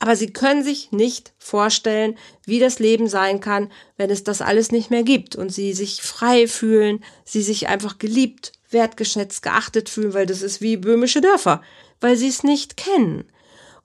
Aber 0.02 0.16
sie 0.16 0.32
können 0.32 0.64
sich 0.64 0.94
nicht 0.94 1.34
vorstellen, 1.38 2.18
wie 2.46 2.60
das 2.60 2.80
Leben 2.80 3.10
sein 3.10 3.42
kann, 3.42 3.70
wenn 3.98 4.10
es 4.10 4.24
das 4.24 4.42
alles 4.42 4.72
nicht 4.72 4.90
mehr 4.90 5.04
gibt 5.04 5.36
und 5.36 5.50
sie 5.50 5.74
sich 5.74 6.02
frei 6.02 6.48
fühlen, 6.48 7.04
sie 7.26 7.42
sich 7.42 7.68
einfach 7.68 7.98
geliebt, 7.98 8.54
wertgeschätzt, 8.70 9.44
geachtet 9.44 9.90
fühlen, 9.90 10.14
weil 10.14 10.26
das 10.26 10.42
ist 10.42 10.62
wie 10.62 10.78
böhmische 10.78 11.20
Dörfer, 11.20 11.62
weil 12.00 12.16
sie 12.16 12.30
es 12.30 12.44
nicht 12.44 12.78
kennen. 12.78 13.26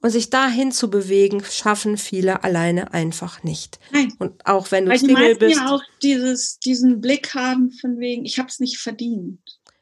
Und 0.04 0.10
sich 0.10 0.28
dahin 0.28 0.70
zu 0.70 0.90
bewegen, 0.90 1.42
schaffen 1.50 1.96
viele 1.96 2.44
alleine 2.44 2.92
einfach 2.92 3.42
nicht. 3.42 3.78
Nein. 3.90 4.12
Und 4.18 4.44
auch 4.44 4.70
wenn 4.70 4.84
du 4.84 4.90
Weil 4.90 4.98
Single 4.98 5.36
bist. 5.36 5.56
ja 5.56 5.70
auch 5.70 5.80
dieses, 6.02 6.58
diesen 6.58 7.00
Blick 7.00 7.34
haben 7.34 7.70
von 7.70 7.98
wegen, 7.98 8.26
ich 8.26 8.38
habe 8.38 8.50
es 8.50 8.60
nicht 8.60 8.76
verdient. 8.76 9.38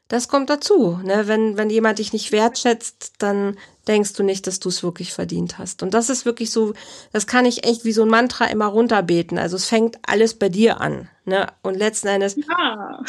Das 0.07 0.29
kommt 0.29 0.49
dazu. 0.49 0.97
Ne? 1.03 1.27
Wenn, 1.27 1.57
wenn 1.57 1.69
jemand 1.69 1.99
dich 1.99 2.13
nicht 2.13 2.31
wertschätzt, 2.31 3.15
dann 3.17 3.57
denkst 3.89 4.13
du 4.13 4.23
nicht, 4.23 4.47
dass 4.47 4.61
du 4.61 4.69
es 4.69 4.81
wirklich 4.81 5.11
verdient 5.11 5.57
hast. 5.57 5.83
Und 5.83 5.93
das 5.93 6.09
ist 6.09 6.25
wirklich 6.25 6.51
so, 6.51 6.73
das 7.11 7.27
kann 7.27 7.43
ich 7.43 7.65
echt 7.65 7.83
wie 7.83 7.91
so 7.91 8.03
ein 8.03 8.09
Mantra 8.09 8.45
immer 8.45 8.67
runterbeten. 8.67 9.37
Also 9.37 9.57
es 9.57 9.65
fängt 9.65 9.99
alles 10.07 10.35
bei 10.35 10.47
dir 10.47 10.79
an. 10.79 11.09
Ne? 11.25 11.47
Und 11.63 11.75
letzten 11.75 12.07
Endes. 12.07 12.37
Ja. 12.37 13.01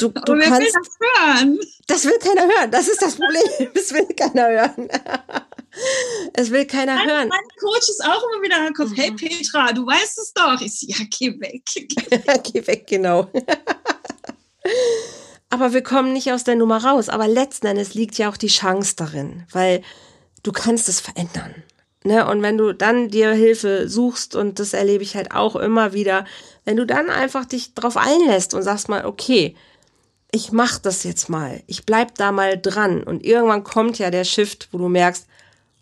Du, 0.00 0.08
du 0.26 0.38
kannst, 0.38 0.60
will 0.60 0.72
das 0.74 0.98
hören? 1.00 1.58
Das 1.86 2.04
will 2.04 2.18
keiner 2.18 2.42
hören. 2.42 2.70
Das 2.70 2.88
ist 2.88 3.00
das 3.00 3.14
Problem. 3.14 3.70
Das 3.74 3.90
will 3.94 4.06
keiner 4.14 4.48
hören. 4.48 4.88
Es 6.34 6.50
will 6.50 6.66
keiner 6.66 6.96
mein, 6.96 7.08
hören. 7.08 7.28
Mein 7.28 7.48
Coach 7.60 7.88
ist 7.88 8.04
auch 8.04 8.22
immer 8.22 8.42
wieder 8.42 8.66
im 8.66 8.74
Kopf, 8.74 8.90
hey 8.94 9.10
mhm. 9.10 9.16
Petra, 9.16 9.72
du 9.72 9.86
weißt 9.86 10.18
es 10.18 10.32
doch. 10.32 10.60
Ich 10.60 10.80
so, 10.80 10.86
ja, 10.88 10.96
geh 11.10 11.40
weg. 11.40 11.62
geh 12.52 12.66
weg, 12.66 12.86
genau. 12.86 13.30
Aber 15.50 15.72
wir 15.72 15.82
kommen 15.82 16.12
nicht 16.12 16.32
aus 16.32 16.44
der 16.44 16.56
Nummer 16.56 16.84
raus. 16.84 17.08
Aber 17.08 17.26
letzten 17.26 17.66
Endes 17.66 17.94
liegt 17.94 18.18
ja 18.18 18.28
auch 18.28 18.36
die 18.36 18.48
Chance 18.48 18.94
darin, 18.96 19.46
weil 19.52 19.82
du 20.42 20.52
kannst 20.52 20.88
es 20.88 21.00
verändern. 21.00 21.54
Ne? 22.04 22.26
Und 22.26 22.42
wenn 22.42 22.58
du 22.58 22.72
dann 22.72 23.08
dir 23.08 23.32
Hilfe 23.32 23.88
suchst, 23.88 24.36
und 24.36 24.58
das 24.58 24.72
erlebe 24.72 25.02
ich 25.02 25.16
halt 25.16 25.32
auch 25.32 25.56
immer 25.56 25.92
wieder, 25.92 26.24
wenn 26.64 26.76
du 26.76 26.86
dann 26.86 27.10
einfach 27.10 27.44
dich 27.44 27.74
drauf 27.74 27.96
einlässt 27.96 28.54
und 28.54 28.62
sagst 28.62 28.88
mal, 28.88 29.04
okay, 29.04 29.56
ich 30.30 30.52
mach 30.52 30.78
das 30.78 31.04
jetzt 31.04 31.28
mal, 31.28 31.62
ich 31.66 31.86
bleib 31.86 32.14
da 32.16 32.32
mal 32.32 32.60
dran 32.60 33.02
und 33.02 33.24
irgendwann 33.24 33.64
kommt 33.64 33.98
ja 33.98 34.10
der 34.10 34.24
Shift, 34.24 34.68
wo 34.72 34.78
du 34.78 34.88
merkst, 34.88 35.26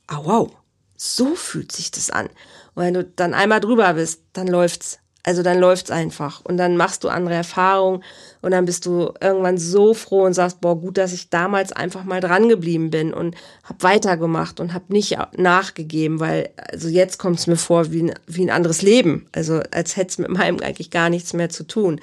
ah 0.06 0.20
wow, 0.22 0.50
so 0.96 1.34
fühlt 1.34 1.72
sich 1.72 1.90
das 1.90 2.10
an. 2.10 2.26
Und 2.74 2.84
wenn 2.84 2.94
du 2.94 3.04
dann 3.04 3.34
einmal 3.34 3.60
drüber 3.60 3.94
bist, 3.94 4.22
dann 4.32 4.46
läuft's. 4.46 4.98
Also 5.22 5.42
dann 5.42 5.58
läuft's 5.58 5.90
einfach 5.90 6.44
und 6.44 6.56
dann 6.56 6.76
machst 6.76 7.02
du 7.02 7.08
andere 7.08 7.34
Erfahrungen 7.34 8.04
und 8.42 8.52
dann 8.52 8.64
bist 8.64 8.86
du 8.86 9.12
irgendwann 9.20 9.58
so 9.58 9.92
froh 9.92 10.22
und 10.22 10.34
sagst, 10.34 10.60
boah, 10.60 10.80
gut, 10.80 10.98
dass 10.98 11.12
ich 11.12 11.30
damals 11.30 11.72
einfach 11.72 12.04
mal 12.04 12.20
dran 12.20 12.48
geblieben 12.48 12.90
bin 12.90 13.12
und 13.12 13.34
hab 13.64 13.82
weitergemacht 13.82 14.60
und 14.60 14.72
hab 14.72 14.88
nicht 14.88 15.18
nachgegeben, 15.36 16.20
weil 16.20 16.50
also 16.70 16.86
jetzt 16.86 17.18
kommt's 17.18 17.48
mir 17.48 17.56
vor 17.56 17.90
wie 17.90 18.04
ein, 18.04 18.14
wie 18.28 18.42
ein 18.42 18.50
anderes 18.50 18.82
Leben, 18.82 19.26
also 19.32 19.62
als 19.72 19.96
hätte 19.96 20.22
mit 20.22 20.30
meinem 20.30 20.60
eigentlich 20.60 20.92
gar 20.92 21.10
nichts 21.10 21.32
mehr 21.32 21.48
zu 21.48 21.66
tun. 21.66 22.00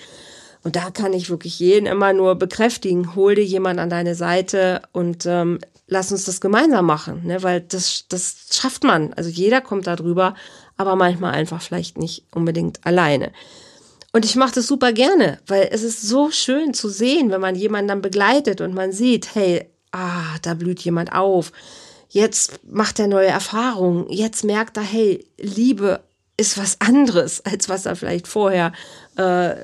Und 0.63 0.75
da 0.75 0.91
kann 0.91 1.13
ich 1.13 1.29
wirklich 1.29 1.59
jeden 1.59 1.85
immer 1.85 2.11
nur 2.11 2.35
bekräftigen, 2.35 3.15
hol 3.15 3.35
dir 3.35 3.45
jemand 3.45 3.79
an 3.79 3.89
deine 3.89 4.15
Seite 4.15 4.81
und 4.91 5.25
ähm, 5.25 5.59
lass 5.87 6.11
uns 6.11 6.25
das 6.25 6.41
gemeinsam 6.41 6.85
machen, 6.85 7.25
ne? 7.25 7.43
weil 7.43 7.61
das, 7.61 8.05
das 8.09 8.47
schafft 8.51 8.83
man. 8.83 9.13
Also 9.13 9.29
jeder 9.29 9.61
kommt 9.61 9.87
da 9.87 9.95
drüber, 9.95 10.35
aber 10.77 10.95
manchmal 10.95 11.33
einfach 11.33 11.61
vielleicht 11.61 11.97
nicht 11.97 12.25
unbedingt 12.31 12.85
alleine. 12.85 13.31
Und 14.11 14.25
ich 14.25 14.35
mache 14.35 14.53
das 14.55 14.67
super 14.67 14.93
gerne, 14.93 15.39
weil 15.47 15.69
es 15.71 15.81
ist 15.81 16.01
so 16.03 16.29
schön 16.29 16.73
zu 16.73 16.87
sehen, 16.89 17.31
wenn 17.31 17.41
man 17.41 17.55
jemanden 17.55 17.87
dann 17.87 18.01
begleitet 18.01 18.61
und 18.61 18.73
man 18.73 18.91
sieht, 18.91 19.33
hey, 19.33 19.67
ah, 19.91 20.37
da 20.43 20.53
blüht 20.53 20.81
jemand 20.81 21.13
auf. 21.13 21.51
Jetzt 22.09 22.59
macht 22.63 22.99
er 22.99 23.07
neue 23.07 23.27
Erfahrungen. 23.27 24.05
Jetzt 24.09 24.43
merkt 24.43 24.77
er, 24.77 24.83
hey, 24.83 25.25
Liebe 25.37 26.01
ist 26.37 26.59
was 26.59 26.79
anderes, 26.79 27.41
als 27.45 27.69
was 27.69 27.87
er 27.87 27.95
vielleicht 27.95 28.27
vorher 28.27 28.71
äh, 29.15 29.55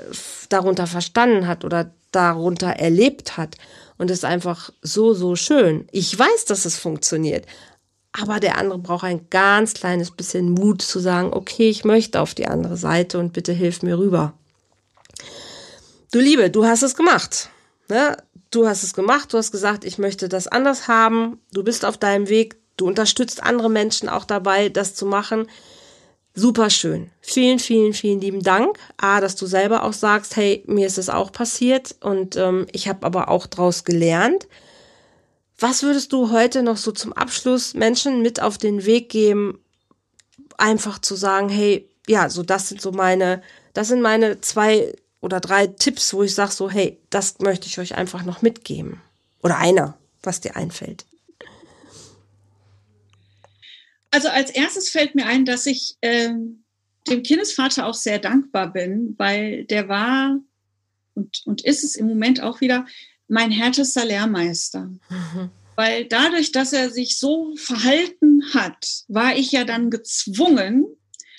darunter 0.50 0.88
verstanden 0.88 1.48
hat 1.48 1.64
oder 1.64 1.92
darunter 2.12 2.70
erlebt 2.70 3.38
hat. 3.38 3.56
Und 4.00 4.10
ist 4.10 4.26
einfach 4.26 4.72
so, 4.82 5.14
so 5.14 5.36
schön. 5.36 5.88
Ich 5.92 6.18
weiß, 6.18 6.46
dass 6.46 6.66
es 6.66 6.80
funktioniert. 6.80 7.46
Aber 8.12 8.40
der 8.40 8.58
andere 8.58 8.80
braucht 8.80 9.04
ein 9.04 9.30
ganz 9.30 9.76
kleines 9.76 10.10
bisschen 10.10 10.50
Mut 10.52 10.82
zu 10.82 11.00
sagen, 11.00 11.32
okay, 11.32 11.70
ich 11.70 11.84
möchte 11.84 12.20
auf 12.20 12.34
die 12.34 12.48
andere 12.48 12.76
Seite 12.76 13.20
und 13.20 13.34
bitte 13.34 13.54
hilf 13.54 13.84
mir 13.84 14.00
rüber. 14.00 14.34
Du 16.12 16.20
Liebe, 16.20 16.50
du 16.50 16.66
hast 16.66 16.82
es 16.82 16.96
gemacht. 16.96 17.50
Ne? 17.88 18.18
Du 18.50 18.68
hast 18.68 18.84
es 18.84 18.96
gemacht, 18.96 19.32
du 19.32 19.38
hast 19.38 19.52
gesagt, 19.52 19.86
ich 19.86 20.00
möchte 20.00 20.28
das 20.28 20.48
anders 20.48 20.88
haben. 20.88 21.40
Du 21.54 21.64
bist 21.64 21.86
auf 21.86 21.98
deinem 21.98 22.30
Weg, 22.30 22.56
du 22.78 22.88
unterstützt 22.88 23.44
andere 23.44 23.70
Menschen 23.70 24.10
auch 24.10 24.26
dabei, 24.26 24.70
das 24.70 24.96
zu 24.96 25.06
machen. 25.06 25.48
Super 26.36 26.70
schön. 26.70 27.10
Vielen, 27.22 27.60
vielen, 27.60 27.94
vielen 27.94 28.22
lieben 28.22 28.42
Dank. 28.42 28.78
A, 28.98 29.20
dass 29.20 29.36
du 29.36 29.46
selber 29.46 29.84
auch 29.84 29.94
sagst, 29.94 30.36
hey, 30.36 30.64
mir 30.68 30.88
ist 30.88 30.98
es 30.98 31.10
auch 31.10 31.32
passiert 31.32 31.96
und 32.02 32.36
ähm, 32.36 32.68
ich 32.72 32.88
habe 32.88 33.06
aber 33.06 33.30
auch 33.30 33.48
draus 33.48 33.84
gelernt. 33.84 34.48
Was 35.58 35.84
würdest 35.84 36.14
du 36.14 36.32
heute 36.32 36.64
noch 36.64 36.78
so 36.78 36.92
zum 36.92 37.12
Abschluss 37.14 37.74
Menschen 37.74 38.22
mit 38.22 38.42
auf 38.42 38.58
den 38.58 38.86
Weg 38.86 39.10
geben, 39.10 39.60
einfach 40.58 41.00
zu 41.00 41.16
sagen, 41.16 41.50
hey, 41.50 41.90
ja, 42.08 42.30
so 42.30 42.44
das 42.44 42.70
sind 42.70 42.82
so 42.82 42.92
meine, 42.92 43.42
das 43.74 43.90
sind 43.90 44.02
meine 44.02 44.40
zwei 44.40 44.94
oder 45.22 45.40
drei 45.40 45.68
Tipps, 45.68 46.14
wo 46.14 46.24
ich 46.24 46.34
sage 46.34 46.52
so, 46.52 46.70
hey, 46.70 46.98
das 47.10 47.40
möchte 47.40 47.68
ich 47.68 47.80
euch 47.80 47.96
einfach 47.96 48.24
noch 48.24 48.42
mitgeben. 48.42 49.02
Oder 49.44 49.58
einer, 49.58 49.98
was 50.24 50.40
dir 50.40 50.56
einfällt. 50.56 51.06
Also 54.12 54.28
als 54.30 54.50
erstes 54.52 54.90
fällt 54.90 55.16
mir 55.16 55.26
ein, 55.26 55.46
dass 55.46 55.66
ich 55.66 55.96
ähm, 56.02 56.64
dem 57.08 57.24
Kindesvater 57.24 57.86
auch 57.86 57.94
sehr 57.94 58.20
dankbar 58.20 58.72
bin, 58.72 59.16
weil 59.18 59.66
der 59.66 59.88
war 59.88 60.40
und, 61.14 61.42
und 61.46 61.62
ist 61.62 61.84
es 61.84 61.96
im 61.96 62.08
Moment 62.08 62.42
auch 62.42 62.62
wieder 62.62 62.86
mein 63.28 63.52
härtester 63.52 64.06
Lehrmeister. 64.06 64.86
Mhm. 65.10 65.52
Weil 65.76 66.06
dadurch, 66.06 66.52
dass 66.52 66.74
er 66.74 66.90
sich 66.90 67.18
so 67.18 67.56
verhalten 67.56 68.44
hat, 68.54 69.04
war 69.08 69.36
ich 69.36 69.52
ja 69.52 69.64
dann 69.64 69.90
gezwungen, 69.90 70.86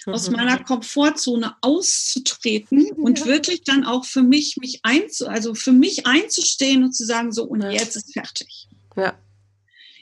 mhm. 0.07 0.13
aus 0.13 0.31
meiner 0.31 0.63
Komfortzone 0.63 1.57
auszutreten 1.61 2.91
und 2.97 3.21
ja. 3.21 3.27
wirklich 3.27 3.63
dann 3.65 3.85
auch 3.85 4.05
für 4.05 4.23
mich 4.23 4.57
mich 4.57 4.81
einzu, 4.83 5.29
also 5.29 5.55
für 5.55 5.73
mich 5.73 6.07
einzustehen 6.07 6.85
und 6.85 6.93
zu 6.93 7.05
sagen, 7.05 7.33
so 7.33 7.45
und 7.45 7.63
ja. 7.63 7.71
jetzt 7.71 7.97
ist 7.97 8.13
fertig. 8.13 8.69
Ja. 8.97 9.19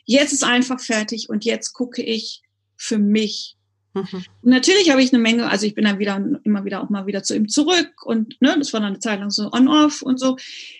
Jetzt 0.04 0.32
ist 0.32 0.44
einfach 0.44 0.80
fertig 0.80 1.28
und 1.28 1.44
jetzt 1.44 1.72
gucke 1.72 2.02
ich, 2.02 2.42
für 2.78 2.98
mich. 2.98 3.56
Mhm. 3.94 4.24
natürlich 4.42 4.90
habe 4.90 5.02
ich 5.02 5.12
eine 5.12 5.20
Menge, 5.20 5.50
also 5.50 5.66
ich 5.66 5.74
bin 5.74 5.84
dann 5.84 5.98
wieder 5.98 6.22
immer 6.44 6.64
wieder 6.66 6.82
auch 6.82 6.90
mal 6.90 7.06
wieder 7.06 7.22
zu 7.22 7.34
ihm 7.34 7.48
zurück 7.48 8.04
und 8.04 8.40
ne, 8.40 8.54
das 8.58 8.72
war 8.74 8.80
dann 8.80 8.90
eine 8.90 8.98
Zeit 9.00 9.18
lang 9.18 9.30
so 9.30 9.50
on-off 9.50 10.02
und 10.02 10.20
so. 10.20 10.36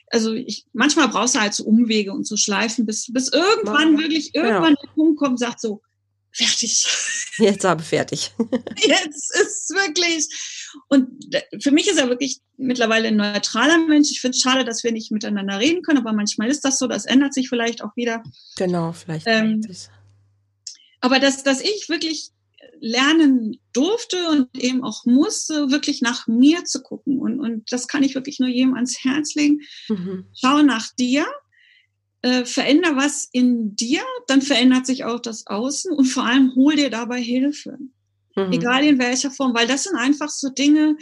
Also 0.09 0.35
ich, 0.35 0.67
manchmal 0.73 1.09
brauchst 1.09 1.35
du 1.35 1.41
halt 1.41 1.55
so 1.55 1.65
Umwege 1.65 2.13
und 2.13 2.27
so 2.27 2.37
Schleifen, 2.37 2.87
bis, 2.87 3.11
bis 3.13 3.29
irgendwann 3.33 3.95
ja. 3.95 4.01
wirklich 4.01 4.35
irgendwann 4.35 4.75
ja. 4.75 4.83
der 4.83 4.93
Punkt 4.93 5.19
kommt 5.19 5.33
und 5.33 5.39
sagt 5.39 5.61
so, 5.61 5.81
fertig. 6.33 6.87
Jetzt 7.39 7.65
aber 7.65 7.83
fertig. 7.83 8.33
Jetzt 8.77 9.35
ist 9.35 9.71
wirklich. 9.71 10.29
Und 10.89 11.09
für 11.63 11.71
mich 11.71 11.89
ist 11.89 11.99
er 11.99 12.09
wirklich 12.09 12.41
mittlerweile 12.57 13.09
ein 13.09 13.17
neutraler 13.17 13.79
Mensch. 13.87 14.11
Ich 14.11 14.21
finde 14.21 14.37
es 14.37 14.43
schade, 14.43 14.65
dass 14.65 14.85
wir 14.85 14.93
nicht 14.93 15.11
miteinander 15.13 15.59
reden 15.59 15.83
können, 15.83 15.99
aber 15.99 16.13
manchmal 16.13 16.49
ist 16.49 16.65
das 16.65 16.79
so, 16.79 16.87
das 16.87 17.07
ändert 17.07 17.35
sich 17.35 17.49
vielleicht 17.49 17.83
auch 17.83 17.97
wieder. 17.97 18.23
Genau, 18.57 18.93
vielleicht. 18.93 19.27
Ähm, 19.27 19.63
aber 21.01 21.19
dass, 21.21 21.43
dass 21.43 21.61
ich 21.61 21.89
wirklich 21.89 22.31
lernen 22.81 23.61
durfte 23.73 24.29
und 24.29 24.49
eben 24.57 24.85
auch 24.85 25.05
musste, 25.05 25.71
wirklich 25.71 26.01
nach 26.01 26.27
mir 26.27 26.65
zu 26.65 26.83
gucken. 26.83 27.19
Und, 27.19 27.41
und 27.41 27.73
das 27.73 27.89
kann 27.89 28.03
ich 28.03 28.15
wirklich 28.15 28.41
nur 28.41 28.49
jedem 28.49 28.75
ans 28.75 29.03
Herz 29.05 29.35
legen. 29.35 29.61
Mhm. 29.89 30.27
Schau 30.35 30.63
nach 30.63 30.89
dir, 30.99 31.27
äh, 32.23 32.45
veränder 32.45 32.97
was 32.97 33.29
in 33.33 33.77
dir, 33.77 34.03
dann 34.27 34.43
verändert 34.43 34.87
sich 34.87 35.05
auch 35.05 35.21
das 35.21 35.47
Außen 35.47 35.93
und 35.93 36.07
vor 36.07 36.25
allem 36.25 36.55
hol 36.55 36.75
dir 36.75 36.91
dabei 36.91 37.21
Hilfe. 37.21 37.79
Mhm. 38.37 38.53
Egal 38.53 38.85
in 38.85 38.99
welcher 38.99 39.31
Form, 39.31 39.55
weil 39.55 39.67
das 39.67 39.85
sind 39.85 39.97
einfach 39.97 40.31
so 40.31 40.49
Dinge, 40.49 40.97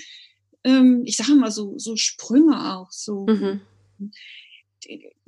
ähm, 0.64 1.02
ich 1.04 1.16
sage 1.16 1.34
mal 1.34 1.50
so, 1.50 1.78
so 1.78 1.96
Sprünge 1.96 2.74
auch, 2.74 2.90
so. 2.90 3.26
Mhm 3.26 3.60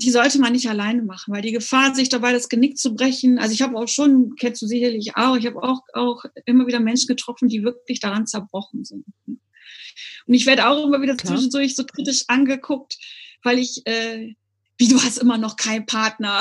die 0.01 0.11
sollte 0.11 0.39
man 0.39 0.53
nicht 0.53 0.69
alleine 0.69 1.03
machen, 1.03 1.35
weil 1.35 1.43
die 1.43 1.53
Gefahr, 1.53 1.95
sich 1.95 2.09
dabei 2.09 2.33
das 2.33 2.49
Genick 2.49 2.79
zu 2.79 2.95
brechen, 2.95 3.39
also 3.39 3.53
ich 3.53 3.63
habe 3.63 3.77
auch 3.77 3.89
schon, 3.89 4.35
kennst 4.37 4.63
du 4.63 4.67
sicherlich 4.67 5.17
auch, 5.17 5.37
ich 5.37 5.47
habe 5.47 5.63
auch, 5.63 5.83
auch 5.93 6.25
immer 6.45 6.67
wieder 6.67 6.81
Menschen 6.81 7.09
getroffen, 7.09 7.49
die 7.49 7.63
wirklich 7.63 8.01
daran 8.01 8.27
zerbrochen 8.27 8.85
sind. 8.85 9.05
Und 9.27 10.35
ich 10.35 10.47
werde 10.47 10.69
auch 10.69 10.87
immer 10.87 11.01
wieder 11.01 11.17
Klar. 11.17 11.35
zwischendurch 11.35 11.75
so 11.75 11.85
kritisch 11.85 12.25
angeguckt, 12.29 12.99
weil 13.43 13.59
ich, 13.59 13.83
äh, 13.87 14.35
wie 14.77 14.89
du 14.89 15.03
hast 15.03 15.19
immer 15.19 15.39
noch 15.39 15.57
keinen 15.57 15.87
Partner. 15.87 16.41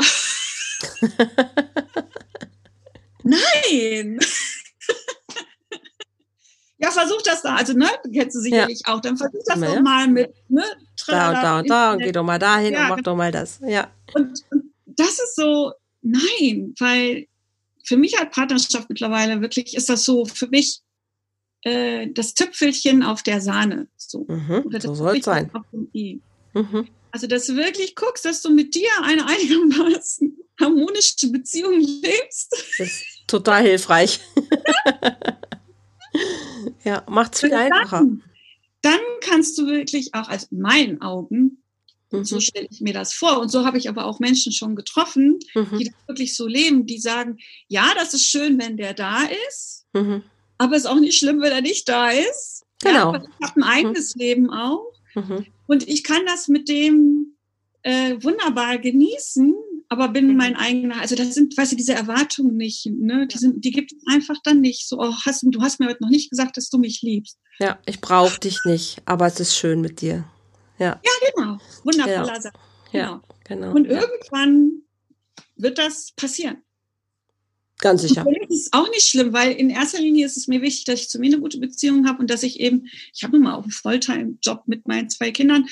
Nein! 3.23 4.19
ja, 6.77 6.91
versuch 6.91 7.21
das 7.23 7.41
da. 7.41 7.55
Also, 7.55 7.73
ne, 7.73 7.89
kennst 8.13 8.35
du 8.35 8.41
sicherlich 8.41 8.81
ja. 8.85 8.93
auch. 8.93 9.01
Dann 9.01 9.17
versuch 9.17 9.41
das 9.45 9.59
ja. 9.59 9.75
doch 9.75 9.81
mal 9.81 10.07
mit, 10.07 10.31
ne, 10.49 10.63
da 11.07 11.29
und 11.29 11.35
da 11.35 11.59
und 11.59 11.69
da 11.69 11.93
und 11.93 11.99
geh 11.99 12.11
doch 12.11 12.23
mal 12.23 12.39
dahin 12.39 12.73
ja, 12.73 12.81
und 12.81 12.89
mach 12.89 12.95
genau. 12.97 13.11
doch 13.11 13.15
mal 13.15 13.31
das. 13.31 13.59
Ja. 13.65 13.91
Und, 14.13 14.43
und 14.51 14.73
das 14.85 15.19
ist 15.19 15.35
so, 15.35 15.73
nein, 16.01 16.73
weil 16.79 17.27
für 17.83 17.97
mich 17.97 18.19
als 18.19 18.31
Partnerschaft 18.31 18.89
mittlerweile 18.89 19.41
wirklich 19.41 19.75
ist 19.75 19.89
das 19.89 20.03
so 20.03 20.25
für 20.25 20.47
mich 20.47 20.81
äh, 21.63 22.07
das 22.11 22.33
Tüpfelchen 22.33 23.03
auf 23.03 23.23
der 23.23 23.41
Sahne. 23.41 23.87
So, 23.95 24.25
mhm, 24.27 24.65
so 24.79 24.93
soll 24.93 25.17
es 25.17 25.25
sein. 25.25 25.51
Mhm. 25.93 26.87
Also, 27.11 27.27
dass 27.27 27.47
du 27.47 27.55
wirklich 27.55 27.95
guckst, 27.95 28.25
dass 28.25 28.41
du 28.41 28.49
mit 28.49 28.75
dir 28.75 28.89
eine 29.03 29.25
einigermaßen 29.25 30.37
harmonische 30.59 31.31
Beziehung 31.31 31.79
lebst. 31.79 32.51
Das 32.77 32.87
ist 32.87 33.05
total 33.27 33.63
hilfreich. 33.63 34.19
ja, 36.83 37.03
macht 37.07 37.35
es 37.35 37.41
viel 37.41 37.53
einfacher 37.53 37.99
dann 37.99 38.23
kannst 39.21 39.57
du 39.57 39.67
wirklich 39.67 40.13
auch, 40.13 40.29
also 40.29 40.47
in 40.51 40.61
meinen 40.61 41.01
Augen, 41.01 41.61
Mhm. 42.11 42.23
So 42.23 42.39
stelle 42.39 42.67
ich 42.69 42.81
mir 42.81 42.93
das 42.93 43.13
vor. 43.13 43.39
Und 43.39 43.49
so 43.49 43.65
habe 43.65 43.77
ich 43.77 43.89
aber 43.89 44.05
auch 44.05 44.19
Menschen 44.19 44.51
schon 44.51 44.75
getroffen, 44.75 45.39
mhm. 45.53 45.77
die 45.77 45.85
das 45.85 46.07
wirklich 46.07 46.35
so 46.35 46.47
leben, 46.47 46.85
die 46.85 46.99
sagen, 46.99 47.37
ja, 47.67 47.91
das 47.95 48.13
ist 48.13 48.25
schön, 48.25 48.59
wenn 48.59 48.77
der 48.77 48.93
da 48.93 49.23
ist, 49.49 49.85
mhm. 49.93 50.23
aber 50.57 50.75
es 50.75 50.83
ist 50.83 50.89
auch 50.89 50.99
nicht 50.99 51.17
schlimm, 51.17 51.41
wenn 51.41 51.51
er 51.51 51.61
nicht 51.61 51.87
da 51.89 52.09
ist. 52.09 52.65
Genau. 52.81 53.13
Ja, 53.13 53.23
ich 53.23 53.47
habe 53.47 53.59
ein 53.59 53.63
eigenes 53.63 54.15
mhm. 54.15 54.21
Leben 54.21 54.49
auch. 54.51 54.93
Mhm. 55.15 55.45
Und 55.67 55.87
ich 55.87 56.03
kann 56.03 56.25
das 56.25 56.47
mit 56.47 56.69
dem 56.69 57.33
äh, 57.81 58.15
wunderbar 58.21 58.77
genießen, 58.77 59.53
aber 59.89 60.09
bin 60.09 60.35
mein 60.35 60.55
eigener, 60.55 60.99
also 60.99 61.15
das 61.15 61.33
sind, 61.33 61.57
weißt 61.57 61.71
du, 61.71 61.75
diese 61.75 61.93
Erwartungen 61.93 62.57
nicht, 62.57 62.85
ne? 62.87 63.27
Die 63.27 63.37
sind, 63.37 63.63
die 63.63 63.71
gibt 63.71 63.93
es 63.93 63.99
einfach 64.07 64.35
dann 64.43 64.59
nicht. 64.59 64.87
So, 64.87 64.99
oh, 64.99 65.13
hast, 65.25 65.43
du 65.43 65.61
hast 65.61 65.79
mir 65.79 65.87
heute 65.87 66.03
noch 66.03 66.09
nicht 66.09 66.29
gesagt, 66.29 66.57
dass 66.57 66.69
du 66.69 66.77
mich 66.77 67.01
liebst. 67.01 67.37
Ja, 67.59 67.79
ich 67.85 68.01
brauche 68.01 68.39
dich 68.39 68.59
nicht, 68.65 69.01
aber 69.05 69.27
es 69.27 69.39
ist 69.39 69.55
schön 69.55 69.81
mit 69.81 70.01
dir. 70.01 70.25
Ja. 70.77 70.99
Ja, 71.03 71.31
genau. 71.33 71.57
Wundervoller 71.83 72.33
ja. 72.33 72.41
Satz. 72.41 72.53
Genau. 72.91 73.05
Ja, 73.05 73.21
genau. 73.45 73.73
Und 73.73 73.85
irgendwann 73.85 74.81
wird 75.55 75.77
das 75.77 76.11
passieren. 76.15 76.57
Ganz 77.79 78.01
sicher. 78.01 78.25
Und 78.25 78.35
das 78.41 78.49
ist 78.49 78.73
auch 78.73 78.89
nicht 78.89 79.07
schlimm, 79.07 79.33
weil 79.33 79.51
in 79.51 79.69
erster 79.69 79.99
Linie 79.99 80.25
ist 80.25 80.35
es 80.35 80.47
mir 80.47 80.61
wichtig, 80.61 80.85
dass 80.85 80.99
ich 80.99 81.09
zu 81.09 81.19
mir 81.19 81.31
eine 81.31 81.39
gute 81.39 81.59
Beziehung 81.59 82.07
habe 82.07 82.19
und 82.19 82.29
dass 82.29 82.41
ich 82.41 82.59
eben, 82.59 82.87
ich 83.13 83.23
habe 83.23 83.33
nun 83.33 83.43
mal 83.43 83.53
auch 83.53 83.63
einen 83.63 83.71
Volltime-Job 83.71 84.63
mit 84.65 84.87
meinen 84.87 85.09
zwei 85.09 85.31
Kindern. 85.31 85.67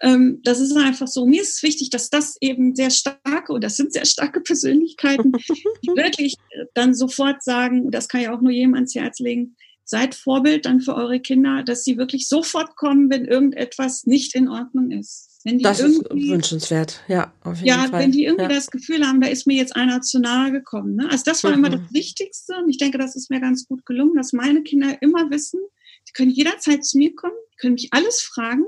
Ähm, 0.00 0.40
das 0.44 0.60
ist 0.60 0.76
einfach 0.76 1.08
so. 1.08 1.26
Mir 1.26 1.42
ist 1.42 1.56
es 1.56 1.62
wichtig, 1.62 1.90
dass 1.90 2.10
das 2.10 2.36
eben 2.40 2.74
sehr 2.74 2.90
starke, 2.90 3.52
und 3.52 3.64
das 3.64 3.76
sind 3.76 3.92
sehr 3.92 4.06
starke 4.06 4.40
Persönlichkeiten, 4.40 5.32
die 5.82 5.88
wirklich 5.88 6.36
dann 6.74 6.94
sofort 6.94 7.42
sagen, 7.42 7.90
das 7.90 8.08
kann 8.08 8.22
ja 8.22 8.34
auch 8.34 8.40
nur 8.40 8.52
jedem 8.52 8.74
ans 8.74 8.94
Herz 8.94 9.18
legen, 9.18 9.56
seid 9.84 10.14
Vorbild 10.14 10.66
dann 10.66 10.80
für 10.80 10.94
eure 10.94 11.18
Kinder, 11.18 11.62
dass 11.62 11.82
sie 11.82 11.96
wirklich 11.96 12.28
sofort 12.28 12.76
kommen, 12.76 13.10
wenn 13.10 13.24
irgendetwas 13.24 14.04
nicht 14.04 14.34
in 14.34 14.48
Ordnung 14.48 14.90
ist. 14.90 15.28
Wenn 15.44 15.58
die 15.58 15.64
das 15.64 15.80
ist 15.80 16.02
wünschenswert, 16.10 17.00
ja, 17.08 17.32
auf 17.42 17.56
jeden 17.56 17.68
ja, 17.68 17.88
Fall. 17.88 18.02
wenn 18.02 18.12
die 18.12 18.24
irgendwie 18.24 18.42
ja. 18.42 18.48
das 18.56 18.70
Gefühl 18.70 19.06
haben, 19.06 19.20
da 19.20 19.28
ist 19.28 19.46
mir 19.46 19.56
jetzt 19.56 19.74
einer 19.74 20.02
zu 20.02 20.18
nahe 20.18 20.52
gekommen. 20.52 20.96
Ne? 20.96 21.08
Also 21.10 21.24
das 21.24 21.42
war 21.42 21.52
mhm. 21.52 21.58
immer 21.64 21.70
das 21.70 21.92
Wichtigste 21.92 22.54
und 22.56 22.68
ich 22.68 22.76
denke, 22.76 22.98
das 22.98 23.16
ist 23.16 23.30
mir 23.30 23.40
ganz 23.40 23.66
gut 23.66 23.86
gelungen, 23.86 24.14
dass 24.14 24.32
meine 24.32 24.62
Kinder 24.62 25.00
immer 25.00 25.30
wissen, 25.30 25.60
sie 26.04 26.12
können 26.12 26.30
jederzeit 26.30 26.84
zu 26.84 26.98
mir 26.98 27.14
kommen, 27.14 27.36
können 27.58 27.74
mich 27.74 27.88
alles 27.92 28.20
fragen, 28.20 28.64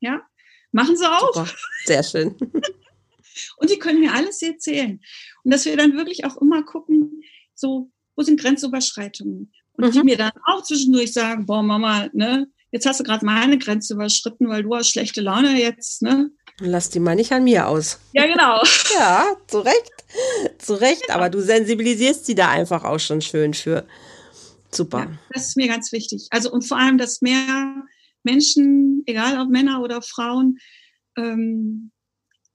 ja, 0.00 0.20
machen 0.72 0.96
sie 0.96 1.08
auch. 1.08 1.34
Super. 1.34 1.50
Sehr 1.84 2.02
schön. 2.02 2.36
und 3.56 3.70
die 3.70 3.78
können 3.78 4.00
mir 4.00 4.12
alles 4.12 4.42
erzählen. 4.42 5.00
Und 5.44 5.52
dass 5.52 5.64
wir 5.64 5.76
dann 5.76 5.96
wirklich 5.96 6.24
auch 6.24 6.36
immer 6.38 6.62
gucken, 6.62 7.22
so, 7.54 7.90
wo 8.16 8.22
sind 8.22 8.40
Grenzüberschreitungen? 8.40 9.52
Und 9.72 9.84
mhm. 9.84 9.92
die 9.92 10.02
mir 10.02 10.16
dann 10.16 10.32
auch 10.46 10.62
zwischendurch 10.62 11.12
sagen, 11.12 11.46
boah, 11.46 11.62
Mama, 11.62 12.08
ne, 12.12 12.48
jetzt 12.70 12.86
hast 12.86 13.00
du 13.00 13.04
gerade 13.04 13.24
meine 13.24 13.58
Grenze 13.58 13.94
überschritten, 13.94 14.48
weil 14.48 14.62
du 14.62 14.74
hast 14.74 14.90
schlechte 14.90 15.20
Laune 15.20 15.58
jetzt, 15.60 16.02
ne? 16.02 16.30
Lass 16.58 16.90
die 16.90 17.00
mal 17.00 17.14
nicht 17.14 17.32
an 17.32 17.44
mir 17.44 17.66
aus. 17.66 17.98
Ja, 18.12 18.26
genau. 18.26 18.62
ja, 18.98 19.24
zu 19.46 19.60
Recht. 19.60 19.92
Zu 20.58 20.74
Recht, 20.74 21.02
genau. 21.06 21.14
aber 21.14 21.30
du 21.30 21.40
sensibilisierst 21.40 22.26
sie 22.26 22.34
da 22.34 22.50
einfach 22.50 22.84
auch 22.84 22.98
schon 22.98 23.22
schön 23.22 23.54
für. 23.54 23.86
Super. 24.70 24.98
Ja, 25.00 25.18
das 25.32 25.48
ist 25.48 25.56
mir 25.56 25.68
ganz 25.68 25.90
wichtig. 25.92 26.26
Also 26.30 26.52
und 26.52 26.62
vor 26.62 26.78
allem, 26.78 26.98
dass 26.98 27.22
mehr 27.22 27.82
Menschen, 28.22 29.02
egal 29.06 29.40
ob 29.40 29.50
Männer 29.50 29.82
oder 29.82 30.02
Frauen, 30.02 30.58
ähm, 31.16 31.90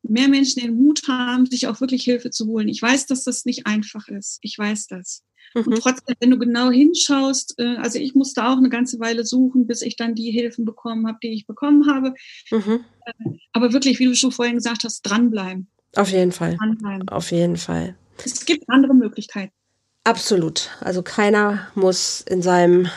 mehr 0.04 0.28
Menschen 0.28 0.62
den 0.62 0.76
Mut 0.76 1.02
haben, 1.08 1.46
sich 1.46 1.68
auch 1.68 1.82
wirklich 1.82 2.04
Hilfe 2.04 2.30
zu 2.30 2.48
holen. 2.48 2.68
Ich 2.68 2.82
weiß, 2.82 3.08
dass 3.08 3.24
das 3.24 3.46
nicht 3.46 3.66
einfach 3.66 4.08
ist. 4.08 4.40
Ich 4.42 4.58
weiß 4.58 4.88
das. 4.88 5.24
Mhm. 5.56 5.64
Und 5.64 5.78
trotzdem, 5.80 6.16
wenn 6.20 6.32
du 6.32 6.38
genau 6.38 6.70
hinschaust, 6.70 7.56
äh, 7.58 7.78
also 7.78 8.00
ich 8.00 8.14
musste 8.14 8.46
auch 8.46 8.58
eine 8.58 8.70
ganze 8.70 9.00
Weile 9.00 9.26
suchen, 9.26 9.68
bis 9.68 9.82
ich 9.82 9.96
dann 9.96 10.16
die 10.16 10.32
Hilfen 10.32 10.66
bekommen 10.66 11.08
habe, 11.08 11.18
die 11.24 11.34
ich 11.34 11.48
bekommen 11.48 11.88
habe. 11.88 12.14
Mhm. 12.52 12.84
Äh, 13.06 13.38
aber 13.54 13.74
wirklich, 13.74 14.00
wie 14.00 14.06
du 14.06 14.16
schon 14.16 14.32
vorhin 14.32 14.56
gesagt 14.56 14.84
hast, 14.84 15.02
dranbleiben. 15.02 15.68
Auf 15.96 16.12
jeden 16.12 16.32
Fall. 16.32 16.58
Dranbleiben. 16.58 17.08
Auf 17.10 17.32
jeden 17.32 17.58
Fall. 17.58 17.96
Es 18.24 18.46
gibt 18.46 18.70
andere 18.70 18.94
Möglichkeiten. 18.94 19.54
Absolut. 20.04 20.70
Also 20.82 21.02
keiner 21.02 21.68
muss 21.74 22.22
in 22.22 22.42
seinem, 22.42 22.88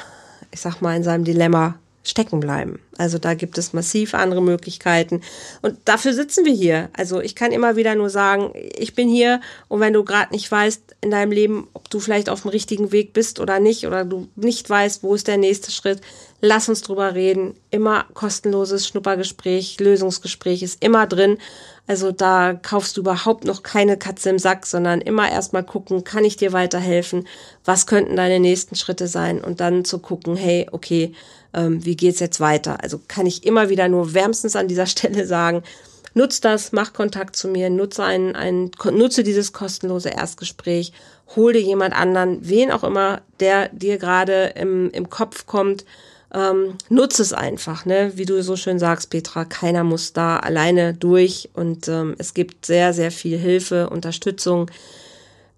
ich 0.50 0.60
sag 0.60 0.82
mal, 0.82 0.96
in 0.96 1.02
seinem 1.02 1.24
Dilemma 1.24 1.78
stecken 2.02 2.40
bleiben. 2.40 2.80
Also 2.96 3.18
da 3.18 3.34
gibt 3.34 3.58
es 3.58 3.72
massiv 3.72 4.14
andere 4.14 4.42
Möglichkeiten. 4.42 5.20
Und 5.62 5.78
dafür 5.84 6.14
sitzen 6.14 6.44
wir 6.44 6.52
hier. 6.52 6.88
Also 6.94 7.20
ich 7.20 7.34
kann 7.34 7.52
immer 7.52 7.76
wieder 7.76 7.94
nur 7.94 8.10
sagen, 8.10 8.52
ich 8.54 8.94
bin 8.94 9.08
hier 9.08 9.40
und 9.68 9.80
wenn 9.80 9.92
du 9.92 10.04
gerade 10.04 10.32
nicht 10.32 10.50
weißt 10.50 10.96
in 11.00 11.10
deinem 11.10 11.32
Leben, 11.32 11.68
ob 11.74 11.90
du 11.90 12.00
vielleicht 12.00 12.28
auf 12.28 12.42
dem 12.42 12.50
richtigen 12.50 12.92
Weg 12.92 13.12
bist 13.12 13.40
oder 13.40 13.60
nicht, 13.60 13.86
oder 13.86 14.04
du 14.04 14.28
nicht 14.36 14.68
weißt, 14.68 15.02
wo 15.02 15.14
ist 15.14 15.28
der 15.28 15.36
nächste 15.36 15.70
Schritt, 15.70 16.00
lass 16.40 16.68
uns 16.68 16.82
drüber 16.82 17.14
reden. 17.14 17.54
Immer 17.70 18.06
kostenloses 18.14 18.86
Schnuppergespräch, 18.86 19.78
Lösungsgespräch 19.80 20.62
ist 20.62 20.82
immer 20.82 21.06
drin. 21.06 21.38
Also 21.88 22.12
da 22.12 22.52
kaufst 22.52 22.96
du 22.96 23.00
überhaupt 23.00 23.44
noch 23.44 23.62
keine 23.62 23.96
Katze 23.96 24.28
im 24.28 24.38
Sack, 24.38 24.66
sondern 24.66 25.00
immer 25.00 25.30
erstmal 25.30 25.64
gucken, 25.64 26.04
kann 26.04 26.22
ich 26.22 26.36
dir 26.36 26.52
weiterhelfen? 26.52 27.26
Was 27.64 27.86
könnten 27.86 28.14
deine 28.14 28.40
nächsten 28.40 28.76
Schritte 28.76 29.08
sein? 29.08 29.42
Und 29.42 29.60
dann 29.60 29.86
zu 29.86 29.98
gucken, 29.98 30.36
hey, 30.36 30.68
okay, 30.70 31.14
ähm, 31.54 31.82
wie 31.86 31.96
geht's 31.96 32.20
jetzt 32.20 32.40
weiter? 32.40 32.82
Also 32.82 33.00
kann 33.08 33.24
ich 33.24 33.46
immer 33.46 33.70
wieder 33.70 33.88
nur 33.88 34.12
wärmstens 34.12 34.54
an 34.54 34.68
dieser 34.68 34.84
Stelle 34.86 35.26
sagen, 35.26 35.62
nutz 36.12 36.42
das, 36.42 36.72
mach 36.72 36.92
Kontakt 36.92 37.36
zu 37.36 37.48
mir, 37.48 37.70
nutze 37.70 38.04
ein, 38.04 38.36
ein, 38.36 38.70
nutze 38.92 39.22
dieses 39.22 39.54
kostenlose 39.54 40.10
Erstgespräch, 40.10 40.92
hol 41.36 41.54
dir 41.54 41.62
jemand 41.62 41.94
anderen, 41.94 42.46
wen 42.46 42.70
auch 42.70 42.84
immer, 42.84 43.22
der 43.40 43.70
dir 43.70 43.96
gerade 43.96 44.52
im, 44.56 44.90
im 44.90 45.08
Kopf 45.08 45.46
kommt, 45.46 45.86
ähm, 46.34 46.76
nutze 46.88 47.22
es 47.22 47.32
einfach, 47.32 47.84
ne? 47.86 48.12
Wie 48.16 48.26
du 48.26 48.42
so 48.42 48.56
schön 48.56 48.78
sagst, 48.78 49.10
Petra, 49.10 49.44
keiner 49.44 49.84
muss 49.84 50.12
da 50.12 50.38
alleine 50.38 50.94
durch 50.94 51.48
und 51.54 51.88
ähm, 51.88 52.14
es 52.18 52.34
gibt 52.34 52.66
sehr, 52.66 52.92
sehr 52.92 53.10
viel 53.10 53.38
Hilfe, 53.38 53.88
Unterstützung. 53.88 54.70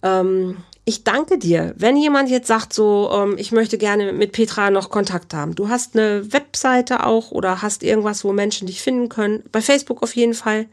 Ähm, 0.02 0.58
ich 0.84 1.04
danke 1.04 1.38
dir. 1.38 1.74
Wenn 1.76 1.96
jemand 1.96 2.30
jetzt 2.30 2.46
sagt, 2.46 2.72
so, 2.72 3.10
ähm, 3.12 3.36
ich 3.36 3.52
möchte 3.52 3.78
gerne 3.78 4.12
mit 4.12 4.32
Petra 4.32 4.70
noch 4.70 4.90
Kontakt 4.90 5.34
haben, 5.34 5.54
du 5.54 5.68
hast 5.68 5.96
eine 5.96 6.32
Webseite 6.32 7.04
auch 7.04 7.30
oder 7.30 7.62
hast 7.62 7.82
irgendwas, 7.82 8.24
wo 8.24 8.32
Menschen 8.32 8.66
dich 8.66 8.80
finden 8.80 9.08
können. 9.08 9.42
Bei 9.52 9.60
Facebook 9.60 10.02
auf 10.02 10.14
jeden 10.14 10.34
Fall. 10.34 10.66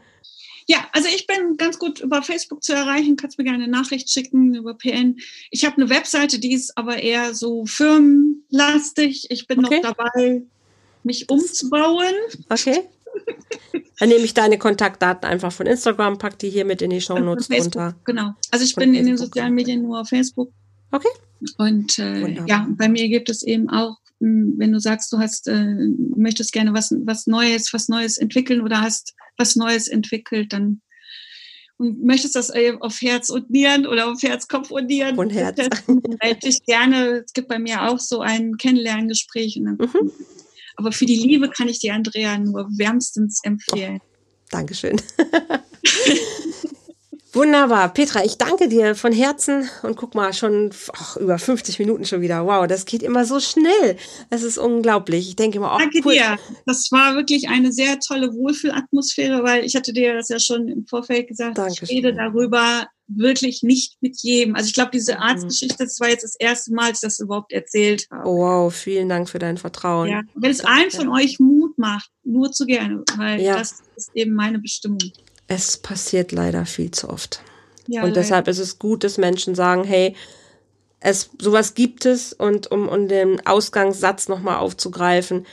Ja, 0.70 0.86
also 0.92 1.08
ich 1.08 1.26
bin 1.26 1.56
ganz 1.56 1.78
gut 1.78 2.00
über 2.00 2.22
Facebook 2.22 2.62
zu 2.62 2.74
erreichen. 2.74 3.16
Kannst 3.16 3.38
mir 3.38 3.44
gerne 3.44 3.64
eine 3.64 3.72
Nachricht 3.72 4.10
schicken 4.10 4.54
über 4.54 4.74
PN. 4.74 5.18
Ich 5.50 5.64
habe 5.64 5.76
eine 5.76 5.88
Webseite, 5.88 6.38
die 6.38 6.52
ist 6.52 6.76
aber 6.76 7.02
eher 7.02 7.34
so 7.34 7.64
firmenlastig. 7.64 9.30
Ich 9.30 9.46
bin 9.46 9.64
okay. 9.64 9.80
noch 9.80 9.94
dabei, 9.94 10.42
mich 11.04 11.30
umzubauen. 11.30 12.14
Okay. 12.50 12.82
Dann 13.98 14.10
nehme 14.10 14.24
ich 14.24 14.34
deine 14.34 14.58
Kontaktdaten 14.58 15.28
einfach 15.28 15.52
von 15.52 15.66
Instagram, 15.66 16.18
pack 16.18 16.38
die 16.38 16.50
hier 16.50 16.66
mit 16.66 16.82
in 16.82 16.90
die 16.90 17.00
Show 17.00 17.18
Notes 17.18 17.50
runter. 17.50 17.96
Genau. 18.04 18.34
Also 18.50 18.64
ich 18.64 18.74
von 18.74 18.82
bin 18.82 18.90
Facebook 18.90 19.00
in 19.00 19.06
den 19.06 19.16
sozialen 19.16 19.54
Medien 19.54 19.82
nur 19.82 20.00
auf 20.00 20.08
Facebook. 20.10 20.52
Okay. 20.92 21.08
Und 21.56 21.98
äh, 21.98 22.44
ja, 22.46 22.66
bei 22.70 22.88
mir 22.88 23.08
gibt 23.08 23.30
es 23.30 23.42
eben 23.42 23.70
auch, 23.70 23.96
wenn 24.20 24.72
du 24.72 24.80
sagst, 24.80 25.12
du 25.12 25.18
hast, 25.18 25.48
äh, 25.48 25.76
möchtest 26.16 26.52
gerne 26.52 26.74
was, 26.74 26.94
was 27.04 27.26
Neues, 27.26 27.72
was 27.72 27.88
Neues 27.88 28.18
entwickeln 28.18 28.60
oder 28.60 28.80
hast 28.80 29.14
was 29.36 29.56
Neues 29.56 29.88
entwickelt, 29.88 30.52
dann 30.52 30.80
und 31.78 32.02
möchtest 32.02 32.34
das 32.34 32.50
äh, 32.50 32.76
auf 32.80 33.00
Herz 33.00 33.30
und 33.30 33.50
Nieren 33.50 33.86
oder 33.86 34.10
auf 34.10 34.20
Herz, 34.20 34.48
Kopf 34.48 34.72
und 34.72 34.86
Nieren. 34.86 35.16
Und 35.16 35.30
Herz. 35.30 35.58
Melde 35.86 36.40
dich 36.40 36.60
gerne. 36.64 37.22
Es 37.24 37.32
gibt 37.32 37.46
bei 37.46 37.60
mir 37.60 37.88
auch 37.88 38.00
so 38.00 38.20
ein 38.20 38.56
Kennenlerngespräch 38.56 39.60
dann 39.62 39.76
mhm. 39.76 40.10
Aber 40.76 40.92
für 40.92 41.06
die 41.06 41.16
Liebe 41.16 41.48
kann 41.50 41.68
ich 41.68 41.80
dir, 41.80 41.94
Andrea, 41.94 42.38
nur 42.38 42.68
wärmstens 42.76 43.40
empfehlen. 43.42 44.00
Oh, 44.00 44.06
Dankeschön. 44.50 45.00
Wunderbar. 47.38 47.94
Petra, 47.94 48.24
ich 48.24 48.36
danke 48.36 48.68
dir 48.68 48.96
von 48.96 49.12
Herzen 49.12 49.70
und 49.84 49.96
guck 49.96 50.16
mal, 50.16 50.32
schon 50.32 50.70
ach, 50.92 51.16
über 51.18 51.38
50 51.38 51.78
Minuten 51.78 52.04
schon 52.04 52.20
wieder. 52.20 52.44
Wow, 52.44 52.66
das 52.66 52.84
geht 52.84 53.04
immer 53.04 53.24
so 53.24 53.38
schnell. 53.38 53.96
Das 54.28 54.42
ist 54.42 54.58
unglaublich. 54.58 55.28
Ich 55.28 55.36
denke 55.36 55.58
immer, 55.58 55.72
oh, 55.72 55.78
Danke 55.78 56.00
cool. 56.04 56.14
dir. 56.14 56.36
Das 56.66 56.90
war 56.90 57.14
wirklich 57.14 57.48
eine 57.48 57.72
sehr 57.72 58.00
tolle 58.00 58.34
Wohlfühlatmosphäre, 58.34 59.44
weil 59.44 59.64
ich 59.64 59.76
hatte 59.76 59.92
dir 59.92 60.14
das 60.14 60.28
ja 60.30 60.40
schon 60.40 60.66
im 60.66 60.84
Vorfeld 60.86 61.28
gesagt. 61.28 61.58
Dankeschön. 61.58 61.88
Ich 61.88 61.96
rede 61.96 62.12
darüber, 62.12 62.88
wirklich 63.06 63.62
nicht 63.62 63.96
mit 64.00 64.20
jedem. 64.20 64.56
Also 64.56 64.66
ich 64.66 64.74
glaube, 64.74 64.90
diese 64.92 65.14
mhm. 65.14 65.20
Arztgeschichte, 65.20 65.84
das 65.84 66.00
war 66.00 66.08
jetzt 66.08 66.24
das 66.24 66.34
erste 66.34 66.72
Mal, 66.74 66.90
dass 66.90 66.98
ich 66.98 67.08
das 67.08 67.20
überhaupt 67.20 67.52
erzählt 67.52 68.06
habe. 68.10 68.28
Oh, 68.28 68.38
wow, 68.38 68.74
vielen 68.74 69.08
Dank 69.08 69.28
für 69.28 69.38
dein 69.38 69.58
Vertrauen. 69.58 70.08
Ja, 70.08 70.22
wenn 70.34 70.50
es 70.50 70.64
allen 70.64 70.90
von 70.90 71.08
euch 71.08 71.38
Mut 71.38 71.78
macht, 71.78 72.10
nur 72.24 72.50
zu 72.50 72.66
gerne, 72.66 73.04
weil 73.16 73.40
ja. 73.40 73.56
das 73.56 73.82
ist 73.96 74.10
eben 74.14 74.34
meine 74.34 74.58
Bestimmung. 74.58 74.98
Es 75.48 75.76
passiert 75.76 76.30
leider 76.30 76.64
viel 76.66 76.92
zu 76.92 77.10
oft. 77.10 77.42
Ja, 77.88 78.02
und 78.02 78.10
leider. 78.10 78.20
deshalb 78.20 78.48
ist 78.48 78.58
es 78.58 78.78
gut, 78.78 79.02
dass 79.02 79.18
Menschen 79.18 79.54
sagen, 79.54 79.82
hey, 79.82 80.14
es 81.00 81.30
sowas 81.40 81.74
gibt 81.74 82.06
es 82.06 82.32
und 82.32 82.70
um, 82.70 82.88
um 82.88 83.08
den 83.08 83.44
Ausgangssatz 83.46 84.28
nochmal 84.28 84.56
aufzugreifen, 84.58 85.46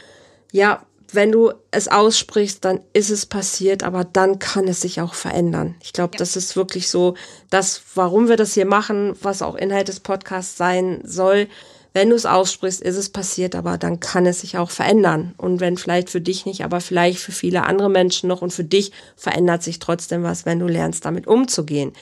ja, 0.51 0.85
wenn 1.11 1.31
du 1.31 1.53
es 1.71 1.87
aussprichst, 1.87 2.65
dann 2.65 2.81
ist 2.93 3.09
es 3.09 3.25
passiert, 3.25 3.83
aber 3.83 4.03
dann 4.03 4.39
kann 4.39 4.67
es 4.67 4.81
sich 4.81 5.01
auch 5.01 5.13
verändern. 5.13 5.75
Ich 5.81 5.93
glaube, 5.93 6.15
ja. 6.15 6.19
das 6.19 6.35
ist 6.35 6.55
wirklich 6.55 6.89
so, 6.89 7.15
das, 7.49 7.81
warum 7.95 8.27
wir 8.27 8.37
das 8.37 8.53
hier 8.53 8.65
machen, 8.65 9.15
was 9.21 9.41
auch 9.41 9.55
Inhalt 9.55 9.87
des 9.87 9.99
Podcasts 9.99 10.57
sein 10.57 11.01
soll. 11.03 11.47
Wenn 11.95 12.09
du 12.09 12.15
es 12.17 12.25
aussprichst, 12.25 12.81
ist 12.81 12.97
es 12.97 13.07
passiert, 13.07 13.55
aber 13.55 13.77
dann 13.77 14.01
kann 14.01 14.25
es 14.25 14.41
sich 14.41 14.57
auch 14.57 14.69
verändern. 14.69 15.33
Und 15.37 15.61
wenn 15.61 15.77
vielleicht 15.77 16.09
für 16.09 16.19
dich 16.19 16.45
nicht, 16.45 16.65
aber 16.65 16.81
vielleicht 16.81 17.19
für 17.19 17.31
viele 17.31 17.63
andere 17.63 17.89
Menschen 17.89 18.27
noch 18.27 18.41
und 18.41 18.51
für 18.51 18.65
dich 18.65 18.91
verändert 19.15 19.63
sich 19.63 19.79
trotzdem 19.79 20.21
was, 20.21 20.45
wenn 20.45 20.59
du 20.59 20.67
lernst, 20.67 21.05
damit 21.05 21.25
umzugehen. 21.25 21.93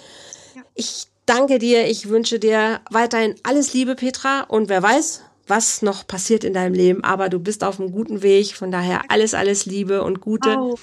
Ja. 0.55 0.63
Ich 0.73 1.05
danke 1.27 1.59
dir, 1.59 1.85
ich 1.85 2.09
wünsche 2.09 2.39
dir 2.39 2.81
weiterhin 2.89 3.35
alles 3.43 3.75
Liebe, 3.75 3.93
Petra. 3.93 4.41
Und 4.41 4.67
wer 4.67 4.81
weiß, 4.81 5.21
was 5.45 5.83
noch 5.83 6.07
passiert 6.07 6.43
in 6.43 6.55
deinem 6.55 6.73
Leben, 6.73 7.03
aber 7.03 7.29
du 7.29 7.37
bist 7.37 7.63
auf 7.63 7.79
einem 7.79 7.91
guten 7.91 8.23
Weg. 8.23 8.55
Von 8.55 8.71
daher 8.71 9.03
alles, 9.09 9.35
alles 9.35 9.67
Liebe 9.67 10.03
und 10.03 10.21
Gute. 10.21 10.57
Oh. 10.57 10.79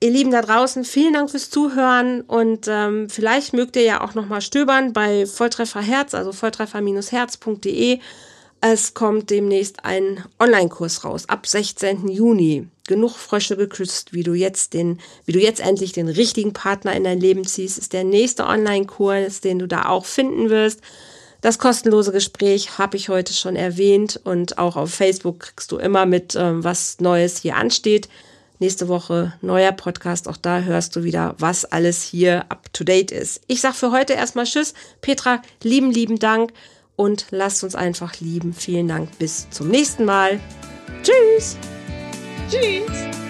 Ihr 0.00 0.10
Lieben 0.10 0.30
da 0.30 0.42
draußen, 0.42 0.84
vielen 0.84 1.14
Dank 1.14 1.30
fürs 1.30 1.48
Zuhören 1.48 2.20
und 2.22 2.66
ähm, 2.68 3.08
vielleicht 3.08 3.54
mögt 3.54 3.76
ihr 3.76 3.84
ja 3.84 4.02
auch 4.02 4.14
nochmal 4.14 4.42
stöbern 4.42 4.92
bei 4.92 5.24
Volltreffer 5.24 5.80
Herz, 5.80 6.14
also 6.14 6.32
volltreffer-herz.de. 6.32 8.00
Es 8.60 8.94
kommt 8.94 9.30
demnächst 9.30 9.84
ein 9.84 10.24
Online-Kurs 10.38 11.04
raus 11.04 11.28
ab 11.28 11.46
16. 11.46 12.08
Juni. 12.08 12.66
Genug 12.86 13.12
Frösche 13.16 13.56
geküsst, 13.56 14.12
wie 14.12 14.22
du 14.22 14.34
jetzt 14.34 14.74
den, 14.74 15.00
wie 15.26 15.32
du 15.32 15.38
jetzt 15.38 15.60
endlich 15.60 15.92
den 15.92 16.08
richtigen 16.08 16.52
Partner 16.52 16.94
in 16.94 17.04
dein 17.04 17.20
Leben 17.20 17.46
ziehst, 17.46 17.78
ist 17.78 17.92
der 17.92 18.04
nächste 18.04 18.46
Online-Kurs, 18.46 19.40
den 19.40 19.58
du 19.58 19.68
da 19.68 19.86
auch 19.86 20.06
finden 20.06 20.50
wirst. 20.50 20.80
Das 21.40 21.58
kostenlose 21.58 22.10
Gespräch 22.10 22.78
habe 22.78 22.96
ich 22.96 23.10
heute 23.10 23.34
schon 23.34 23.54
erwähnt 23.54 24.18
und 24.24 24.56
auch 24.56 24.76
auf 24.76 24.94
Facebook 24.94 25.40
kriegst 25.40 25.70
du 25.70 25.76
immer 25.76 26.06
mit, 26.06 26.34
ähm, 26.34 26.64
was 26.64 27.00
Neues 27.00 27.38
hier 27.38 27.56
ansteht. 27.56 28.08
Nächste 28.64 28.88
Woche 28.88 29.34
neuer 29.42 29.72
Podcast. 29.72 30.26
Auch 30.26 30.38
da 30.38 30.60
hörst 30.60 30.96
du 30.96 31.04
wieder, 31.04 31.34
was 31.36 31.66
alles 31.66 32.00
hier 32.00 32.46
up 32.48 32.72
to 32.72 32.82
date 32.82 33.10
ist. 33.10 33.42
Ich 33.46 33.60
sag 33.60 33.74
für 33.74 33.92
heute 33.92 34.14
erstmal 34.14 34.46
Tschüss. 34.46 34.72
Petra, 35.02 35.42
lieben, 35.62 35.90
lieben 35.90 36.18
Dank 36.18 36.50
und 36.96 37.26
lasst 37.28 37.62
uns 37.62 37.74
einfach 37.74 38.20
lieben. 38.20 38.54
Vielen 38.54 38.88
Dank. 38.88 39.18
Bis 39.18 39.50
zum 39.50 39.68
nächsten 39.68 40.06
Mal. 40.06 40.40
Tschüss. 41.02 41.58
Tschüss. 42.48 43.23